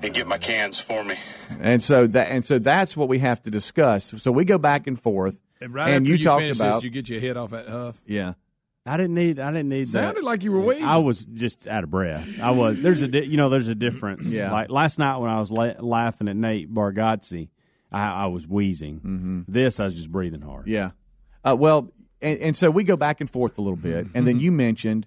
and 0.01 0.13
get 0.13 0.27
my 0.27 0.37
cans 0.37 0.79
for 0.79 1.03
me. 1.03 1.15
And 1.59 1.81
so 1.81 2.07
that 2.07 2.29
and 2.29 2.43
so 2.43 2.59
that's 2.59 2.95
what 2.95 3.07
we 3.07 3.19
have 3.19 3.41
to 3.43 3.51
discuss. 3.51 4.13
So 4.21 4.31
we 4.31 4.45
go 4.45 4.57
back 4.57 4.87
and 4.87 4.99
forth. 4.99 5.39
And 5.59 5.73
right 5.73 5.89
and 5.89 6.05
after 6.05 6.09
you, 6.09 6.17
you, 6.17 6.23
talked 6.23 6.41
finish 6.41 6.59
about 6.59 6.75
this, 6.75 6.83
you 6.83 6.89
get 6.89 7.09
your 7.09 7.19
head 7.19 7.37
off 7.37 7.51
that 7.51 7.67
huff. 7.67 7.99
yeah. 8.05 8.33
I 8.85 8.95
didn't 8.95 9.15
need. 9.15 9.37
I 9.37 9.51
didn't 9.51 9.67
need. 9.67 9.89
Sounded 9.89 10.21
that. 10.21 10.23
like 10.23 10.43
you 10.43 10.51
were 10.53 10.61
wheezing. 10.61 10.85
I 10.85 10.97
was 10.97 11.25
just 11.25 11.67
out 11.67 11.83
of 11.83 11.91
breath. 11.91 12.25
I 12.41 12.51
was. 12.51 12.81
There's 12.81 13.01
a. 13.01 13.09
Di- 13.09 13.25
you 13.25 13.35
know. 13.35 13.49
There's 13.49 13.67
a 13.67 13.75
difference. 13.75 14.27
Yeah. 14.27 14.49
Like 14.49 14.69
last 14.69 14.97
night 14.97 15.17
when 15.17 15.29
I 15.29 15.41
was 15.41 15.51
la- 15.51 15.73
laughing 15.79 16.29
at 16.29 16.37
Nate 16.37 16.73
Bargatze, 16.73 17.49
I, 17.91 18.23
I 18.23 18.25
was 18.27 18.47
wheezing. 18.47 18.95
Mm-hmm. 18.99 19.41
This 19.49 19.81
I 19.81 19.85
was 19.85 19.95
just 19.95 20.09
breathing 20.09 20.39
hard. 20.39 20.67
Yeah. 20.67 20.91
Uh, 21.43 21.57
well, 21.59 21.91
and, 22.21 22.39
and 22.39 22.57
so 22.57 22.71
we 22.71 22.85
go 22.85 22.95
back 22.95 23.19
and 23.19 23.29
forth 23.29 23.57
a 23.57 23.61
little 23.61 23.75
bit, 23.75 24.07
and 24.13 24.25
then 24.25 24.39
you 24.39 24.53
mentioned. 24.53 25.05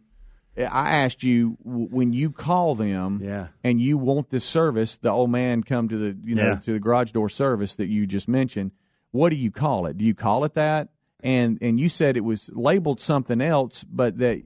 I 0.70 0.90
asked 1.04 1.22
you 1.22 1.56
when 1.64 2.12
you 2.12 2.30
call 2.30 2.74
them, 2.74 3.20
Yeah. 3.22 3.48
and 3.64 3.80
you 3.80 3.96
want 3.98 4.30
this 4.30 4.44
service, 4.44 4.98
the 4.98 5.10
old 5.10 5.30
man 5.30 5.62
come 5.62 5.88
to 5.88 5.96
the 5.96 6.16
you 6.24 6.34
know 6.34 6.46
Yeah. 6.52 6.58
to 6.60 6.72
the 6.72 6.80
garage 6.80 7.12
door 7.12 7.28
service 7.28 7.76
that 7.76 7.88
you 7.88 8.06
just 8.06 8.28
mentioned. 8.28 8.72
What 9.12 9.30
do 9.30 9.36
you 9.36 9.50
call 9.50 9.86
it? 9.86 9.96
Do 9.98 10.04
you 10.04 10.14
call 10.14 10.44
it 10.44 10.54
that? 10.54 10.88
And 11.22 11.58
and 11.60 11.78
you 11.80 11.88
said 11.88 12.16
it 12.16 12.24
was 12.24 12.50
labeled 12.52 13.00
something 13.00 13.40
else, 13.40 13.84
but 13.84 14.18
that 14.18 14.42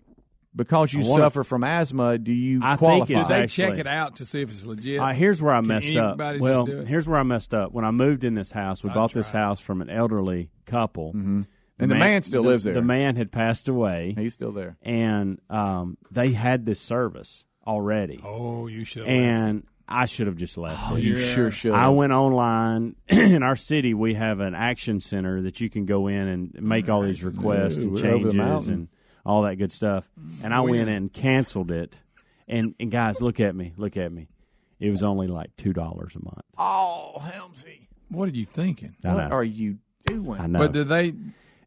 because 0.56 0.92
you 0.92 1.02
I 1.02 1.08
wanna- 1.08 1.22
suffer 1.24 1.42
from 1.44 1.64
asthma, 1.64 2.16
do 2.18 2.32
you 2.32 2.60
I 2.62 2.76
think 2.76 3.10
it's 3.10 3.26
Did 3.28 3.28
they 3.28 3.42
actually- 3.42 3.64
check 3.70 3.78
it 3.78 3.86
out 3.88 4.16
to 4.16 4.24
see 4.24 4.40
if 4.42 4.50
it's 4.50 4.64
legit? 4.64 5.00
Uh, 5.00 5.08
here's 5.08 5.42
where 5.42 5.52
I 5.54 5.58
Can 5.60 5.68
messed 5.68 5.96
up. 5.96 6.18
Well, 6.38 6.64
here's 6.66 7.08
where 7.08 7.18
I 7.18 7.24
messed 7.24 7.52
up. 7.52 7.72
When 7.72 7.84
I 7.84 7.90
moved 7.90 8.22
in 8.24 8.34
this 8.34 8.52
house, 8.52 8.84
we 8.84 8.90
I'd 8.90 8.94
bought 8.94 9.12
this 9.12 9.30
house 9.32 9.60
from 9.60 9.82
an 9.82 9.90
elderly 9.90 10.50
couple, 10.64 11.08
Mm-hmm. 11.12 11.40
And 11.78 11.90
the 11.90 11.94
man 11.96 12.22
still 12.22 12.42
the- 12.42 12.50
lives 12.50 12.64
there. 12.64 12.74
The 12.74 12.82
man 12.82 13.16
had 13.16 13.32
passed 13.32 13.68
away. 13.68 14.14
He's 14.16 14.34
still 14.34 14.52
there. 14.52 14.76
and 14.82 15.40
um, 15.50 15.98
they 16.10 16.32
had 16.32 16.64
this 16.66 16.80
service 16.80 17.44
already. 17.66 18.20
oh, 18.24 18.66
you 18.66 18.84
should. 18.84 19.06
and 19.06 19.64
I 19.88 20.06
should 20.06 20.26
have 20.28 20.36
just 20.36 20.56
left 20.56 20.80
Oh, 20.92 20.96
it. 20.96 21.02
you 21.02 21.18
sure 21.18 21.50
should. 21.50 21.72
I 21.72 21.88
went 21.90 22.12
online. 22.12 22.96
in 23.08 23.42
our 23.42 23.56
city, 23.56 23.92
we 23.92 24.14
have 24.14 24.40
an 24.40 24.54
action 24.54 25.00
center 25.00 25.42
that 25.42 25.60
you 25.60 25.68
can 25.68 25.84
go 25.84 26.06
in 26.06 26.28
and 26.28 26.54
make 26.62 26.88
all 26.88 27.02
these 27.02 27.22
requests 27.24 27.78
Ooh, 27.78 27.82
and 27.82 27.92
we're 27.92 28.10
over 28.14 28.26
the 28.28 28.32
changes 28.32 28.68
and 28.68 28.88
all 29.26 29.42
that 29.42 29.56
good 29.56 29.72
stuff. 29.72 30.08
And 30.42 30.54
I 30.54 30.60
went 30.60 30.88
and 30.88 31.12
canceled 31.12 31.70
it. 31.70 31.96
And, 32.46 32.74
and 32.78 32.90
guys, 32.90 33.20
look 33.22 33.40
at 33.40 33.54
me. 33.56 33.72
Look 33.76 33.96
at 33.96 34.12
me. 34.12 34.28
It 34.80 34.90
was 34.90 35.02
only 35.02 35.26
like 35.28 35.54
two 35.56 35.72
dollars 35.72 36.14
a 36.14 36.24
month. 36.24 36.42
Oh, 36.58 37.14
Helmsy, 37.20 37.88
What 38.10 38.28
are 38.28 38.32
you 38.32 38.44
thinking? 38.44 38.96
What 39.02 39.32
are 39.32 39.44
you 39.44 39.78
doing? 40.06 40.40
I 40.40 40.46
know. 40.46 40.58
But 40.58 40.72
did 40.72 40.88
they? 40.88 41.14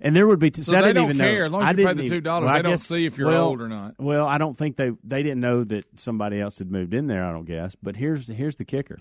And 0.01 0.15
there 0.15 0.27
would 0.27 0.39
be. 0.39 0.51
So 0.53 0.75
I 0.77 0.81
they 0.81 0.87
didn't 0.89 0.95
don't 0.95 1.03
even 1.11 1.17
care. 1.17 1.39
know. 1.41 1.45
As 1.45 1.51
long 1.51 1.61
as 1.61 1.67
I 1.67 1.69
you 1.71 1.75
pay 1.77 1.83
didn't 1.83 1.97
the 1.97 2.03
even- 2.05 2.23
$2, 2.23 2.25
well, 2.25 2.47
I 2.47 2.57
they 2.57 2.61
don't 2.69 2.77
see 2.79 3.05
if 3.05 3.17
you're 3.17 3.27
well, 3.27 3.43
old 3.47 3.61
or 3.61 3.67
not. 3.67 3.95
Well, 3.99 4.25
I 4.27 4.37
don't 4.37 4.55
think 4.57 4.75
they 4.77 4.91
they 5.03 5.23
didn't 5.23 5.39
know 5.41 5.63
that 5.63 5.99
somebody 5.99 6.39
else 6.39 6.57
had 6.59 6.71
moved 6.71 6.93
in 6.93 7.07
there. 7.07 7.23
I 7.25 7.31
don't 7.31 7.45
guess. 7.45 7.75
But 7.81 7.95
here's 7.95 8.27
here's 8.27 8.55
the 8.57 8.65
kicker. 8.65 8.99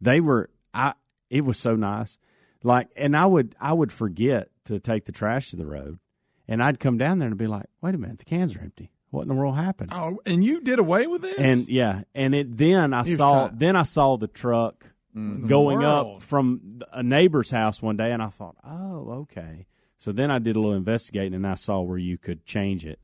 They 0.00 0.20
were 0.20 0.50
I. 0.72 0.94
It 1.30 1.44
was 1.44 1.58
so 1.58 1.74
nice, 1.74 2.18
like, 2.62 2.88
and 2.96 3.16
I 3.16 3.26
would 3.26 3.56
I 3.60 3.72
would 3.72 3.90
forget 3.90 4.50
to 4.66 4.78
take 4.78 5.04
the 5.06 5.12
trash 5.12 5.50
to 5.50 5.56
the 5.56 5.66
road, 5.66 5.98
and 6.46 6.62
I'd 6.62 6.78
come 6.78 6.98
down 6.98 7.18
there 7.18 7.28
and 7.28 7.36
be 7.38 7.46
like, 7.46 7.66
wait 7.80 7.94
a 7.94 7.98
minute, 7.98 8.18
the 8.18 8.24
cans 8.24 8.54
are 8.56 8.60
empty. 8.60 8.90
What 9.10 9.22
in 9.22 9.28
the 9.28 9.34
world 9.34 9.56
happened? 9.56 9.90
Oh, 9.94 10.18
and 10.26 10.44
you 10.44 10.60
did 10.60 10.78
away 10.78 11.06
with 11.06 11.22
this? 11.22 11.38
And 11.38 11.68
yeah, 11.68 12.02
and 12.14 12.34
it 12.34 12.56
then 12.56 12.92
I 12.92 13.04
saw 13.04 13.48
then 13.52 13.74
I 13.76 13.84
saw 13.84 14.16
the 14.16 14.26
truck 14.28 14.86
the 15.14 15.46
going 15.46 15.78
world? 15.78 16.16
up 16.16 16.22
from 16.22 16.80
a 16.92 17.02
neighbor's 17.02 17.50
house 17.50 17.80
one 17.80 17.96
day, 17.96 18.12
and 18.12 18.22
I 18.22 18.28
thought, 18.28 18.56
oh, 18.64 19.10
okay. 19.22 19.66
So 19.96 20.10
then 20.12 20.30
I 20.30 20.38
did 20.40 20.56
a 20.56 20.58
little 20.60 20.74
investigating, 20.74 21.34
and 21.34 21.46
I 21.46 21.54
saw 21.54 21.80
where 21.80 21.98
you 21.98 22.18
could 22.18 22.44
change 22.44 22.84
it. 22.84 22.98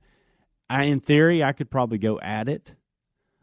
I, 0.69 0.85
in 0.85 1.01
theory, 1.01 1.43
I 1.43 1.53
could 1.53 1.71
probably 1.71 1.99
go 1.99 2.19
at 2.21 2.49
it. 2.49 2.75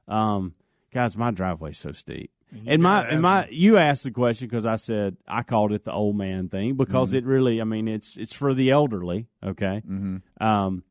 Um, 0.07 0.53
guys, 0.93 1.17
my 1.17 1.31
driveway's 1.31 1.77
so 1.77 1.91
steep. 1.91 2.31
And, 2.65 2.81
my 2.81 3.05
and 3.05 3.21
my 3.21 3.47
you 3.51 3.75
asked 3.77 4.05
the 4.05 4.11
question 4.11 4.47
because 4.47 4.65
I 4.65 4.77
said 4.77 5.17
I 5.27 5.43
called 5.43 5.73
it 5.73 5.83
the 5.83 5.91
old 5.91 6.15
man 6.15 6.47
thing 6.47 6.75
because 6.75 7.09
Mm-hmm. 7.09 7.17
it 7.17 7.25
really 7.25 7.59
I 7.59 7.65
mean 7.65 7.89
it's 7.89 8.15
it's 8.15 8.31
for 8.31 8.53
the 8.53 8.69
elderly 8.69 9.27
okay 9.43 9.81
Mhm. 9.85 10.21
um 10.39 10.83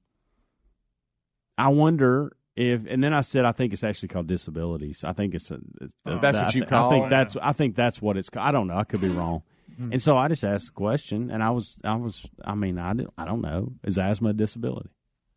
I 1.57 1.69
wonder 1.69 2.36
if 2.57 2.87
and 2.89 3.05
then 3.05 3.13
I 3.15 3.21
said 3.21 3.45
I 3.45 3.53
think 3.53 3.73
it's 3.73 3.85
actually 3.85 4.09
called 4.09 4.27
disabilities 4.27 5.05
I 5.05 5.13
think 5.13 5.35
it's, 5.35 5.51
a, 5.51 5.59
it's 5.81 5.95
Oh, 6.07 6.19
that's 6.19 6.39
what 6.39 6.55
you 6.55 6.65
call 6.65 6.89
I 6.89 6.93
think 6.93 7.07
it? 7.07 7.11
that's 7.11 7.37
I 7.37 7.53
think 7.53 7.75
that's 7.77 8.01
what 8.01 8.17
it's 8.17 8.31
called 8.31 8.47
I 8.47 8.51
don't 8.53 8.67
know 8.67 8.77
I 8.77 8.85
could 8.85 9.01
be 9.01 9.09
wrong 9.09 9.43
hmm. 9.77 9.93
and 9.93 10.03
so 10.03 10.17
I 10.17 10.29
just 10.29 10.43
asked 10.45 10.67
the 10.67 10.73
question 10.73 11.31
and 11.31 11.43
I 11.43 11.51
was 11.51 11.81
I 11.85 11.95
was 11.97 12.27
I 12.45 12.55
mean 12.55 12.79
I 12.79 12.95
don't, 12.95 13.11
I 13.19 13.25
don't 13.27 13.43
know 13.43 13.73
is 13.85 13.99
asthma 13.99 14.31
a 14.31 14.33
disability 14.33 14.89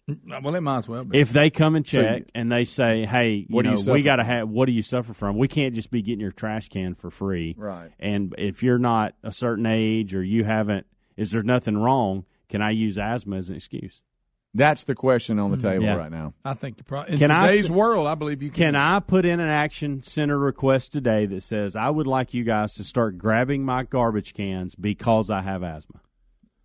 mm, 0.10 0.42
well, 0.44 0.56
it 0.56 0.62
might 0.62 0.78
as 0.78 0.88
well 0.88 1.04
be. 1.04 1.20
if 1.20 1.32
they 1.32 1.50
come 1.50 1.76
and 1.76 1.86
So- 1.88 2.02
check 2.02 2.24
and 2.34 2.52
they 2.52 2.64
say, 2.64 3.06
"Hey, 3.06 3.32
you 3.32 3.46
What 3.50 3.66
do 3.66 3.72
you 3.72 3.78
suffer 3.78 3.94
we 3.94 4.02
got 4.04 4.16
to 4.16 4.24
have 4.24 4.50
what 4.50 4.66
do 4.66 4.72
you 4.72 4.82
suffer 4.82 5.14
from? 5.14 5.38
We 5.38 5.48
can't 5.48 5.76
just 5.76 5.92
be 5.92 6.02
getting 6.02 6.22
your 6.22 6.32
trash 6.32 6.70
can 6.70 6.96
for 6.96 7.12
free." 7.12 7.54
Right. 7.58 7.92
And 8.00 8.34
if 8.38 8.64
you're 8.64 8.80
not 8.80 9.14
a 9.24 9.32
certain 9.32 9.66
age 9.68 10.16
or 10.16 10.24
you 10.24 10.46
haven't, 10.46 10.88
is 11.18 11.32
there 11.32 11.44
nothing 11.44 11.78
wrong? 11.78 12.26
Can 12.48 12.62
I 12.64 12.72
use 12.72 12.98
asthma 12.98 13.36
as 13.36 13.50
an 13.50 13.56
excuse? 13.58 14.02
That's 14.54 14.84
the 14.86 14.96
question 14.96 15.38
on 15.38 15.52
the 15.52 15.58
mm, 15.58 15.62
table 15.62 15.84
Yeah. 15.86 15.96
right 15.96 16.12
now. 16.12 16.34
I 16.44 16.54
think 16.56 16.78
the 16.78 16.84
pro- 16.84 17.04
in 17.04 17.20
Can 17.20 17.30
today's 17.30 17.66
s- 17.66 17.72
world, 17.72 18.08
I 18.08 18.16
believe 18.16 18.42
you 18.42 18.50
Can 18.50 18.74
Can 18.74 18.76
I 18.76 19.00
put 19.00 19.26
in 19.26 19.40
an 19.40 19.50
action 19.50 20.02
center 20.02 20.40
request 20.40 20.92
today 20.92 21.26
that 21.28 21.42
says 21.42 21.76
I 21.76 21.90
would 21.90 22.08
like 22.08 22.34
you 22.34 22.44
guys 22.44 22.74
to 22.76 22.84
start 22.84 23.18
grabbing 23.18 23.64
my 23.64 23.84
garbage 23.84 24.34
cans 24.34 24.74
because 24.76 25.30
I 25.30 25.42
have 25.42 25.62
asthma? 25.62 26.02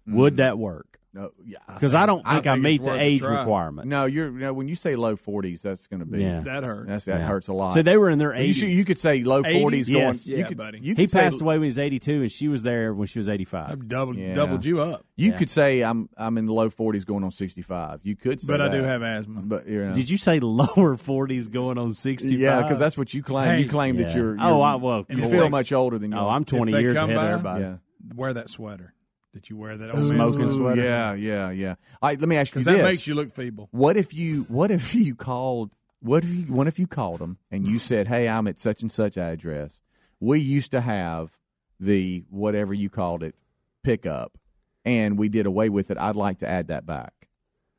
Would 0.06 0.34
mm. 0.34 0.36
that 0.36 0.58
work? 0.58 0.98
No, 1.14 1.30
yeah, 1.46 1.58
Because 1.72 1.94
I, 1.94 2.06
don't 2.06 2.24
think 2.26 2.46
I, 2.48 2.54
think 2.54 2.62
meet 2.64 2.82
the 2.82 2.92
age 3.00 3.20
requirement. 3.22 3.86
No, 3.88 4.04
you're 4.06 4.30
no, 4.32 4.52
when 4.52 4.66
you 4.66 4.74
say 4.74 4.96
low 4.96 5.14
forties, 5.14 5.62
that's 5.62 5.86
going 5.86 6.00
to 6.00 6.06
be 6.06 6.20
Yeah. 6.22 6.40
That 6.40 6.64
hurts. 6.64 6.88
That's, 6.88 7.04
that 7.04 7.20
Yeah. 7.20 7.26
hurts 7.28 7.46
a 7.46 7.52
lot. 7.52 7.72
So 7.74 7.82
they 7.82 7.96
were 7.96 8.10
in 8.10 8.18
their 8.18 8.32
80s. 8.32 8.68
you 8.68 8.84
could 8.84 8.98
say 8.98 9.22
low 9.22 9.42
80s? 9.44 9.60
forties 9.60 9.88
going. 9.88 10.00
Yes. 10.02 10.26
you 10.26 10.38
Yeah, 10.38 10.48
could, 10.48 10.56
buddy. 10.56 10.78
You 10.78 10.86
He 10.88 10.94
could 10.96 11.10
say- 11.10 11.20
passed 11.20 11.40
away 11.40 11.54
when 11.54 11.62
he 11.62 11.68
was 11.68 11.78
82, 11.78 12.22
and 12.22 12.32
she 12.32 12.48
was 12.48 12.64
there 12.64 12.92
when 12.92 13.06
she 13.06 13.20
was 13.20 13.28
85. 13.28 13.86
Doubled 13.86 14.16
Yeah. 14.16 14.34
doubled 14.34 14.64
you 14.64 14.80
up, 14.80 15.06
You 15.16 15.30
Yeah. 15.30 15.36
could 15.38 15.50
say 15.50 15.82
I'm 15.82 16.08
I'm 16.16 16.36
in 16.36 16.46
the 16.46 16.52
low 16.52 16.68
forties 16.68 17.04
going 17.04 17.22
on 17.22 17.30
sixty 17.30 17.62
five. 17.62 18.00
You 18.02 18.16
could 18.16 18.40
say 18.40 18.48
but 18.48 18.60
I 18.60 18.68
do 18.68 18.82
have 18.82 19.02
asthma. 19.02 19.42
But 19.42 19.68
you 19.68 19.84
know. 19.84 19.92
Did 19.94 20.10
you 20.10 20.16
say 20.16 20.40
lower 20.40 20.96
40s 20.96 21.46
going 21.48 21.78
on 21.78 21.94
65? 21.94 22.40
Yeah, 22.40 22.62
because 22.62 22.80
that's 22.80 22.98
what 22.98 23.14
you 23.14 23.22
claim. 23.22 23.58
you 23.60 23.64
Hey. 23.66 23.70
claim 23.70 23.96
that 23.98 24.14
you're, 24.16 24.36
Oh, 24.40 24.48
you're- 24.56 24.62
I- 24.62 24.74
well, 24.76 25.06
you 25.08 25.22
boy. 25.22 25.30
feel 25.30 25.48
much 25.48 25.72
older 25.72 25.98
than 26.00 26.10
you. 26.10 26.18
Oh. 26.18 26.28
I'm 26.28 26.44
20 26.44 26.72
years 26.72 26.96
come 26.96 27.10
ahead 27.10 27.22
of 27.24 27.30
everybody. 27.30 27.62
Yeah. 27.64 27.76
Wear 28.16 28.34
that 28.34 28.50
sweater. 28.50 28.93
Did 29.34 29.50
you 29.50 29.56
wear 29.56 29.76
that 29.76 29.90
old 29.90 29.98
Smoking 29.98 30.38
man 30.46 30.52
sweater? 30.52 30.82
Yeah, 30.82 31.14
yeah, 31.14 31.50
yeah. 31.50 31.74
All 32.00 32.08
right, 32.08 32.18
let 32.20 32.28
me 32.28 32.36
ask 32.36 32.54
you 32.54 32.60
this: 32.60 32.66
that 32.66 32.84
makes 32.84 33.06
you 33.08 33.16
look 33.16 33.32
feeble. 33.32 33.68
What 33.72 33.96
if 33.96 34.14
you 34.14 34.44
What 34.44 34.70
if 34.70 34.94
you 34.94 35.16
called? 35.16 35.72
What 36.00 36.22
if 36.22 36.30
you 36.30 36.42
What 36.54 36.68
if 36.68 36.78
you 36.78 36.86
called 36.86 37.18
them 37.18 37.38
and 37.50 37.66
you 37.66 37.80
said, 37.80 38.06
"Hey, 38.06 38.28
I'm 38.28 38.46
at 38.46 38.60
such 38.60 38.80
and 38.80 38.92
such 38.92 39.18
address. 39.18 39.80
We 40.20 40.38
used 40.38 40.70
to 40.70 40.80
have 40.80 41.36
the 41.80 42.24
whatever 42.30 42.72
you 42.72 42.88
called 42.88 43.24
it 43.24 43.34
pickup, 43.82 44.38
and 44.84 45.18
we 45.18 45.28
did 45.28 45.46
away 45.46 45.68
with 45.68 45.90
it. 45.90 45.98
I'd 45.98 46.14
like 46.14 46.38
to 46.38 46.48
add 46.48 46.68
that 46.68 46.86
back." 46.86 47.12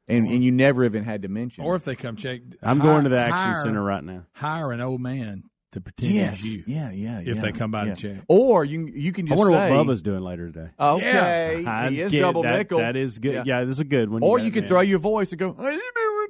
And 0.10 0.28
and 0.28 0.44
you 0.44 0.52
never 0.52 0.84
even 0.84 1.06
had 1.06 1.22
to 1.22 1.30
mention. 1.30 1.64
Or 1.64 1.76
if 1.76 1.86
they 1.86 1.96
come 1.96 2.18
check, 2.18 2.42
I'm 2.62 2.80
hire- 2.82 2.92
going 2.92 3.04
to 3.06 3.10
the 3.10 3.18
action 3.18 3.54
hire- 3.54 3.64
center 3.64 3.82
right 3.82 4.04
now. 4.04 4.26
Hire 4.34 4.74
an 4.74 4.82
old 4.82 5.00
man 5.00 5.44
to 5.76 5.82
pretend 5.82 6.14
yes, 6.14 6.42
he's 6.42 6.56
you. 6.58 6.64
yeah, 6.68 6.92
yeah. 6.92 7.20
If 7.20 7.28
yeah, 7.36 7.42
they 7.42 7.52
come 7.52 7.70
by 7.72 7.86
yeah. 7.86 7.96
to 7.96 8.16
check. 8.16 8.24
or 8.28 8.66
you 8.66 8.88
you 8.88 9.12
can 9.12 9.28
I 9.28 9.30
just 9.30 9.40
wonder 9.40 9.56
say, 9.58 9.70
what 9.72 9.86
Bubba's 9.88 10.02
doing 10.02 10.22
later 10.22 10.48
today. 10.52 10.70
Okay, 10.80 11.66
I 11.66 11.90
he 11.90 12.02
is 12.02 12.12
get- 12.12 12.22
double 12.22 12.42
that- 12.44 12.58
nickel. 12.58 12.80
That 12.80 12.96
is 12.96 13.20
good. 13.20 13.34
Yeah. 13.34 13.44
Yeah, 13.46 13.64
that's 13.66 13.80
a 13.80 13.84
good 13.86 14.10
one. 14.10 14.24
Or 14.24 14.38
got 14.38 14.46
you 14.46 14.52
could 14.52 14.68
throw 14.68 14.82
your 14.82 15.00
voice 15.00 15.32
and 15.32 15.40
go, 15.40 15.54
"How 15.54 15.70
you 15.70 15.92
doing?" 15.96 16.28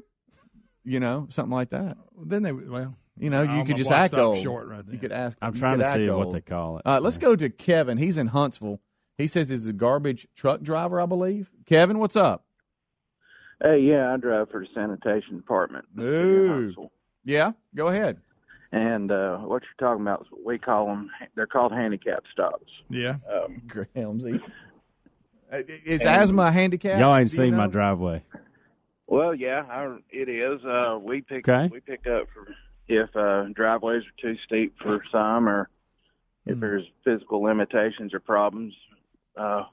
You 0.83 0.99
know, 0.99 1.27
something 1.29 1.53
like 1.53 1.69
that. 1.69 1.97
Then 2.23 2.43
they 2.43 2.51
well, 2.51 2.95
You 3.17 3.29
know, 3.29 3.43
you 3.43 3.49
I'm- 3.49 3.65
could 3.65 3.77
just 3.77 3.91
act 3.91 4.13
old. 4.13 4.37
short 4.37 4.67
right 4.67 4.85
there. 4.85 4.93
You 4.93 4.99
could 4.99 5.11
ask. 5.11 5.37
I'm 5.41 5.53
trying 5.53 5.77
to 5.79 5.85
see 5.85 6.05
act 6.07 6.13
what 6.17 6.31
they 6.31 6.41
call 6.41 6.77
it. 6.77 6.83
Uh, 6.85 6.99
let's 7.01 7.17
go 7.17 7.35
to 7.35 7.49
Kevin. 7.49 7.97
He's 7.97 8.17
in 8.17 8.27
Huntsville. 8.27 8.81
He 9.17 9.27
says 9.27 9.49
he's 9.49 9.67
a 9.67 9.73
garbage 9.73 10.27
truck 10.35 10.61
driver, 10.61 10.99
I 10.99 11.05
believe. 11.05 11.49
Kevin, 11.65 11.99
what's 11.99 12.15
up? 12.17 12.43
Hey, 13.63 13.79
yeah, 13.79 14.13
I 14.13 14.17
drive 14.17 14.49
for 14.49 14.59
the 14.59 14.67
sanitation 14.73 15.37
department. 15.37 15.85
Ooh. 15.97 16.89
Yeah, 17.23 17.53
go 17.73 17.87
ahead. 17.87 18.17
And 18.71 19.11
uh, 19.11 19.37
what 19.37 19.63
you're 19.63 19.87
talking 19.87 20.01
about 20.01 20.21
is 20.21 20.27
what 20.31 20.43
we 20.45 20.57
call 20.57 20.87
them. 20.87 21.09
They're 21.35 21.47
called 21.47 21.71
handicap 21.71 22.23
stops. 22.31 22.71
Yeah. 22.89 23.17
Um, 23.31 23.61
Helmsy. 23.95 24.41
Uh, 25.51 25.61
Is 25.85 26.01
And- 26.01 26.09
asthma 26.09 26.43
a 26.43 26.51
handicap? 26.51 26.99
Y'all 26.99 27.15
ain't 27.15 27.29
Do 27.29 27.35
you 27.37 27.43
seen 27.43 27.55
my 27.55 27.67
driveway. 27.67 28.23
Well, 29.07 29.35
yeah, 29.35 29.63
I, 29.69 29.97
it 30.09 30.27
is. 30.27 30.65
Uh, 30.65 30.97
we 31.01 31.21
pick 31.21 31.47
Okay. 31.47 31.69
we 31.71 31.79
pick 31.79 32.07
up 32.07 32.27
for 32.33 32.47
if 32.87 33.15
uh, 33.15 33.45
driveways 33.53 34.03
are 34.03 34.21
too 34.21 34.35
steep 34.45 34.75
for 34.81 34.99
some, 35.11 35.47
or 35.47 35.69
if 36.47 36.59
there's 36.59 36.85
physical 37.03 37.41
limitations 37.43 38.13
or 38.15 38.19
problems. 38.19 38.73
Uh, 39.37 39.63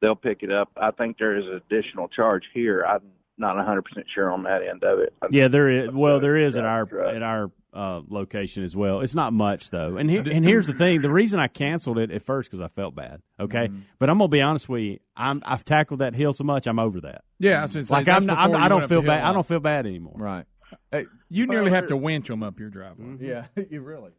they'll 0.00 0.14
pick 0.14 0.42
it 0.44 0.52
up. 0.52 0.70
I 0.76 0.92
think 0.92 1.18
there 1.18 1.36
is 1.36 1.46
an 1.46 1.54
additional 1.68 2.06
charge 2.08 2.44
here. 2.54 2.84
I'm 2.88 3.00
not 3.38 3.56
100 3.56 3.82
percent 3.82 4.06
sure 4.14 4.30
on 4.30 4.44
that 4.44 4.62
end 4.62 4.84
of 4.84 5.00
it. 5.00 5.12
Yeah, 5.30 5.48
there 5.48 5.68
is. 5.68 5.90
Well, 5.90 6.20
there 6.20 6.36
is 6.36 6.54
at 6.54 6.64
our 6.64 7.06
at 7.08 7.22
our 7.24 7.50
uh, 7.74 8.00
location 8.08 8.62
as 8.62 8.76
well. 8.76 9.00
It's 9.00 9.14
not 9.14 9.32
much 9.32 9.70
though. 9.70 9.96
And 9.96 10.08
here, 10.08 10.22
and 10.30 10.44
here's 10.44 10.66
the 10.68 10.72
thing: 10.74 11.00
the 11.02 11.10
reason 11.10 11.40
I 11.40 11.48
canceled 11.48 11.98
it 11.98 12.10
at 12.10 12.22
first 12.22 12.50
because 12.50 12.60
I 12.64 12.68
felt 12.68 12.94
bad. 12.94 13.20
Okay, 13.40 13.66
Mm-hmm. 13.68 13.80
but 13.98 14.08
I'm 14.10 14.18
gonna 14.18 14.28
be 14.28 14.40
honest 14.42 14.68
with 14.68 14.82
you. 14.82 14.98
I'm 15.16 15.42
I've 15.44 15.64
tackled 15.64 16.00
that 16.00 16.14
hill 16.14 16.32
so 16.32 16.44
much. 16.44 16.66
I'm 16.66 16.78
over 16.78 17.00
that. 17.02 17.24
Yeah, 17.38 17.58
I 17.58 17.62
was 17.62 17.72
gonna 17.74 17.84
say, 17.86 17.94
like 17.94 18.08
I'm, 18.08 18.26
not- 18.26 18.38
I'm 18.38 18.54
I 18.54 18.68
don't 18.68 18.80
feel 18.88 19.02
the 19.02 19.08
hill 19.08 19.18
bad. 19.18 19.24
I 19.24 19.32
don't 19.32 19.46
feel 19.46 19.60
bad 19.60 19.86
anymore. 19.86 20.14
Right. 20.16 20.44
Hey, 20.90 21.06
you 21.28 21.46
nearly 21.46 21.70
have 21.72 21.88
to 21.88 21.96
winch 21.96 22.28
them 22.28 22.42
up 22.42 22.58
your 22.60 22.70
driveway. 22.70 23.04
Mm-hmm. 23.06 23.24
Yeah, 23.24 23.46
you 23.70 23.80
really. 23.80 24.12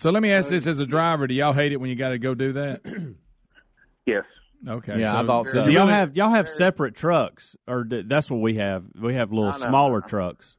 So 0.00 0.10
let 0.10 0.22
me 0.22 0.30
ask 0.30 0.50
this: 0.50 0.66
as 0.66 0.80
a 0.80 0.86
driver, 0.86 1.26
do 1.26 1.34
y'all 1.34 1.52
hate 1.52 1.72
it 1.72 1.76
when 1.80 1.90
you 1.90 1.96
got 1.96 2.10
to 2.10 2.18
go 2.18 2.34
do 2.34 2.52
that? 2.52 2.82
yes. 4.06 4.24
Okay. 4.68 5.00
Yeah, 5.00 5.12
so 5.12 5.16
I 5.18 5.26
thought 5.26 5.46
so. 5.46 5.64
Do 5.64 5.72
y'all 5.72 5.86
have 5.86 6.16
y'all 6.16 6.30
have 6.30 6.48
separate 6.48 6.94
trucks, 6.94 7.56
or 7.66 7.84
d- 7.84 8.02
that's 8.06 8.30
what 8.30 8.40
we 8.40 8.56
have? 8.56 8.84
We 9.00 9.14
have 9.14 9.30
little 9.32 9.52
No, 9.52 9.58
no, 9.58 9.66
smaller 9.66 10.00
no. 10.00 10.06
trucks 10.06 10.56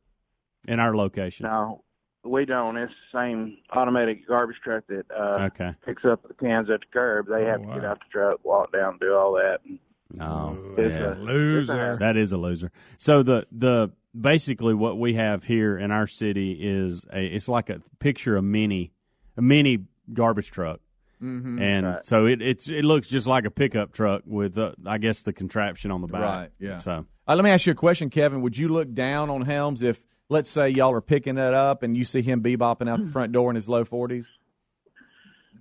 in 0.68 0.80
our 0.80 0.96
location. 0.96 1.46
No, 1.46 1.84
we 2.24 2.46
don't. 2.46 2.78
It's 2.78 2.94
the 3.12 3.20
same 3.20 3.58
automatic 3.72 4.28
garbage 4.28 4.58
truck 4.64 4.86
that 4.88 5.06
uh, 5.12 5.50
Okay. 5.54 5.74
picks 5.86 6.06
up 6.06 6.28
the 6.28 6.34
cans 6.36 6.70
at 6.70 6.82
the 6.82 6.86
curb. 6.94 7.28
They 7.28 7.46
have 7.46 7.62
to 7.62 7.68
get 7.68 7.86
out 7.86 8.00
the 8.00 8.06
truck, 8.12 8.44
walk 8.46 8.72
down, 8.72 8.98
do 9.00 9.14
all 9.16 9.34
that. 9.34 9.60
And 9.66 9.80
Oh, 10.20 10.58
It's 10.78 10.98
yeah. 10.98 11.14
a 11.14 11.16
loser. 11.16 11.98
That 12.00 12.18
is 12.18 12.32
a 12.34 12.38
loser. 12.38 12.72
So 12.98 13.24
the 13.24 13.48
the 13.52 13.92
basically 14.20 14.74
what 14.74 14.98
we 15.00 15.14
have 15.14 15.46
here 15.46 15.78
in 15.78 15.90
our 15.92 16.06
city 16.06 16.58
is 16.62 17.06
a 17.14 17.26
it's 17.26 17.48
like 17.48 17.70
a 17.70 17.80
picture 18.00 18.36
a 18.36 18.42
mini 18.42 18.92
a 19.38 19.42
mini 19.42 19.86
garbage 20.12 20.52
truck. 20.52 20.82
Mhm. 21.24 21.62
And 21.62 21.86
Right. 21.86 22.06
so 22.06 22.26
it 22.26 22.42
it's 22.42 22.68
it 22.70 22.84
looks 22.84 23.08
just 23.08 23.26
like 23.26 23.46
a 23.46 23.52
pickup 23.52 23.94
truck 23.94 24.24
with 24.26 24.58
uh, 24.58 24.74
I 24.86 24.98
guess 24.98 25.24
the 25.24 25.32
contraption 25.32 25.92
on 25.92 26.02
the 26.02 26.08
back. 26.08 26.22
Right, 26.22 26.50
yeah. 26.60 26.80
So 26.80 27.06
Uh, 27.26 27.36
let 27.36 27.46
me 27.46 27.52
ask 27.52 27.66
you 27.66 27.72
a 27.72 27.76
question, 27.76 28.10
Kevin. 28.10 28.42
Would 28.42 28.58
you 28.58 28.68
look 28.68 28.94
down 28.94 29.30
on 29.30 29.44
Helms 29.44 29.82
if, 29.82 30.04
let's 30.32 30.50
say, 30.50 30.70
y'all 30.70 30.94
are 30.94 31.02
picking 31.02 31.36
that 31.36 31.54
up 31.54 31.84
and 31.84 31.96
you 31.96 32.04
see 32.04 32.22
him 32.22 32.42
bebopping 32.42 32.90
out 32.90 33.06
the 33.06 33.12
front 33.12 33.32
door 33.34 33.50
in 33.52 33.56
his 33.56 33.70
low 33.70 33.86
forties? 33.86 34.28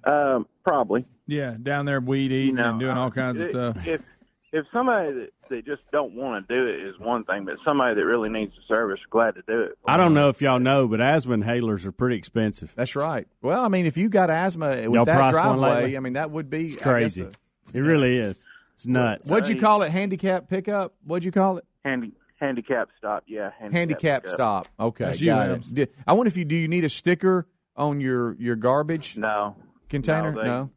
Um, 0.04 0.46
probably. 0.64 1.04
Yeah, 1.26 1.56
down 1.62 1.84
there 1.84 2.00
weed 2.00 2.32
eating 2.32 2.54
know, 2.56 2.70
and 2.70 2.80
doing 2.80 2.96
all 2.96 3.10
kinds 3.10 3.40
of 3.40 3.46
If- 3.46 3.52
stuff. 3.52 3.86
If 3.86 4.02
if 4.52 4.66
somebody 4.72 5.12
that, 5.12 5.28
that 5.50 5.64
just 5.64 5.82
don't 5.92 6.12
want 6.14 6.48
to 6.48 6.52
do 6.54 6.66
it 6.66 6.80
is 6.88 6.98
one 6.98 7.22
thing, 7.22 7.44
but 7.44 7.54
somebody 7.64 7.94
that 7.94 8.04
really 8.04 8.28
needs 8.28 8.52
the 8.56 8.62
service, 8.66 8.98
glad 9.08 9.36
to 9.36 9.42
do 9.46 9.60
it. 9.62 9.78
I 9.86 9.96
don't 9.96 10.12
know 10.12 10.28
if 10.28 10.42
y'all 10.42 10.58
know, 10.58 10.88
but 10.88 11.00
asthma 11.00 11.36
inhalers 11.38 11.86
are 11.86 11.92
pretty 11.92 12.16
expensive. 12.16 12.72
That's 12.74 12.96
right. 12.96 13.28
Well, 13.42 13.64
I 13.64 13.68
mean, 13.68 13.86
if 13.86 13.96
you 13.96 14.08
got 14.08 14.28
asthma 14.28 14.70
with 14.70 14.92
Y'all 14.94 15.04
that 15.04 15.16
priced 15.16 15.36
one 15.36 15.58
driveway. 15.58 15.96
I 15.96 16.00
mean, 16.00 16.14
that 16.14 16.32
would 16.32 16.50
be 16.50 16.64
It's 16.72 16.76
crazy. 16.82 17.22
a- 17.22 17.76
It 17.76 17.80
really 17.80 18.16
is. 18.16 18.44
It's 18.74 18.86
nuts. 18.86 19.30
What'd 19.30 19.48
you 19.48 19.60
call 19.60 19.82
it? 19.84 19.90
Handicap 19.92 20.48
pickup? 20.48 20.94
What'd 21.04 21.24
you 21.24 21.30
call 21.30 21.58
it? 21.58 21.64
Handy 21.84 22.12
handicap 22.40 22.88
stop, 22.98 23.24
yeah. 23.26 23.50
Handicap 23.58 24.22
pickup. 24.22 24.34
stop. 24.36 24.68
Okay, 24.78 25.04
That's 25.04 25.20
you, 25.20 25.26
got 25.26 25.50
it. 25.50 25.74
Did- 25.74 25.90
I 26.06 26.12
wonder 26.14 26.28
if 26.28 26.36
you 26.36 26.44
do. 26.44 26.56
You 26.56 26.68
need 26.68 26.84
a 26.84 26.88
sticker 26.88 27.46
on 27.76 28.00
your 28.00 28.34
your 28.34 28.56
garbage 28.56 29.16
No 29.16 29.56
container? 29.88 30.32
No, 30.32 30.42
No. 30.42 30.70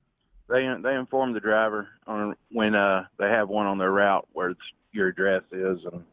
they, 0.49 0.61
They 0.61 0.81
they 0.91 0.95
inform 0.95 1.33
the 1.33 1.39
driver 1.39 1.87
on 2.07 2.35
when 2.51 2.75
uh 2.75 3.05
they 3.17 3.29
have 3.29 3.49
one 3.49 3.65
on 3.65 3.77
their 3.77 3.91
route 3.91 4.27
where 4.33 4.49
it's, 4.51 4.61
your 4.91 5.07
address 5.07 5.41
is, 5.51 5.79
and 5.91 6.03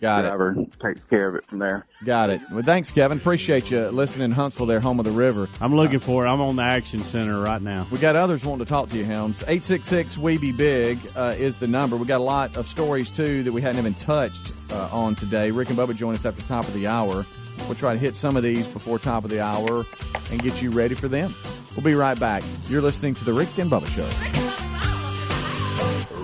Got 0.00 0.22
the 0.22 0.28
it. 0.28 0.36
driver 0.36 0.66
takes 0.82 1.08
care 1.08 1.28
of 1.28 1.34
it 1.36 1.46
from 1.46 1.58
there. 1.60 1.86
Got 2.04 2.30
it. 2.30 2.42
Well, 2.50 2.62
thanks, 2.62 2.90
Kevin. 2.90 3.18
Appreciate 3.18 3.70
you 3.70 3.88
listening 3.88 4.26
in 4.26 4.30
Huntsville, 4.32 4.66
there, 4.66 4.80
home 4.80 4.98
of 4.98 5.04
the 5.04 5.10
river. 5.10 5.48
I'm 5.60 5.74
looking 5.74 5.98
for 6.00 6.26
it. 6.26 6.28
I'm 6.28 6.40
on 6.40 6.56
the 6.56 6.62
Action 6.62 6.98
Center 7.00 7.40
right 7.40 7.62
now. 7.62 7.86
We 7.90 7.98
got 7.98 8.16
others 8.16 8.44
wanting 8.44 8.64
to 8.66 8.68
talk 8.68 8.88
to 8.90 8.98
you, 8.98 9.04
Helms. 9.04 9.42
866 9.42 10.18
We 10.18 10.36
Be 10.38 10.52
Big 10.52 10.98
uh, 11.16 11.34
is 11.38 11.56
the 11.56 11.66
number. 11.68 11.96
We 11.96 12.06
got 12.06 12.20
a 12.20 12.24
lot 12.24 12.56
of 12.56 12.66
stories, 12.66 13.10
too, 13.10 13.42
that 13.44 13.52
we 13.52 13.62
hadn't 13.62 13.78
even 13.80 13.94
touched 13.94 14.52
uh, 14.72 14.88
on 14.92 15.14
today. 15.14 15.50
Rick 15.50 15.70
and 15.70 15.78
Bubba 15.78 15.96
join 15.96 16.14
us 16.14 16.26
after 16.26 16.42
top 16.42 16.66
of 16.66 16.74
the 16.74 16.86
hour. 16.86 17.24
We'll 17.66 17.74
try 17.76 17.94
to 17.94 17.98
hit 17.98 18.16
some 18.16 18.36
of 18.36 18.42
these 18.42 18.66
before 18.66 18.98
top 18.98 19.24
of 19.24 19.30
the 19.30 19.40
hour 19.40 19.86
and 20.30 20.42
get 20.42 20.60
you 20.60 20.70
ready 20.70 20.94
for 20.94 21.08
them. 21.08 21.32
We'll 21.76 21.84
be 21.84 21.94
right 21.94 22.18
back. 22.18 22.42
You're 22.68 22.82
listening 22.82 23.14
to 23.14 23.24
The 23.24 23.32
Rick 23.32 23.56
and 23.58 23.70
Bubba 23.70 23.86
Show. 23.88 24.04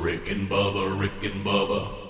Rick 0.01 0.29
and 0.31 0.49
Bubba, 0.51 0.99
Rick 0.99 1.23
and 1.23 1.45
Bubba. 1.45 2.10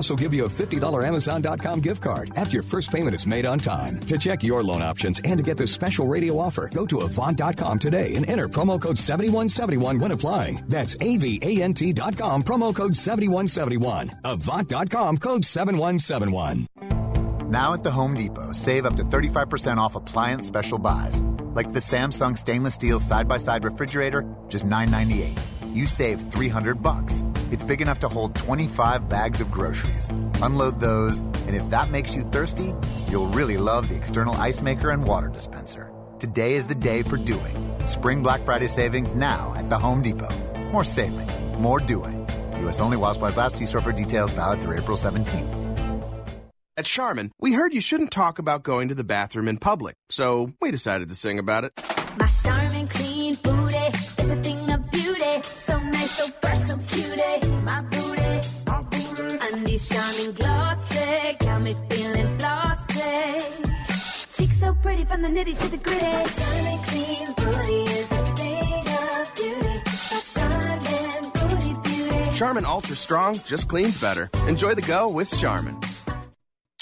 also 0.01 0.15
give 0.15 0.33
you 0.33 0.45
a 0.45 0.49
$50 0.49 1.07
Amazon.com 1.07 1.79
gift 1.79 2.01
card 2.01 2.31
after 2.35 2.53
your 2.53 2.63
first 2.63 2.91
payment 2.91 3.13
is 3.13 3.27
made 3.27 3.45
on 3.45 3.59
time. 3.59 3.99
To 3.99 4.17
check 4.17 4.41
your 4.41 4.63
loan 4.63 4.81
options 4.81 5.21
and 5.23 5.37
to 5.37 5.43
get 5.43 5.57
this 5.57 5.71
special 5.71 6.07
radio 6.07 6.39
offer, 6.39 6.67
go 6.73 6.87
to 6.87 7.01
Avant.com 7.01 7.77
today 7.77 8.15
and 8.15 8.27
enter 8.27 8.49
promo 8.49 8.81
code 8.81 8.97
7171 8.97 9.99
when 9.99 10.11
applying. 10.11 10.63
That's 10.67 10.95
AVANT.com, 10.95 12.41
promo 12.41 12.75
code 12.75 12.95
7171. 12.95 14.09
Avant.com, 14.23 15.17
code 15.19 15.45
7171. 15.45 16.67
Now 17.51 17.73
at 17.73 17.83
the 17.83 17.91
Home 17.91 18.15
Depot, 18.15 18.53
save 18.53 18.87
up 18.87 18.95
to 18.95 19.03
35% 19.03 19.77
off 19.77 19.95
appliance 19.95 20.47
special 20.47 20.79
buys, 20.79 21.21
like 21.53 21.71
the 21.73 21.79
Samsung 21.79 22.35
stainless 22.35 22.73
steel 22.73 22.99
side-by-side 22.99 23.63
refrigerator, 23.63 24.25
just 24.47 24.65
998. 24.65 25.37
You 25.75 25.85
save 25.85 26.31
300 26.31 26.81
bucks. 26.81 27.21
It's 27.51 27.63
big 27.63 27.81
enough 27.81 27.99
to 27.99 28.07
hold 28.07 28.35
25 28.35 29.09
bags 29.09 29.41
of 29.41 29.51
groceries. 29.51 30.09
Unload 30.41 30.79
those, 30.79 31.19
and 31.19 31.53
if 31.53 31.69
that 31.69 31.89
makes 31.89 32.15
you 32.15 32.23
thirsty, 32.23 32.73
you'll 33.09 33.27
really 33.27 33.57
love 33.57 33.89
the 33.89 33.95
external 33.95 34.33
ice 34.35 34.61
maker 34.61 34.89
and 34.89 35.05
water 35.05 35.27
dispenser. 35.27 35.91
Today 36.17 36.53
is 36.55 36.67
the 36.67 36.75
day 36.75 37.03
for 37.03 37.17
doing. 37.17 37.55
Spring 37.87 38.23
Black 38.23 38.41
Friday 38.41 38.67
savings 38.67 39.13
now 39.13 39.53
at 39.57 39.69
the 39.69 39.77
Home 39.77 40.01
Depot. 40.01 40.33
More 40.71 40.85
saving, 40.85 41.27
more 41.61 41.79
doing. 41.79 42.25
U.S. 42.61 42.79
only 42.79 42.95
while 42.95 43.13
supplies 43.13 43.35
last. 43.35 43.57
See 43.57 43.65
store 43.65 43.81
for 43.81 43.91
details. 43.91 44.31
Valid 44.31 44.61
through 44.61 44.77
April 44.77 44.97
17th. 44.97 45.57
At 46.77 46.85
Charmin, 46.85 47.31
we 47.39 47.53
heard 47.53 47.73
you 47.73 47.81
shouldn't 47.81 48.11
talk 48.11 48.39
about 48.39 48.63
going 48.63 48.87
to 48.87 48.95
the 48.95 49.03
bathroom 49.03 49.49
in 49.49 49.57
public, 49.57 49.95
so 50.09 50.53
we 50.61 50.71
decided 50.71 51.09
to 51.09 51.15
sing 51.15 51.37
about 51.37 51.65
it. 51.65 51.73
My 52.17 52.27
Charmin 52.27 52.87
clean 52.87 53.35
booty 53.35 53.75
is 53.75 54.17
a 54.19 54.35
thing 54.41 54.71
of 54.71 54.89
beauty. 54.89 55.41
So 55.41 55.77
nice, 55.79 56.11
so 56.11 56.27
fresh, 56.27 56.59
shining 59.81 60.31
glossy, 60.33 61.37
got 61.39 61.61
me 61.61 61.75
feeling 61.89 62.37
flossy. 62.37 63.39
Cheeks 64.31 64.59
so 64.59 64.73
pretty 64.81 65.05
from 65.05 65.21
the 65.21 65.27
nitty 65.27 65.57
to 65.59 65.67
the 65.69 65.77
gritty. 65.77 66.05
My 66.05 66.23
Charmin 66.23 66.79
clean 66.87 67.27
booty 67.33 67.81
is 67.91 68.11
a 68.11 68.35
thing 68.35 68.85
of 68.87 69.35
beauty. 69.35 69.75
My 70.11 70.19
Charmin 70.33 71.31
booty 71.33 71.73
beauty. 71.89 72.37
Charmin 72.37 72.65
Ultra 72.65 72.95
Strong 72.95 73.39
just 73.45 73.67
cleans 73.67 73.99
better. 73.99 74.29
Enjoy 74.47 74.73
the 74.75 74.81
go 74.81 75.09
with 75.09 75.35
Charmin. 75.39 75.77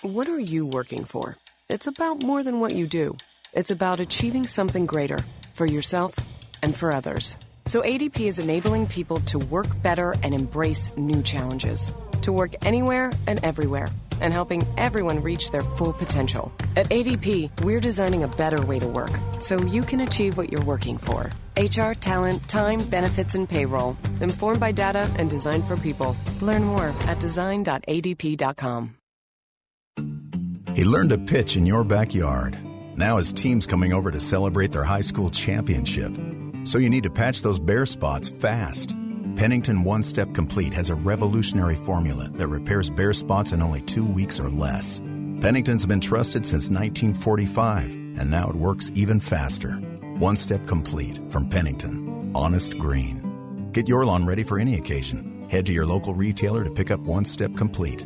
What 0.01 0.27
are 0.29 0.39
you 0.39 0.65
working 0.65 1.03
for? 1.05 1.37
It's 1.69 1.87
about 1.87 2.23
more 2.23 2.43
than 2.43 2.59
what 2.59 2.73
you 2.73 2.87
do. 2.87 3.17
It's 3.53 3.71
about 3.71 3.99
achieving 3.99 4.45
something 4.45 4.85
greater 4.85 5.19
for 5.53 5.65
yourself 5.65 6.15
and 6.61 6.75
for 6.75 6.93
others. 6.93 7.37
So 7.65 7.81
ADP 7.81 8.21
is 8.21 8.39
enabling 8.39 8.87
people 8.87 9.19
to 9.31 9.37
work 9.37 9.67
better 9.83 10.15
and 10.23 10.33
embrace 10.33 10.91
new 10.97 11.21
challenges, 11.21 11.91
to 12.23 12.31
work 12.31 12.51
anywhere 12.65 13.11
and 13.27 13.43
everywhere, 13.43 13.87
and 14.21 14.33
helping 14.33 14.63
everyone 14.77 15.21
reach 15.21 15.51
their 15.51 15.61
full 15.61 15.93
potential. 15.93 16.51
At 16.75 16.89
ADP, 16.89 17.61
we're 17.61 17.79
designing 17.79 18.23
a 18.23 18.27
better 18.27 18.61
way 18.65 18.79
to 18.79 18.87
work 18.87 19.11
so 19.39 19.57
you 19.57 19.81
can 19.81 20.01
achieve 20.01 20.37
what 20.37 20.51
you're 20.51 20.63
working 20.63 20.97
for. 20.97 21.29
HR, 21.57 21.93
talent, 21.93 22.47
time, 22.47 22.83
benefits, 22.89 23.35
and 23.35 23.47
payroll. 23.47 23.97
Informed 24.21 24.59
by 24.59 24.71
data 24.71 25.11
and 25.17 25.29
designed 25.29 25.65
for 25.67 25.77
people. 25.77 26.15
Learn 26.41 26.63
more 26.63 26.93
at 27.07 27.19
design.adp.com. 27.19 28.95
He 30.75 30.85
learned 30.85 31.09
to 31.09 31.17
pitch 31.17 31.57
in 31.57 31.65
your 31.65 31.83
backyard. 31.83 32.57
Now 32.95 33.17
his 33.17 33.33
team's 33.33 33.67
coming 33.67 33.91
over 33.91 34.11
to 34.11 34.19
celebrate 34.19 34.71
their 34.71 34.83
high 34.83 35.01
school 35.01 35.29
championship. 35.29 36.13
So 36.63 36.77
you 36.77 36.89
need 36.89 37.03
to 37.03 37.09
patch 37.09 37.41
those 37.41 37.59
bare 37.59 37.85
spots 37.85 38.29
fast. 38.29 38.95
Pennington 39.35 39.83
One 39.83 40.03
Step 40.03 40.33
Complete 40.33 40.73
has 40.73 40.89
a 40.89 40.95
revolutionary 40.95 41.75
formula 41.75 42.29
that 42.33 42.47
repairs 42.47 42.89
bare 42.89 43.13
spots 43.13 43.51
in 43.51 43.61
only 43.61 43.81
two 43.81 44.05
weeks 44.05 44.39
or 44.39 44.49
less. 44.49 44.99
Pennington's 45.41 45.85
been 45.85 46.01
trusted 46.01 46.45
since 46.45 46.69
1945, 46.69 47.93
and 48.19 48.29
now 48.29 48.49
it 48.49 48.55
works 48.55 48.91
even 48.95 49.19
faster. 49.19 49.73
One 50.17 50.35
Step 50.35 50.65
Complete 50.67 51.19
from 51.31 51.49
Pennington. 51.49 52.31
Honest 52.35 52.77
Green. 52.77 53.69
Get 53.71 53.87
your 53.87 54.05
lawn 54.05 54.25
ready 54.25 54.43
for 54.43 54.59
any 54.59 54.75
occasion. 54.75 55.47
Head 55.49 55.65
to 55.67 55.73
your 55.73 55.85
local 55.85 56.13
retailer 56.13 56.63
to 56.63 56.71
pick 56.71 56.91
up 56.91 56.99
One 56.99 57.25
Step 57.25 57.55
Complete. 57.55 58.05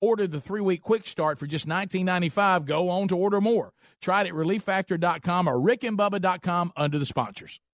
ordered 0.00 0.30
the 0.30 0.40
three 0.40 0.60
week 0.60 0.82
quick 0.82 1.06
start 1.06 1.38
for 1.38 1.46
just 1.46 1.66
$19.95 1.66 2.64
go 2.64 2.88
on 2.90 3.08
to 3.08 3.16
order 3.16 3.40
more. 3.40 3.72
Try 4.00 4.22
it 4.22 4.28
at 4.28 4.34
relieffactor.com 4.34 5.48
or 5.48 5.54
rickandbubba.com 5.54 6.72
under 6.76 6.98
the 6.98 7.06
sponsors. 7.06 7.60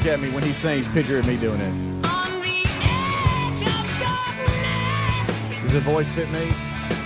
Look 0.00 0.08
at 0.08 0.18
me 0.18 0.30
when 0.30 0.42
he 0.42 0.54
sings. 0.54 0.88
Picture 0.88 1.22
me 1.24 1.36
doing 1.36 1.60
it. 1.60 2.02
Does 5.62 5.72
the 5.74 5.80
voice 5.80 6.08
fit 6.12 6.30
me? 6.30 6.50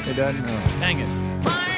It 0.09 0.15
doesn't. 0.15 0.45
Oh. 0.45 0.79
Dang 0.79 1.01
it. 1.01 1.09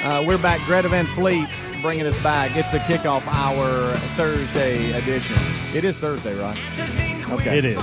Uh, 0.04 0.22
we're 0.26 0.36
back. 0.36 0.60
Greta 0.66 0.90
Van 0.90 1.06
Fleet 1.06 1.48
bringing 1.80 2.04
us 2.04 2.22
back. 2.22 2.54
It's 2.54 2.70
the 2.70 2.80
kickoff 2.80 3.26
hour 3.28 3.96
Thursday 4.16 4.92
edition. 4.92 5.38
It 5.74 5.84
is 5.84 5.98
Thursday, 5.98 6.34
right? 6.34 6.58
Okay. 7.30 7.56
It 7.56 7.64
is. 7.64 7.78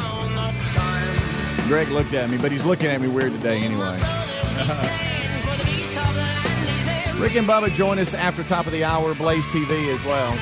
Greg 1.68 1.90
looked 1.90 2.14
at 2.14 2.30
me, 2.30 2.38
but 2.38 2.52
he's 2.52 2.66
looking 2.66 2.86
at 2.88 3.02
me 3.02 3.08
weird 3.08 3.32
today 3.32 3.64
anyway. 3.64 3.98
Rick 7.20 7.36
and 7.36 7.48
Bubba 7.48 7.74
join 7.74 7.98
us 7.98 8.14
after 8.14 8.44
top 8.44 8.68
of 8.68 8.74
the 8.74 8.84
hour, 8.84 9.16
Blaze 9.16 9.46
TV 9.46 9.92
as 9.92 10.06
well. 10.06 10.38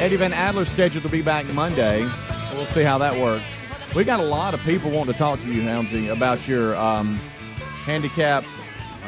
Eddie 0.00 0.16
Van 0.16 0.32
Adler 0.32 0.64
scheduled 0.64 1.04
to 1.04 1.10
be 1.10 1.22
back 1.22 1.46
Monday. 1.54 2.00
We'll 2.52 2.66
see 2.66 2.82
how 2.82 2.98
that 2.98 3.16
works. 3.18 3.44
We 3.94 4.04
got 4.04 4.20
a 4.20 4.24
lot 4.24 4.54
of 4.54 4.60
people 4.60 4.90
wanting 4.90 5.12
to 5.12 5.18
talk 5.18 5.40
to 5.40 5.52
you, 5.52 5.62
Helmsy, 5.62 6.10
about 6.10 6.46
your 6.48 6.76
um, 6.76 7.16
handicap 7.84 8.44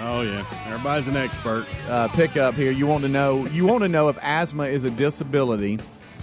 Oh 0.03 0.21
yeah, 0.21 0.45
everybody's 0.67 1.09
an 1.09 1.17
expert. 1.17 1.67
uh, 1.89 2.09
pickup 2.09 2.55
here. 2.55 2.71
You 2.71 2.87
want 2.87 3.03
to 3.03 3.09
know? 3.09 3.47
You 3.47 3.67
want 3.67 3.83
to 3.83 3.89
know 3.89 4.09
if 4.09 4.19
asthma 4.21 4.65
is 4.65 4.85
a 4.85 4.91
disability 4.91 5.79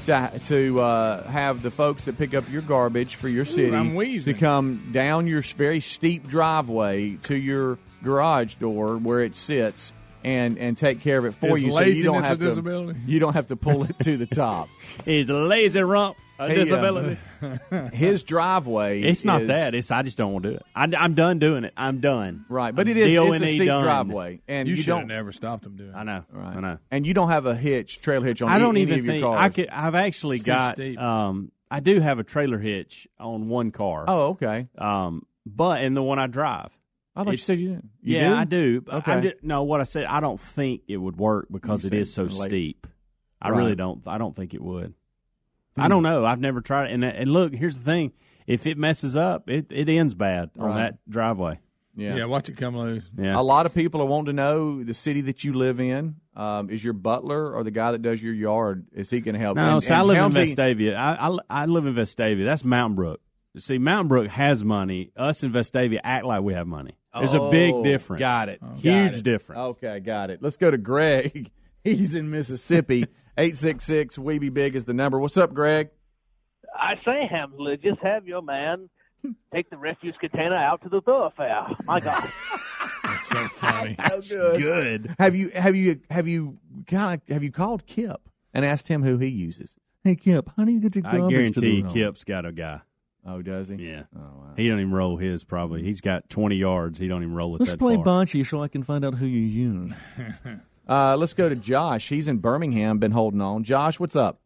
to 0.05 0.31
to 0.45 0.79
uh, 0.79 1.27
have 1.29 1.61
the 1.63 1.71
folks 1.71 2.05
that 2.05 2.17
pick 2.17 2.33
up 2.33 2.49
your 2.51 2.61
garbage 2.61 3.15
for 3.15 3.27
your 3.29 3.45
city 3.45 3.75
I'm 3.75 3.97
to 3.97 4.33
come 4.33 4.89
down 4.91 5.25
your 5.27 5.41
very 5.41 5.79
steep 5.79 6.27
driveway 6.27 7.15
to 7.23 7.35
your 7.35 7.79
garage 8.03 8.55
door 8.55 8.97
where 8.97 9.21
it 9.21 9.35
sits 9.35 9.93
and 10.23 10.57
and 10.57 10.77
take 10.77 11.01
care 11.01 11.17
of 11.17 11.25
it 11.25 11.33
for 11.33 11.57
Is 11.57 11.63
you, 11.63 11.71
so 11.71 11.81
you 11.81 12.03
don't 12.03 12.23
have 12.23 12.39
to 12.39 12.95
you 13.05 13.19
don't 13.19 13.33
have 13.33 13.47
to 13.47 13.55
pull 13.55 13.83
it 13.83 13.97
to 13.99 14.17
the 14.17 14.25
top. 14.25 14.69
He's 15.05 15.29
a 15.29 15.33
lazy 15.33 15.81
rump, 15.81 16.17
a 16.39 16.47
He, 16.47 16.53
uh, 16.53 16.55
disability. 16.63 17.17
His 17.93 18.23
driveway. 18.23 19.01
It's 19.01 19.25
not 19.25 19.41
is- 19.43 19.47
that. 19.49 19.73
It's 19.73 19.91
I 19.91 20.03
just 20.03 20.17
don't 20.17 20.33
want 20.33 20.43
to 20.43 20.49
do 20.51 20.55
it. 20.55 20.63
I, 20.75 20.85
am 21.05 21.13
done 21.13 21.39
doing 21.39 21.63
it. 21.63 21.73
I'm 21.75 21.99
done. 21.99 22.45
Right, 22.49 22.73
but 22.73 22.87
it 22.87 22.97
is 22.97 23.07
it's 23.07 23.15
a 23.17 23.23
D-O-N-E 23.25 23.47
steep 23.55 23.67
done. 23.67 23.83
driveway, 23.83 24.41
and 24.47 24.67
you, 24.67 24.75
you, 24.75 24.81
should 24.81 24.91
have 24.91 25.01
don't. 25.01 25.07
never 25.07 25.31
stopped 25.31 25.63
them 25.63 25.75
doing. 25.75 25.89
it. 25.91 25.95
I 25.95 26.03
know. 26.03 26.23
Right. 26.31 26.57
I 26.57 26.59
know. 26.59 26.77
And 26.91 27.05
you 27.05 27.13
don't 27.13 27.29
have 27.29 27.45
a 27.45 27.55
hitch, 27.55 28.01
trail 28.01 28.21
hitch 28.21 28.41
on 28.41 28.49
I 28.49 28.59
don't 28.59 28.75
any 28.75 28.81
even 28.83 28.99
of 28.99 29.05
your 29.05 29.13
think 29.13 29.23
cars. 29.23 29.37
I 29.39 29.49
could. 29.49 29.69
I've 29.69 29.95
actually 29.95 30.37
It's 30.37 30.45
too 30.45 30.95
got. 30.95 30.97
Um, 30.97 31.51
I 31.69 31.79
do 31.79 31.99
have 31.99 32.19
a 32.19 32.23
trailer 32.23 32.59
hitch 32.59 33.07
on 33.19 33.47
one 33.49 33.71
car. 33.71 34.05
Oh, 34.07 34.21
okay. 34.31 34.67
Um, 34.77 35.25
but 35.45 35.81
in 35.81 35.95
the 35.95 36.03
one 36.03 36.19
I 36.19 36.27
drive. 36.27 36.69
I 37.15 37.23
thought 37.23 37.31
you 37.31 37.37
said 37.37 37.59
you 37.59 37.69
didn't. 37.69 37.89
You 38.01 38.17
yeah, 38.17 38.29
do? 38.29 38.35
I 38.35 38.43
do. 38.45 38.83
Okay. 38.91 39.11
I 39.11 39.19
did, 39.19 39.35
no, 39.43 39.63
what 39.63 39.79
I 39.81 39.83
said, 39.83 40.05
I 40.05 40.19
don't 40.19 40.39
think 40.39 40.81
it 40.87 40.97
would 40.97 41.15
work 41.17 41.47
because 41.51 41.83
You 41.83 41.89
it 41.89 41.93
is 41.93 42.11
so 42.13 42.23
late. 42.23 42.49
steep. 42.49 42.87
I 43.41 43.49
Right. 43.49 43.57
really 43.59 43.75
don't. 43.75 44.05
I 44.07 44.17
don't 44.17 44.35
think 44.35 44.53
it 44.53 44.61
would. 44.61 44.93
Hmm. 45.75 45.81
I 45.81 45.87
don't 45.89 46.03
know. 46.03 46.25
I've 46.25 46.39
never 46.39 46.61
tried 46.61 46.89
it. 46.89 46.93
And 46.93 47.03
and 47.03 47.31
look, 47.31 47.53
here's 47.53 47.77
the 47.77 47.83
thing: 47.83 48.13
if 48.47 48.65
it 48.65 48.77
messes 48.77 49.15
up, 49.15 49.49
it, 49.49 49.67
it 49.69 49.89
ends 49.89 50.13
bad 50.15 50.51
on 50.57 50.75
that 50.75 50.97
driveway. 51.09 51.59
Yeah. 51.95 52.15
Yeah, 52.15 52.25
watch 52.25 52.49
it 52.49 52.57
come 52.57 52.75
loose. 52.75 53.03
Yeah. 53.15 53.39
A 53.39 53.43
lot 53.43 53.67
of 53.67 53.73
people 53.75 54.01
are 54.01 54.07
wanting 54.07 54.25
to 54.27 54.33
know 54.33 54.83
the 54.83 54.95
city 54.95 55.21
that 55.21 55.43
you 55.43 55.53
live 55.53 55.79
in. 55.79 56.15
Um, 56.35 56.71
is 56.71 56.83
your 56.83 56.93
butler 56.93 57.53
or 57.53 57.63
the 57.63 57.69
guy 57.69 57.91
that 57.91 58.01
does 58.01 58.23
your 58.23 58.33
yard? 58.33 58.87
Is 58.93 59.11
he 59.11 59.19
going 59.19 59.35
to 59.35 59.39
help? 59.39 59.57
No, 59.57 59.75
And- 59.75 59.83
so 59.83 59.93
I 59.93 59.99
and 59.99 60.07
live 60.07 60.17
in 60.17 60.31
Helmsy- 60.31 60.55
Vestavia. 60.55 60.95
I, 60.95 61.27
I 61.29 61.37
I 61.63 61.65
live 61.67 61.85
in 61.85 61.93
Vestavia. 61.93 62.43
That's 62.45 62.63
Mountain 62.63 62.95
Brook. 62.95 63.21
See, 63.59 63.77
Mountain 63.77 64.07
Brook 64.07 64.27
has 64.29 64.63
money. 64.63 65.11
Us 65.15 65.43
in 65.43 65.51
Vestavia 65.51 65.99
act 66.03 66.25
like 66.25 66.41
we 66.41 66.53
have 66.55 66.65
money. 66.65 66.97
There's 67.17 67.33
a 67.33 67.49
big 67.49 67.73
Oh, 67.73 67.83
difference. 67.83 68.19
Got 68.19 68.49
it. 68.49 68.59
Huge 68.77 68.83
Got 69.11 69.15
it. 69.17 69.23
difference. 69.23 69.59
Okay, 69.59 69.99
got 69.99 70.29
it. 70.29 70.41
Let's 70.41 70.57
go 70.57 70.71
to 70.71 70.77
Greg. 70.77 71.51
He's 71.83 72.15
in 72.15 72.29
Mississippi. 72.31 73.05
Eight 73.37 73.55
six 73.55 73.83
six. 73.85 74.17
We 74.17 74.39
be 74.39 74.49
big 74.49 74.75
is 74.75 74.85
the 74.85 74.93
number. 74.93 75.19
What's 75.19 75.37
up, 75.37 75.53
Greg? 75.53 75.89
I 76.75 76.95
say, 77.05 77.29
Hamsley, 77.31 77.81
just 77.81 77.99
have 78.01 78.27
your 78.27 78.41
man 78.41 78.89
take 79.53 79.69
the 79.69 79.77
refuse 79.77 80.15
container 80.19 80.55
out 80.55 80.81
to 80.83 80.89
the 80.89 81.01
thoroughfare. 81.01 81.65
My 81.85 81.99
God. 81.99 82.29
That's 83.03 83.27
so 83.27 83.35
funny. 83.47 83.95
So 84.21 84.57
good. 84.57 85.13
Have 85.19 85.35
you 85.35 85.49
have 85.55 85.75
you 85.75 85.99
have 86.09 86.27
you 86.27 86.57
kind 86.87 87.21
of 87.27 87.33
have 87.33 87.43
you 87.43 87.51
called 87.51 87.85
Kip 87.85 88.21
and 88.53 88.63
asked 88.65 88.87
him 88.87 89.03
who 89.03 89.17
he 89.17 89.27
uses? 89.27 89.75
Hey 90.03 90.15
Kip, 90.15 90.49
how 90.57 90.65
do 90.65 90.71
you 90.71 90.79
get 90.79 90.95
your 90.95 91.05
I 91.07 91.17
garbage 91.17 91.53
to 91.55 91.61
guarantee 91.61 91.81
the 91.81 91.87
you 91.89 91.93
Kip's 91.93 92.23
got 92.23 92.45
a 92.45 92.51
guy. 92.51 92.81
Oh, 93.25 93.41
does 93.41 93.69
he? 93.69 93.75
Yeah. 93.75 94.03
Oh, 94.15 94.19
wow. 94.21 94.53
He 94.57 94.67
don't 94.67 94.79
even 94.79 94.91
roll 94.91 95.15
his. 95.17 95.43
Probably 95.43 95.81
he's 95.83 96.01
got 96.01 96.29
twenty 96.29 96.57
yards. 96.57 96.99
He 96.99 97.07
don't 97.07 97.23
even 97.23 97.33
roll 97.33 97.55
it 97.55 97.59
Let's 97.61 97.71
that 97.71 97.77
play 97.77 97.95
far. 97.95 98.03
bocce 98.05 98.45
so 98.45 98.61
I 98.61 98.67
can 98.67 98.83
find 98.83 99.05
out 99.05 99.13
who 99.15 99.25
you 99.25 99.39
use. 99.41 99.93
uh, 100.89 101.15
let's 101.17 101.33
go 101.33 101.47
to 101.49 101.55
Josh. 101.55 102.09
He's 102.09 102.27
in 102.27 102.37
Birmingham. 102.37 102.99
Been 102.99 103.11
holding 103.11 103.39
on. 103.41 103.63
Josh, 103.63 103.99
what's 103.99 104.15
up? 104.15 104.39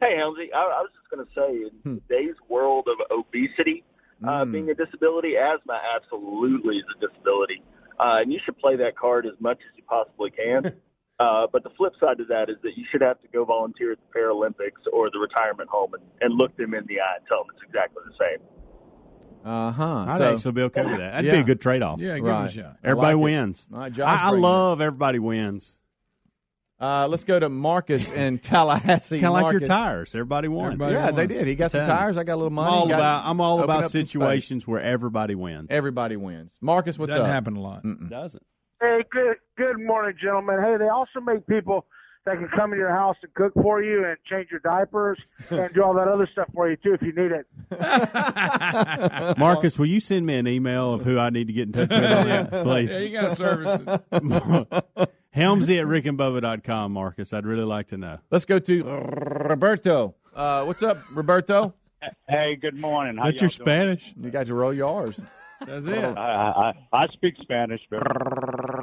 Hey, 0.00 0.16
Helmsy, 0.18 0.48
I, 0.54 0.58
I 0.58 0.80
was 0.82 0.90
just 0.94 1.08
going 1.10 1.24
to 1.26 1.32
say, 1.34 1.70
in 1.90 2.00
today's 2.08 2.34
world 2.48 2.86
of 2.88 3.18
obesity 3.18 3.84
uh, 4.26 4.44
Hmm. 4.44 4.52
being 4.52 4.70
a 4.70 4.74
disability, 4.74 5.36
asthma 5.36 5.80
absolutely 5.94 6.78
is 6.78 6.84
a 6.96 7.06
disability. 7.06 7.62
Uh, 8.00 8.18
and 8.22 8.32
you 8.32 8.38
should 8.44 8.58
play 8.58 8.76
that 8.76 8.96
card 8.96 9.24
as 9.26 9.32
much 9.40 9.58
as 9.58 9.76
you 9.76 9.82
possibly 9.88 10.30
can. 10.30 10.74
uh, 11.20 11.46
but 11.52 11.62
the 11.62 11.70
flip 11.76 11.92
side 12.00 12.18
to 12.18 12.24
that 12.24 12.50
is 12.50 12.56
that 12.62 12.76
you 12.76 12.84
should 12.90 13.00
have 13.02 13.20
to 13.22 13.28
go 13.28 13.44
volunteer 13.44 13.92
at 13.92 13.98
the 13.98 14.18
Paralympics 14.18 14.82
or 14.92 15.10
the 15.10 15.18
retirement 15.18 15.68
home 15.70 15.94
and, 15.94 16.02
and 16.20 16.34
look 16.36 16.56
them 16.56 16.74
in 16.74 16.84
the 16.86 17.00
eye 17.00 17.16
and 17.18 17.26
tell 17.28 17.38
them 17.44 17.48
it's 17.54 17.62
exactly 17.66 18.02
the 18.06 18.14
same. 18.18 18.46
Uh 19.44 19.70
huh. 19.72 20.04
I'd 20.08 20.18
so, 20.18 20.34
actually 20.34 20.52
be 20.52 20.62
okay 20.62 20.82
with 20.84 20.96
that. 20.98 21.12
That'd 21.12 21.26
Yeah. 21.26 21.32
be 21.32 21.40
a 21.40 21.44
good 21.44 21.60
trade 21.60 21.82
off. 21.82 22.00
Yeah, 22.00 22.16
give 22.16 22.24
Right. 22.24 22.44
it 22.46 22.50
a 22.50 22.52
shot. 22.52 22.76
I 22.82 22.88
Everybody 22.88 23.14
like 23.14 23.22
wins. 23.24 23.66
All 23.72 23.78
right, 23.78 23.92
Josh, 23.92 24.06
I, 24.20 24.26
I 24.26 24.30
bring 24.30 24.38
it. 24.38 24.46
love 24.46 24.80
everybody 24.80 25.18
wins. 25.18 25.78
Uh, 26.80 27.06
let's 27.08 27.24
go 27.24 27.38
to 27.38 27.48
Marcus 27.48 28.10
in 28.10 28.38
Tallahassee. 28.40 29.20
Kind 29.20 29.34
of 29.36 29.42
like 29.42 29.52
your 29.52 29.60
tires. 29.60 30.14
Everybody 30.14 30.48
won. 30.48 30.66
Everybody 30.66 30.94
Yeah, 30.94 31.04
won. 31.06 31.14
they 31.14 31.26
did. 31.26 31.46
He 31.46 31.54
got 31.54 31.70
some 31.70 31.86
tires. 31.86 32.16
I 32.16 32.24
got 32.24 32.34
a 32.34 32.36
little 32.36 32.50
money. 32.50 32.68
I'm 32.68 32.74
all 32.80 32.88
Got- 32.88 32.98
about. 32.98 33.22
I'm 33.26 33.40
all 33.40 33.60
about 33.62 33.76
up 33.76 33.82
some 33.84 33.90
space. 33.90 34.10
situations 34.10 34.66
where 34.66 34.80
everybody 34.80 35.34
wins. 35.34 35.68
Everybody 35.70 36.16
wins. 36.16 36.56
Marcus, 36.60 36.98
what's 36.98 37.10
Doesn't 37.10 37.22
up? 37.22 37.28
happen 37.28 37.56
a 37.56 37.60
lot. 37.60 37.82
Doesn't. 38.10 38.42
Hey, 38.84 39.02
good 39.10 39.36
good 39.56 39.80
morning, 39.80 40.14
gentlemen. 40.20 40.58
Hey, 40.62 40.76
they 40.76 40.88
also 40.88 41.18
make 41.20 41.46
people 41.46 41.86
that 42.26 42.36
can 42.36 42.48
come 42.54 42.70
to 42.70 42.76
your 42.76 42.90
house 42.90 43.16
and 43.22 43.32
cook 43.32 43.54
for 43.54 43.82
you 43.82 44.04
and 44.04 44.18
change 44.30 44.50
your 44.50 44.60
diapers 44.60 45.18
and 45.50 45.72
do 45.72 45.82
all 45.82 45.94
that 45.94 46.06
other 46.06 46.28
stuff 46.30 46.48
for 46.52 46.68
you 46.68 46.76
too 46.76 46.92
if 46.92 47.00
you 47.00 47.14
need 47.14 47.32
it. 47.32 47.46
Marcus, 49.38 49.78
will 49.78 49.86
you 49.86 50.00
send 50.00 50.26
me 50.26 50.36
an 50.36 50.46
email 50.46 50.92
of 50.92 51.00
who 51.02 51.18
I 51.18 51.30
need 51.30 51.46
to 51.46 51.54
get 51.54 51.68
in 51.68 51.72
touch 51.72 51.88
with 51.88 52.04
on 52.04 52.28
that, 52.28 52.50
please? 52.62 52.92
Yeah, 52.92 52.98
you 52.98 53.12
got 53.12 53.30
to 53.30 53.36
service. 53.36 53.80
Helmsy 55.34 55.80
at 55.80 55.86
rickandbubba.com, 55.86 56.92
Marcus. 56.92 57.32
I'd 57.32 57.46
really 57.46 57.64
like 57.64 57.88
to 57.88 57.96
know. 57.96 58.18
Let's 58.30 58.44
go 58.44 58.58
to 58.58 58.84
Roberto. 58.84 60.14
Uh, 60.34 60.64
what's 60.64 60.82
up, 60.82 60.98
Roberto? 61.10 61.72
Hey, 62.28 62.56
good 62.56 62.78
morning. 62.78 63.16
How 63.16 63.30
That's 63.30 63.40
your 63.40 63.48
doing? 63.48 63.66
Spanish? 63.66 64.14
You 64.20 64.30
got 64.30 64.46
to 64.48 64.54
roll 64.54 64.74
your 64.74 65.04
R's. 65.04 65.18
That's 65.66 65.86
I, 65.86 65.92
I, 65.92 66.72
I 66.92 67.06
speak 67.08 67.34
Spanish, 67.40 67.80
but 67.90 68.02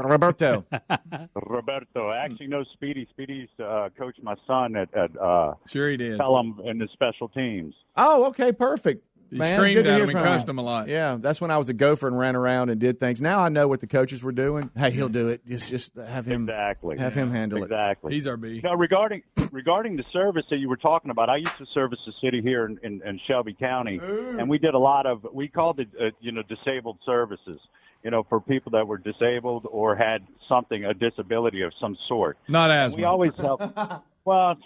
Roberto. 0.04 0.66
Roberto. 1.36 2.10
I 2.10 2.18
actually 2.26 2.48
know 2.48 2.64
Speedy. 2.74 3.08
Speedy's 3.12 3.50
uh, 3.64 3.90
coached 3.98 4.22
my 4.24 4.36
son 4.48 4.76
at, 4.76 4.94
at 4.96 5.16
uh, 5.20 5.54
Sure 5.68 5.90
he 5.90 5.98
did. 5.98 6.18
Pelham 6.18 6.60
in 6.66 6.78
the 6.78 6.88
special 6.94 7.30
teams. 7.30 7.74
Oh, 7.98 8.26
okay, 8.26 8.52
perfect. 8.52 9.06
You 9.32 9.40
Man, 9.40 9.56
screamed 9.56 9.76
good 9.76 9.84
to 9.84 9.90
at 9.90 9.96
hear 9.96 10.04
him 10.04 10.10
and 10.10 10.20
from 10.20 10.28
cussed 10.28 10.46
you. 10.48 10.52
him 10.52 10.58
a 10.60 10.62
lot. 10.62 10.88
Yeah, 10.90 11.16
that's 11.18 11.40
when 11.40 11.52
I 11.52 11.58
was 11.58 11.70
a 11.70 11.74
gopher 11.74 12.06
and 12.08 12.20
ran 12.20 12.36
around 12.36 12.70
and 12.70 12.82
did 12.82 13.00
things. 13.00 13.22
Now 13.22 13.40
I 13.40 13.48
know 13.48 13.66
what 13.70 13.80
the 13.80 13.88
coaches 13.88 14.22
were 14.22 14.34
doing. 14.34 14.70
Hey, 14.76 14.92
he'll 14.92 15.08
do 15.08 15.30
it. 15.30 15.48
Just, 15.48 15.70
just 15.70 15.96
have 15.96 16.26
him 16.26 16.44
Exactly. 16.50 16.98
have 16.98 17.14
him 17.14 17.32
handle 17.32 17.60
it. 17.60 17.64
Exactly. 17.64 18.14
He's 18.14 18.28
our 18.28 18.36
B. 18.36 18.60
Now, 18.62 18.76
regarding 18.76 19.24
regarding 19.52 19.96
the 19.96 20.04
service 20.12 20.46
that 20.50 20.58
you 20.58 20.68
were 20.68 20.76
talking 20.76 21.12
about, 21.12 21.30
I 21.30 21.38
used 21.38 21.58
to 21.60 21.66
service 21.68 22.00
the 22.06 22.12
city 22.22 22.42
here 22.42 22.66
in, 22.66 22.78
in, 22.84 23.02
in 23.08 23.20
Shelby 23.26 23.54
County, 23.54 24.00
and 24.02 24.50
we 24.50 24.58
did 24.58 24.74
a 24.74 24.80
lot 24.80 25.06
of 25.06 25.26
we 25.32 25.48
called 25.48 25.80
it 25.80 25.88
uh, 26.00 26.06
you 26.20 26.34
know 26.34 26.44
disabled 26.44 26.98
services. 27.06 27.60
You 28.04 28.10
know, 28.10 28.24
for 28.28 28.42
people 28.42 28.72
that 28.72 28.88
were 28.88 28.98
disabled 28.98 29.68
or 29.70 29.96
had 29.96 30.24
something 30.50 30.86
a 30.86 30.94
disability 30.94 31.62
of 31.62 31.72
some 31.80 31.96
sort. 32.08 32.38
Not 32.50 32.72
And 32.72 32.80
asthma. 32.88 32.98
We 32.98 33.04
always 33.06 33.32
help. 33.38 33.62
well, 34.26 34.50
n- 34.50 34.58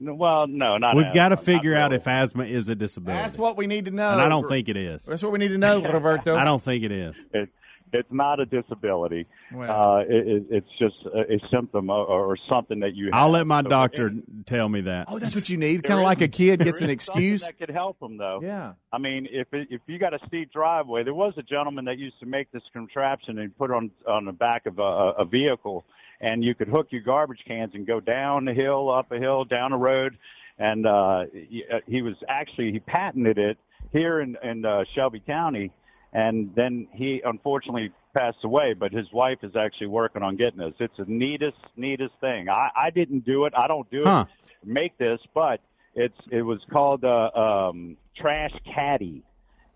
well, 0.00 0.46
no, 0.46 0.78
not. 0.78 0.96
We've 0.96 1.12
got 1.12 1.30
to 1.30 1.36
figure 1.36 1.74
out 1.74 1.90
really. 1.90 2.00
if 2.00 2.06
asthma 2.08 2.44
is 2.44 2.68
a 2.68 2.74
disability. 2.74 3.22
That's 3.22 3.36
what 3.38 3.56
we 3.56 3.66
need 3.66 3.84
to 3.86 3.90
know. 3.90 4.10
and 4.10 4.20
I 4.20 4.28
don't 4.28 4.48
think 4.48 4.68
it 4.68 4.76
is. 4.76 5.04
That's 5.04 5.22
what 5.22 5.32
we 5.32 5.38
need 5.38 5.48
to 5.48 5.58
know, 5.58 5.82
Roberto. 5.82 6.36
I 6.36 6.44
don't 6.44 6.62
think 6.62 6.84
it 6.84 6.92
is. 6.92 7.16
It, 7.32 7.48
it's 7.92 8.12
not 8.12 8.38
a 8.38 8.46
disability. 8.46 9.26
Well. 9.52 9.70
Uh, 9.70 9.98
it, 10.02 10.28
it, 10.28 10.46
it's 10.50 10.68
just 10.78 10.94
a, 11.06 11.34
a 11.34 11.40
symptom 11.50 11.90
or, 11.90 12.04
or 12.06 12.36
something 12.48 12.80
that 12.80 12.94
you. 12.94 13.06
Have. 13.06 13.14
I'll 13.14 13.30
let 13.30 13.46
my 13.46 13.62
So- 13.62 13.68
doctor 13.68 14.12
tell 14.46 14.68
me 14.68 14.82
that. 14.82 15.06
Oh, 15.08 15.18
that's 15.18 15.34
what 15.34 15.48
you 15.48 15.56
need. 15.56 15.82
Kind 15.82 15.98
of 15.98 16.04
like 16.04 16.20
a 16.20 16.28
kid 16.28 16.60
gets 16.60 16.82
an 16.82 16.90
excuse. 16.90 17.42
that 17.42 17.58
could 17.58 17.70
help 17.70 17.98
them 17.98 18.16
though. 18.16 18.40
Yeah. 18.42 18.74
I 18.92 18.98
mean, 18.98 19.26
if 19.30 19.52
it, 19.52 19.68
if 19.70 19.80
you 19.86 19.98
got 19.98 20.14
a 20.14 20.20
steep 20.26 20.52
driveway, 20.52 21.02
there 21.02 21.14
was 21.14 21.34
a 21.36 21.42
gentleman 21.42 21.84
that 21.86 21.98
used 21.98 22.20
to 22.20 22.26
make 22.26 22.50
this 22.52 22.62
contraption 22.72 23.38
and 23.38 23.56
put 23.56 23.70
it 23.70 23.74
on 23.74 23.90
on 24.06 24.24
the 24.24 24.32
back 24.32 24.66
of 24.66 24.78
a, 24.78 24.82
a 24.82 25.24
vehicle, 25.24 25.84
and 26.20 26.44
you 26.44 26.54
could 26.54 26.68
hook 26.68 26.88
your 26.90 27.02
garbage 27.02 27.40
cans 27.46 27.74
and 27.74 27.86
go 27.86 28.00
down 28.00 28.44
the 28.44 28.54
hill, 28.54 28.90
up 28.90 29.10
a 29.12 29.18
hill, 29.18 29.44
down 29.44 29.72
a 29.72 29.78
road, 29.78 30.18
and 30.58 30.86
uh, 30.86 31.24
he, 31.32 31.64
uh, 31.72 31.78
he 31.86 32.02
was 32.02 32.14
actually 32.28 32.72
he 32.72 32.78
patented 32.80 33.38
it 33.38 33.58
here 33.92 34.20
in 34.20 34.36
in 34.42 34.64
uh, 34.64 34.84
Shelby 34.94 35.20
County, 35.20 35.72
and 36.12 36.52
then 36.54 36.86
he 36.92 37.22
unfortunately 37.24 37.92
passed 38.14 38.44
away. 38.44 38.74
But 38.74 38.92
his 38.92 39.10
wife 39.12 39.38
is 39.42 39.56
actually 39.56 39.88
working 39.88 40.22
on 40.22 40.36
getting 40.36 40.58
this. 40.58 40.74
It's 40.78 40.96
the 40.98 41.04
neatest 41.06 41.58
neatest 41.76 42.14
thing. 42.20 42.48
I 42.48 42.68
I 42.76 42.90
didn't 42.90 43.24
do 43.24 43.46
it. 43.46 43.54
I 43.56 43.66
don't 43.68 43.90
do 43.90 44.02
Huh. 44.04 44.26
it. 44.28 44.68
Make 44.68 44.98
this, 44.98 45.20
but 45.34 45.60
it's 45.94 46.18
it 46.30 46.42
was 46.42 46.60
called 46.70 47.04
uh, 47.04 47.30
um, 47.34 47.96
Trash 48.16 48.52
Caddy. 48.74 49.22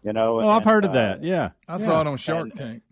You 0.03 0.13
know. 0.13 0.43
Oh, 0.43 0.49
I've 0.51 0.57
and, 0.59 0.65
heard 0.67 0.85
of 0.85 0.91
uh, 0.91 0.95
that. 0.95 1.25
Yeah. 1.25 1.51
I 1.67 1.79
saw 1.79 2.03
it 2.03 2.07
on 2.07 2.19
Shark 2.19 2.55
Tank. 2.55 2.83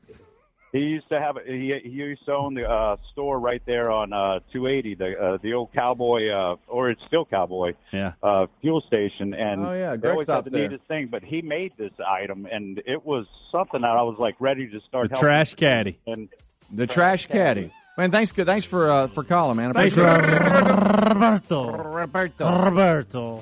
He 0.73 0.79
used 0.81 1.07
to 1.11 1.21
have 1.21 1.37
he 1.45 1.79
he 1.85 1.91
used 1.91 2.25
to 2.25 2.33
own 2.33 2.55
the 2.55 2.67
uh, 2.69 2.97
store 3.13 3.39
right 3.39 3.61
there 3.67 3.91
on 3.91 4.13
uh, 4.15 4.41
280, 4.55 4.95
the 4.95 5.21
uh, 5.23 5.37
the 5.43 5.53
old 5.53 5.71
cowboy, 5.75 6.29
uh, 6.31 6.57
or 6.67 6.89
it's 6.89 7.03
still 7.07 7.27
cowboy 7.27 7.75
Yeah. 7.93 8.13
uh, 8.23 8.47
fuel 8.63 8.81
station, 8.81 9.35
and 9.35 9.67
Oh, 9.67 9.73
yeah, 9.75 9.91
they 9.93 9.99
Greg 9.99 10.13
always 10.13 10.29
had 10.29 10.45
the 10.45 10.51
there. 10.51 10.63
neatest 10.63 10.85
thing. 10.89 11.09
But 11.09 11.25
he 11.25 11.43
made 11.43 11.73
this 11.77 11.93
item, 12.07 12.47
and 12.51 12.81
it 12.87 13.05
was 13.05 13.27
something 13.51 13.83
that 13.83 13.91
I 13.91 14.03
was 14.03 14.17
like 14.19 14.35
ready 14.41 14.67
to 14.69 14.81
start. 14.81 15.11
The 15.11 15.17
trash 15.17 15.53
caddy. 15.55 15.99
And 16.07 16.31
The 16.73 16.87
trash 16.87 17.27
caddy. 17.27 17.71
Man, 17.99 18.11
thanks. 18.11 18.33
good. 18.33 18.47
Thanks 18.47 18.65
for 18.65 18.91
uh, 18.91 19.09
for 19.09 19.25
calling, 19.25 19.59
man. 19.59 19.71
I 19.77 19.89
Thanks, 19.91 19.97
appreciate 19.99 20.33
it. 20.33 21.13
Roberto. 21.13 21.73
Roberto. 21.77 22.65
Roberto. 22.65 23.41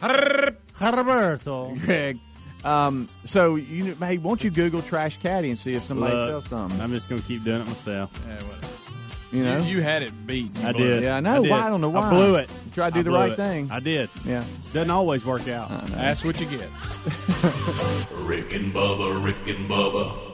Roberto. 0.81 1.75
Greg. 1.87 2.19
Um, 2.65 3.09
so 3.25 3.55
you 3.57 3.95
hey, 3.95 4.19
won't 4.19 4.45
you 4.45 4.51
Google 4.51 4.83
trash 4.83 5.17
caddy 5.23 5.49
and 5.51 5.59
see 5.59 5.75
if 5.75 5.85
somebody 5.85 6.15
Look, 6.15 6.29
sells 6.29 6.47
something? 6.49 6.81
I'm 6.81 6.93
just 6.93 7.09
going 7.09 7.21
to 7.21 7.27
keep 7.27 7.43
doing 7.45 7.61
it 7.63 7.67
myself. 7.67 8.11
Yeah, 8.27 8.35
whatever. 8.35 8.67
You 9.33 9.45
know, 9.45 9.57
you, 9.59 9.77
you 9.77 9.83
had 9.83 10.03
it 10.03 10.27
beat. 10.27 10.51
You 10.59 10.69
I 10.69 10.73
blew 10.73 10.85
did. 10.89 11.03
it. 11.03 11.07
Yeah, 11.07 11.17
I 11.17 11.21
know. 11.21 11.43
did. 11.43 11.51
Why? 11.51 11.61
I 11.67 11.71
don't 11.71 11.81
know 11.81 11.89
why. 11.89 12.09
I 12.09 12.11
blew 12.11 12.35
it. 12.35 12.51
You 12.51 12.73
try 12.73 12.91
to 12.91 12.95
do 12.95 13.01
I 13.01 13.03
the 13.05 13.11
right 13.13 13.33
it. 13.33 13.37
thing. 13.37 13.71
I 13.71 13.79
did. 13.79 14.11
Yeah. 14.25 14.43
Doesn't 14.73 14.91
always 14.91 15.25
work 15.25 15.47
out. 15.49 15.69
That's 15.87 16.25
what 16.25 16.41
you 16.41 16.47
get. 16.47 16.69
Rick 18.23 18.53
and 18.53 18.75
Bubba, 18.75 19.25
Rick 19.25 19.47
and 19.57 19.71
Bubba. 19.71 20.30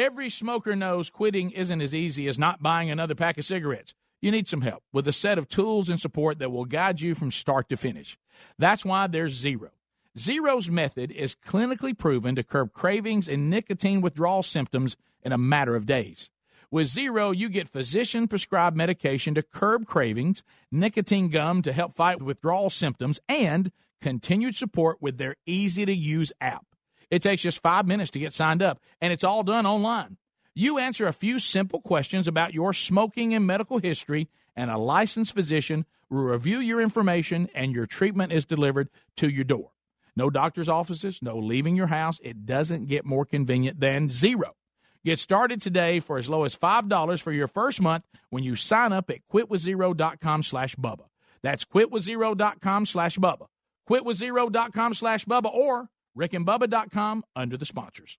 Every 0.00 0.30
smoker 0.30 0.74
knows 0.74 1.10
quitting 1.10 1.50
isn't 1.50 1.82
as 1.82 1.94
easy 1.94 2.26
as 2.26 2.38
not 2.38 2.62
buying 2.62 2.90
another 2.90 3.14
pack 3.14 3.36
of 3.36 3.44
cigarettes. 3.44 3.92
You 4.22 4.30
need 4.30 4.48
some 4.48 4.62
help 4.62 4.82
with 4.94 5.06
a 5.06 5.12
set 5.12 5.36
of 5.36 5.46
tools 5.46 5.90
and 5.90 6.00
support 6.00 6.38
that 6.38 6.50
will 6.50 6.64
guide 6.64 7.02
you 7.02 7.14
from 7.14 7.30
start 7.30 7.68
to 7.68 7.76
finish. 7.76 8.16
That's 8.58 8.82
why 8.82 9.08
there's 9.08 9.34
Zero. 9.34 9.72
Zero's 10.18 10.70
method 10.70 11.10
is 11.10 11.36
clinically 11.36 11.96
proven 11.96 12.34
to 12.36 12.42
curb 12.42 12.72
cravings 12.72 13.28
and 13.28 13.50
nicotine 13.50 14.00
withdrawal 14.00 14.42
symptoms 14.42 14.96
in 15.22 15.32
a 15.32 15.38
matter 15.38 15.76
of 15.76 15.84
days. 15.84 16.30
With 16.70 16.86
Zero, 16.86 17.30
you 17.30 17.50
get 17.50 17.68
physician 17.68 18.26
prescribed 18.26 18.78
medication 18.78 19.34
to 19.34 19.42
curb 19.42 19.84
cravings, 19.84 20.42
nicotine 20.72 21.28
gum 21.28 21.60
to 21.60 21.74
help 21.74 21.92
fight 21.92 22.22
withdrawal 22.22 22.70
symptoms, 22.70 23.20
and 23.28 23.70
continued 24.00 24.54
support 24.54 24.96
with 25.02 25.18
their 25.18 25.36
easy 25.44 25.84
to 25.84 25.94
use 25.94 26.32
app. 26.40 26.69
It 27.10 27.22
takes 27.22 27.42
just 27.42 27.62
five 27.62 27.86
minutes 27.86 28.10
to 28.12 28.18
get 28.18 28.32
signed 28.32 28.62
up, 28.62 28.80
and 29.00 29.12
it's 29.12 29.24
all 29.24 29.42
done 29.42 29.66
online. 29.66 30.16
You 30.54 30.78
answer 30.78 31.06
a 31.06 31.12
few 31.12 31.38
simple 31.38 31.80
questions 31.80 32.28
about 32.28 32.54
your 32.54 32.72
smoking 32.72 33.34
and 33.34 33.46
medical 33.46 33.78
history, 33.78 34.28
and 34.56 34.70
a 34.70 34.78
licensed 34.78 35.34
physician 35.34 35.86
will 36.08 36.22
review 36.22 36.58
your 36.58 36.80
information, 36.80 37.48
and 37.54 37.72
your 37.72 37.86
treatment 37.86 38.32
is 38.32 38.44
delivered 38.44 38.90
to 39.16 39.28
your 39.28 39.44
door. 39.44 39.70
No 40.16 40.28
doctor's 40.28 40.68
offices, 40.68 41.22
no 41.22 41.36
leaving 41.38 41.76
your 41.76 41.86
house. 41.86 42.20
It 42.22 42.44
doesn't 42.46 42.86
get 42.86 43.04
more 43.04 43.24
convenient 43.24 43.80
than 43.80 44.10
zero. 44.10 44.56
Get 45.04 45.18
started 45.18 45.62
today 45.62 45.98
for 46.00 46.18
as 46.18 46.28
low 46.28 46.44
as 46.44 46.56
$5 46.56 47.22
for 47.22 47.32
your 47.32 47.46
first 47.46 47.80
month 47.80 48.04
when 48.28 48.42
you 48.44 48.54
sign 48.54 48.92
up 48.92 49.08
at 49.08 49.26
quitwithzero.com 49.32 50.42
slash 50.42 50.76
Bubba. 50.76 51.06
That's 51.42 51.64
quitwithzero.com 51.64 52.86
slash 52.86 53.16
Bubba. 53.16 53.46
Quitwithzero.com 53.88 54.94
slash 54.94 55.24
Bubba 55.24 55.54
or 55.54 55.88
rickandbubba.com 56.18 57.24
under 57.36 57.56
the 57.56 57.64
sponsors. 57.64 58.18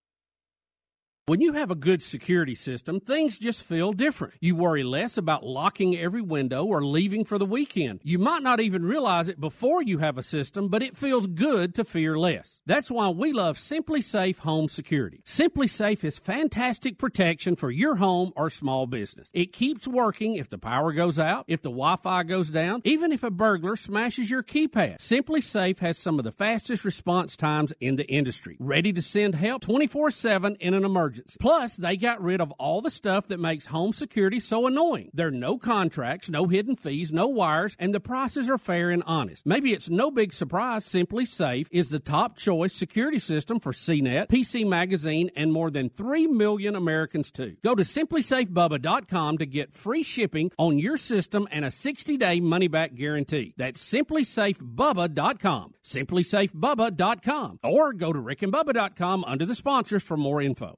When 1.32 1.40
you 1.40 1.54
have 1.54 1.72
a 1.72 1.76
good 1.76 2.02
security 2.02 2.56
system, 2.56 3.00
things 3.00 3.38
just 3.38 3.64
feel 3.64 3.94
different. 3.94 4.34
You 4.42 4.54
worry 4.58 4.84
less 4.84 5.18
about 5.18 5.46
locking 5.46 5.98
every 5.98 6.22
window 6.22 6.66
or 6.66 6.84
leaving 6.84 7.24
for 7.24 7.38
the 7.38 7.46
weekend. 7.46 8.02
You 8.04 8.20
might 8.20 8.44
not 8.44 8.60
even 8.60 8.84
realize 8.84 9.30
it 9.30 9.40
before 9.40 9.82
you 9.82 10.00
have 10.00 10.18
a 10.18 10.24
system, 10.24 10.68
but 10.68 10.84
it 10.84 10.98
feels 10.98 11.28
good 11.28 11.74
to 11.76 11.86
fear 11.86 12.20
less. 12.20 12.60
That's 12.66 12.92
why 12.92 13.08
we 13.08 13.32
love 13.32 13.58
SimpliSafe 13.58 14.40
Home 14.40 14.68
Security. 14.68 15.22
SimpliSafe 15.26 16.04
is 16.04 16.20
fantastic 16.20 16.98
protection 16.98 17.56
for 17.56 17.72
your 17.72 17.96
home 17.96 18.34
or 18.36 18.50
small 18.50 18.86
business. 18.86 19.30
It 19.32 19.54
keeps 19.54 19.88
working 19.88 20.36
if 20.36 20.50
the 20.50 20.58
power 20.58 20.92
goes 20.92 21.18
out, 21.18 21.46
if 21.48 21.62
the 21.62 21.70
Wi-Fi 21.70 22.24
goes 22.24 22.50
down, 22.50 22.82
even 22.84 23.14
if 23.14 23.24
a 23.24 23.32
burglar 23.32 23.78
smashes 23.78 24.30
your 24.30 24.44
keypad. 24.44 24.98
SimpliSafe 24.98 25.80
has 25.80 25.98
some 25.98 26.20
of 26.20 26.26
the 26.26 26.34
fastest 26.34 26.84
response 26.84 27.38
times 27.38 27.72
in 27.80 27.96
the 27.96 28.12
industry. 28.12 28.58
Ready 28.60 28.92
to 28.92 29.02
send 29.02 29.36
help 29.36 29.62
24/7 29.62 30.58
in 30.60 30.74
an 30.74 30.84
emergency. 30.84 31.21
Plus, 31.40 31.76
they 31.76 31.98
got 31.98 32.22
rid 32.22 32.42
of 32.42 32.52
all 32.54 32.82
the 32.82 32.92
stuff 32.92 33.28
that 33.28 33.40
makes 33.40 33.68
home 33.68 33.94
security 33.94 34.40
so 34.40 34.68
annoying. 34.68 35.10
There 35.14 35.28
are 35.28 35.32
no 35.32 35.58
contracts, 35.58 36.30
no 36.30 36.48
hidden 36.48 36.76
fees, 36.76 37.12
no 37.12 37.28
wires, 37.28 37.76
and 37.80 37.94
the 37.94 38.00
prices 38.00 38.50
are 38.50 38.58
fair 38.58 38.90
and 38.90 39.04
honest. 39.06 39.46
Maybe 39.46 39.74
it's 39.74 39.90
no 39.90 40.12
big 40.12 40.34
surprise 40.34 40.86
SimpliSafe 40.86 41.68
is 41.72 41.90
the 41.90 42.00
top 42.00 42.38
choice 42.38 42.74
security 42.74 43.20
system 43.20 43.60
for 43.60 43.72
CNET, 43.72 44.30
PC 44.30 44.68
Magazine, 44.68 45.32
and 45.36 45.52
more 45.52 45.72
than 45.72 45.90
3 45.90 46.28
million 46.28 46.76
Americans 46.76 47.32
too. 47.32 47.56
Go 47.64 47.76
to 47.76 47.84
simplisafebubba.com 47.84 49.38
to 49.38 49.46
get 49.46 49.74
free 49.74 50.04
shipping 50.04 50.52
on 50.58 50.80
your 50.80 50.98
system 50.98 51.48
and 51.52 51.66
a 51.66 51.70
60-day 51.70 52.40
money-back 52.40 52.96
guarantee. 52.96 53.54
That's 53.58 53.84
simplisafebubba.com. 53.84 55.74
simplisafebubba.com 55.84 57.60
or 57.64 57.94
go 57.94 58.14
to 58.14 58.20
rickandbubba.com 58.20 59.24
under 59.26 59.46
the 59.46 59.56
sponsors 59.56 60.04
for 60.04 60.18
more 60.18 60.42
info. 60.42 60.78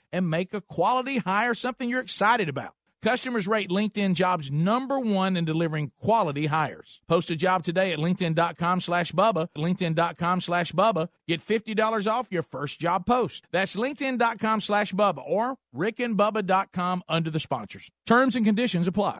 and 0.11 0.29
make 0.29 0.53
a 0.53 0.61
quality 0.61 1.17
hire 1.19 1.53
something 1.53 1.89
you're 1.89 2.01
excited 2.01 2.49
about. 2.49 2.73
Customers 3.01 3.47
rate 3.47 3.69
LinkedIn 3.69 4.13
jobs 4.13 4.51
number 4.51 4.99
one 4.99 5.35
in 5.35 5.43
delivering 5.43 5.91
quality 5.99 6.45
hires. 6.45 7.01
Post 7.07 7.31
a 7.31 7.35
job 7.35 7.63
today 7.63 7.91
at 7.91 7.99
LinkedIn.com 7.99 8.81
slash 8.81 9.11
Bubba. 9.11 9.47
LinkedIn.com 9.57 10.41
slash 10.41 10.71
Bubba. 10.71 11.09
Get 11.27 11.41
$50 11.41 12.11
off 12.11 12.27
your 12.29 12.43
first 12.43 12.79
job 12.79 13.05
post. 13.05 13.47
That's 13.51 13.75
LinkedIn.com 13.75 14.61
slash 14.61 14.93
Bubba 14.93 15.23
or 15.25 15.55
RickandBubba.com 15.75 17.03
under 17.09 17.31
the 17.31 17.39
sponsors. 17.39 17.89
Terms 18.05 18.35
and 18.35 18.45
conditions 18.45 18.87
apply. 18.87 19.19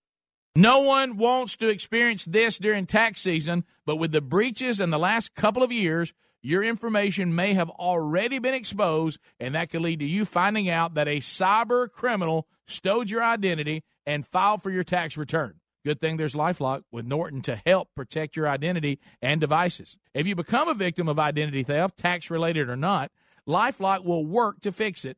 No 0.55 0.81
one 0.81 1.15
wants 1.15 1.55
to 1.57 1.69
experience 1.69 2.25
this 2.25 2.57
during 2.57 2.85
tax 2.85 3.21
season, 3.21 3.63
but 3.85 3.95
with 3.95 4.11
the 4.11 4.19
breaches 4.19 4.81
in 4.81 4.89
the 4.89 4.99
last 4.99 5.33
couple 5.33 5.63
of 5.63 5.71
years, 5.71 6.13
your 6.41 6.61
information 6.61 7.33
may 7.33 7.53
have 7.53 7.69
already 7.69 8.37
been 8.37 8.53
exposed, 8.53 9.17
and 9.39 9.55
that 9.55 9.69
could 9.69 9.79
lead 9.79 9.99
to 9.99 10.05
you 10.05 10.25
finding 10.25 10.69
out 10.69 10.95
that 10.95 11.07
a 11.07 11.21
cyber 11.21 11.89
criminal 11.89 12.47
stowed 12.67 13.09
your 13.09 13.23
identity 13.23 13.83
and 14.05 14.27
filed 14.27 14.61
for 14.61 14.71
your 14.71 14.83
tax 14.83 15.15
return. 15.15 15.61
Good 15.85 16.01
thing 16.01 16.17
there's 16.17 16.35
Lifelock 16.35 16.83
with 16.91 17.05
Norton 17.05 17.41
to 17.43 17.61
help 17.65 17.87
protect 17.95 18.35
your 18.35 18.49
identity 18.49 18.99
and 19.21 19.39
devices. 19.39 19.97
If 20.13 20.27
you 20.27 20.35
become 20.35 20.67
a 20.67 20.73
victim 20.73 21.07
of 21.07 21.17
identity 21.17 21.63
theft, 21.63 21.97
tax 21.97 22.29
related 22.29 22.69
or 22.69 22.75
not, 22.75 23.09
Lifelock 23.47 24.03
will 24.03 24.25
work 24.25 24.59
to 24.61 24.73
fix 24.73 25.05
it 25.05 25.17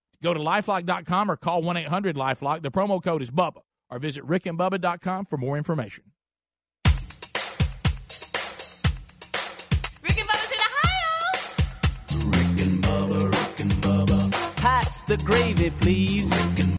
Go 0.21 0.33
to 0.33 0.39
lifelock.com 0.39 1.31
or 1.31 1.37
call 1.37 1.61
1 1.61 1.77
800 1.77 2.15
Lifelock. 2.15 2.61
The 2.61 2.71
promo 2.71 3.01
code 3.03 3.21
is 3.21 3.31
BUBBA. 3.31 3.61
Or 3.89 3.99
visit 3.99 4.25
rickandbubba.com 4.25 5.25
for 5.25 5.37
more 5.37 5.57
information. 5.57 6.05
Rick 10.01 10.17
and 10.17 10.29
Bubba's 10.29 10.51
in 10.51 10.59
Ohio. 10.69 12.29
Rick 12.29 12.61
and 12.61 12.83
Bubba, 12.83 13.19
Rick 13.31 13.59
and 13.59 13.71
Bubba. 13.83 14.31
Pass 14.57 15.03
the 15.03 15.17
gravy, 15.17 15.71
please. 15.71 16.77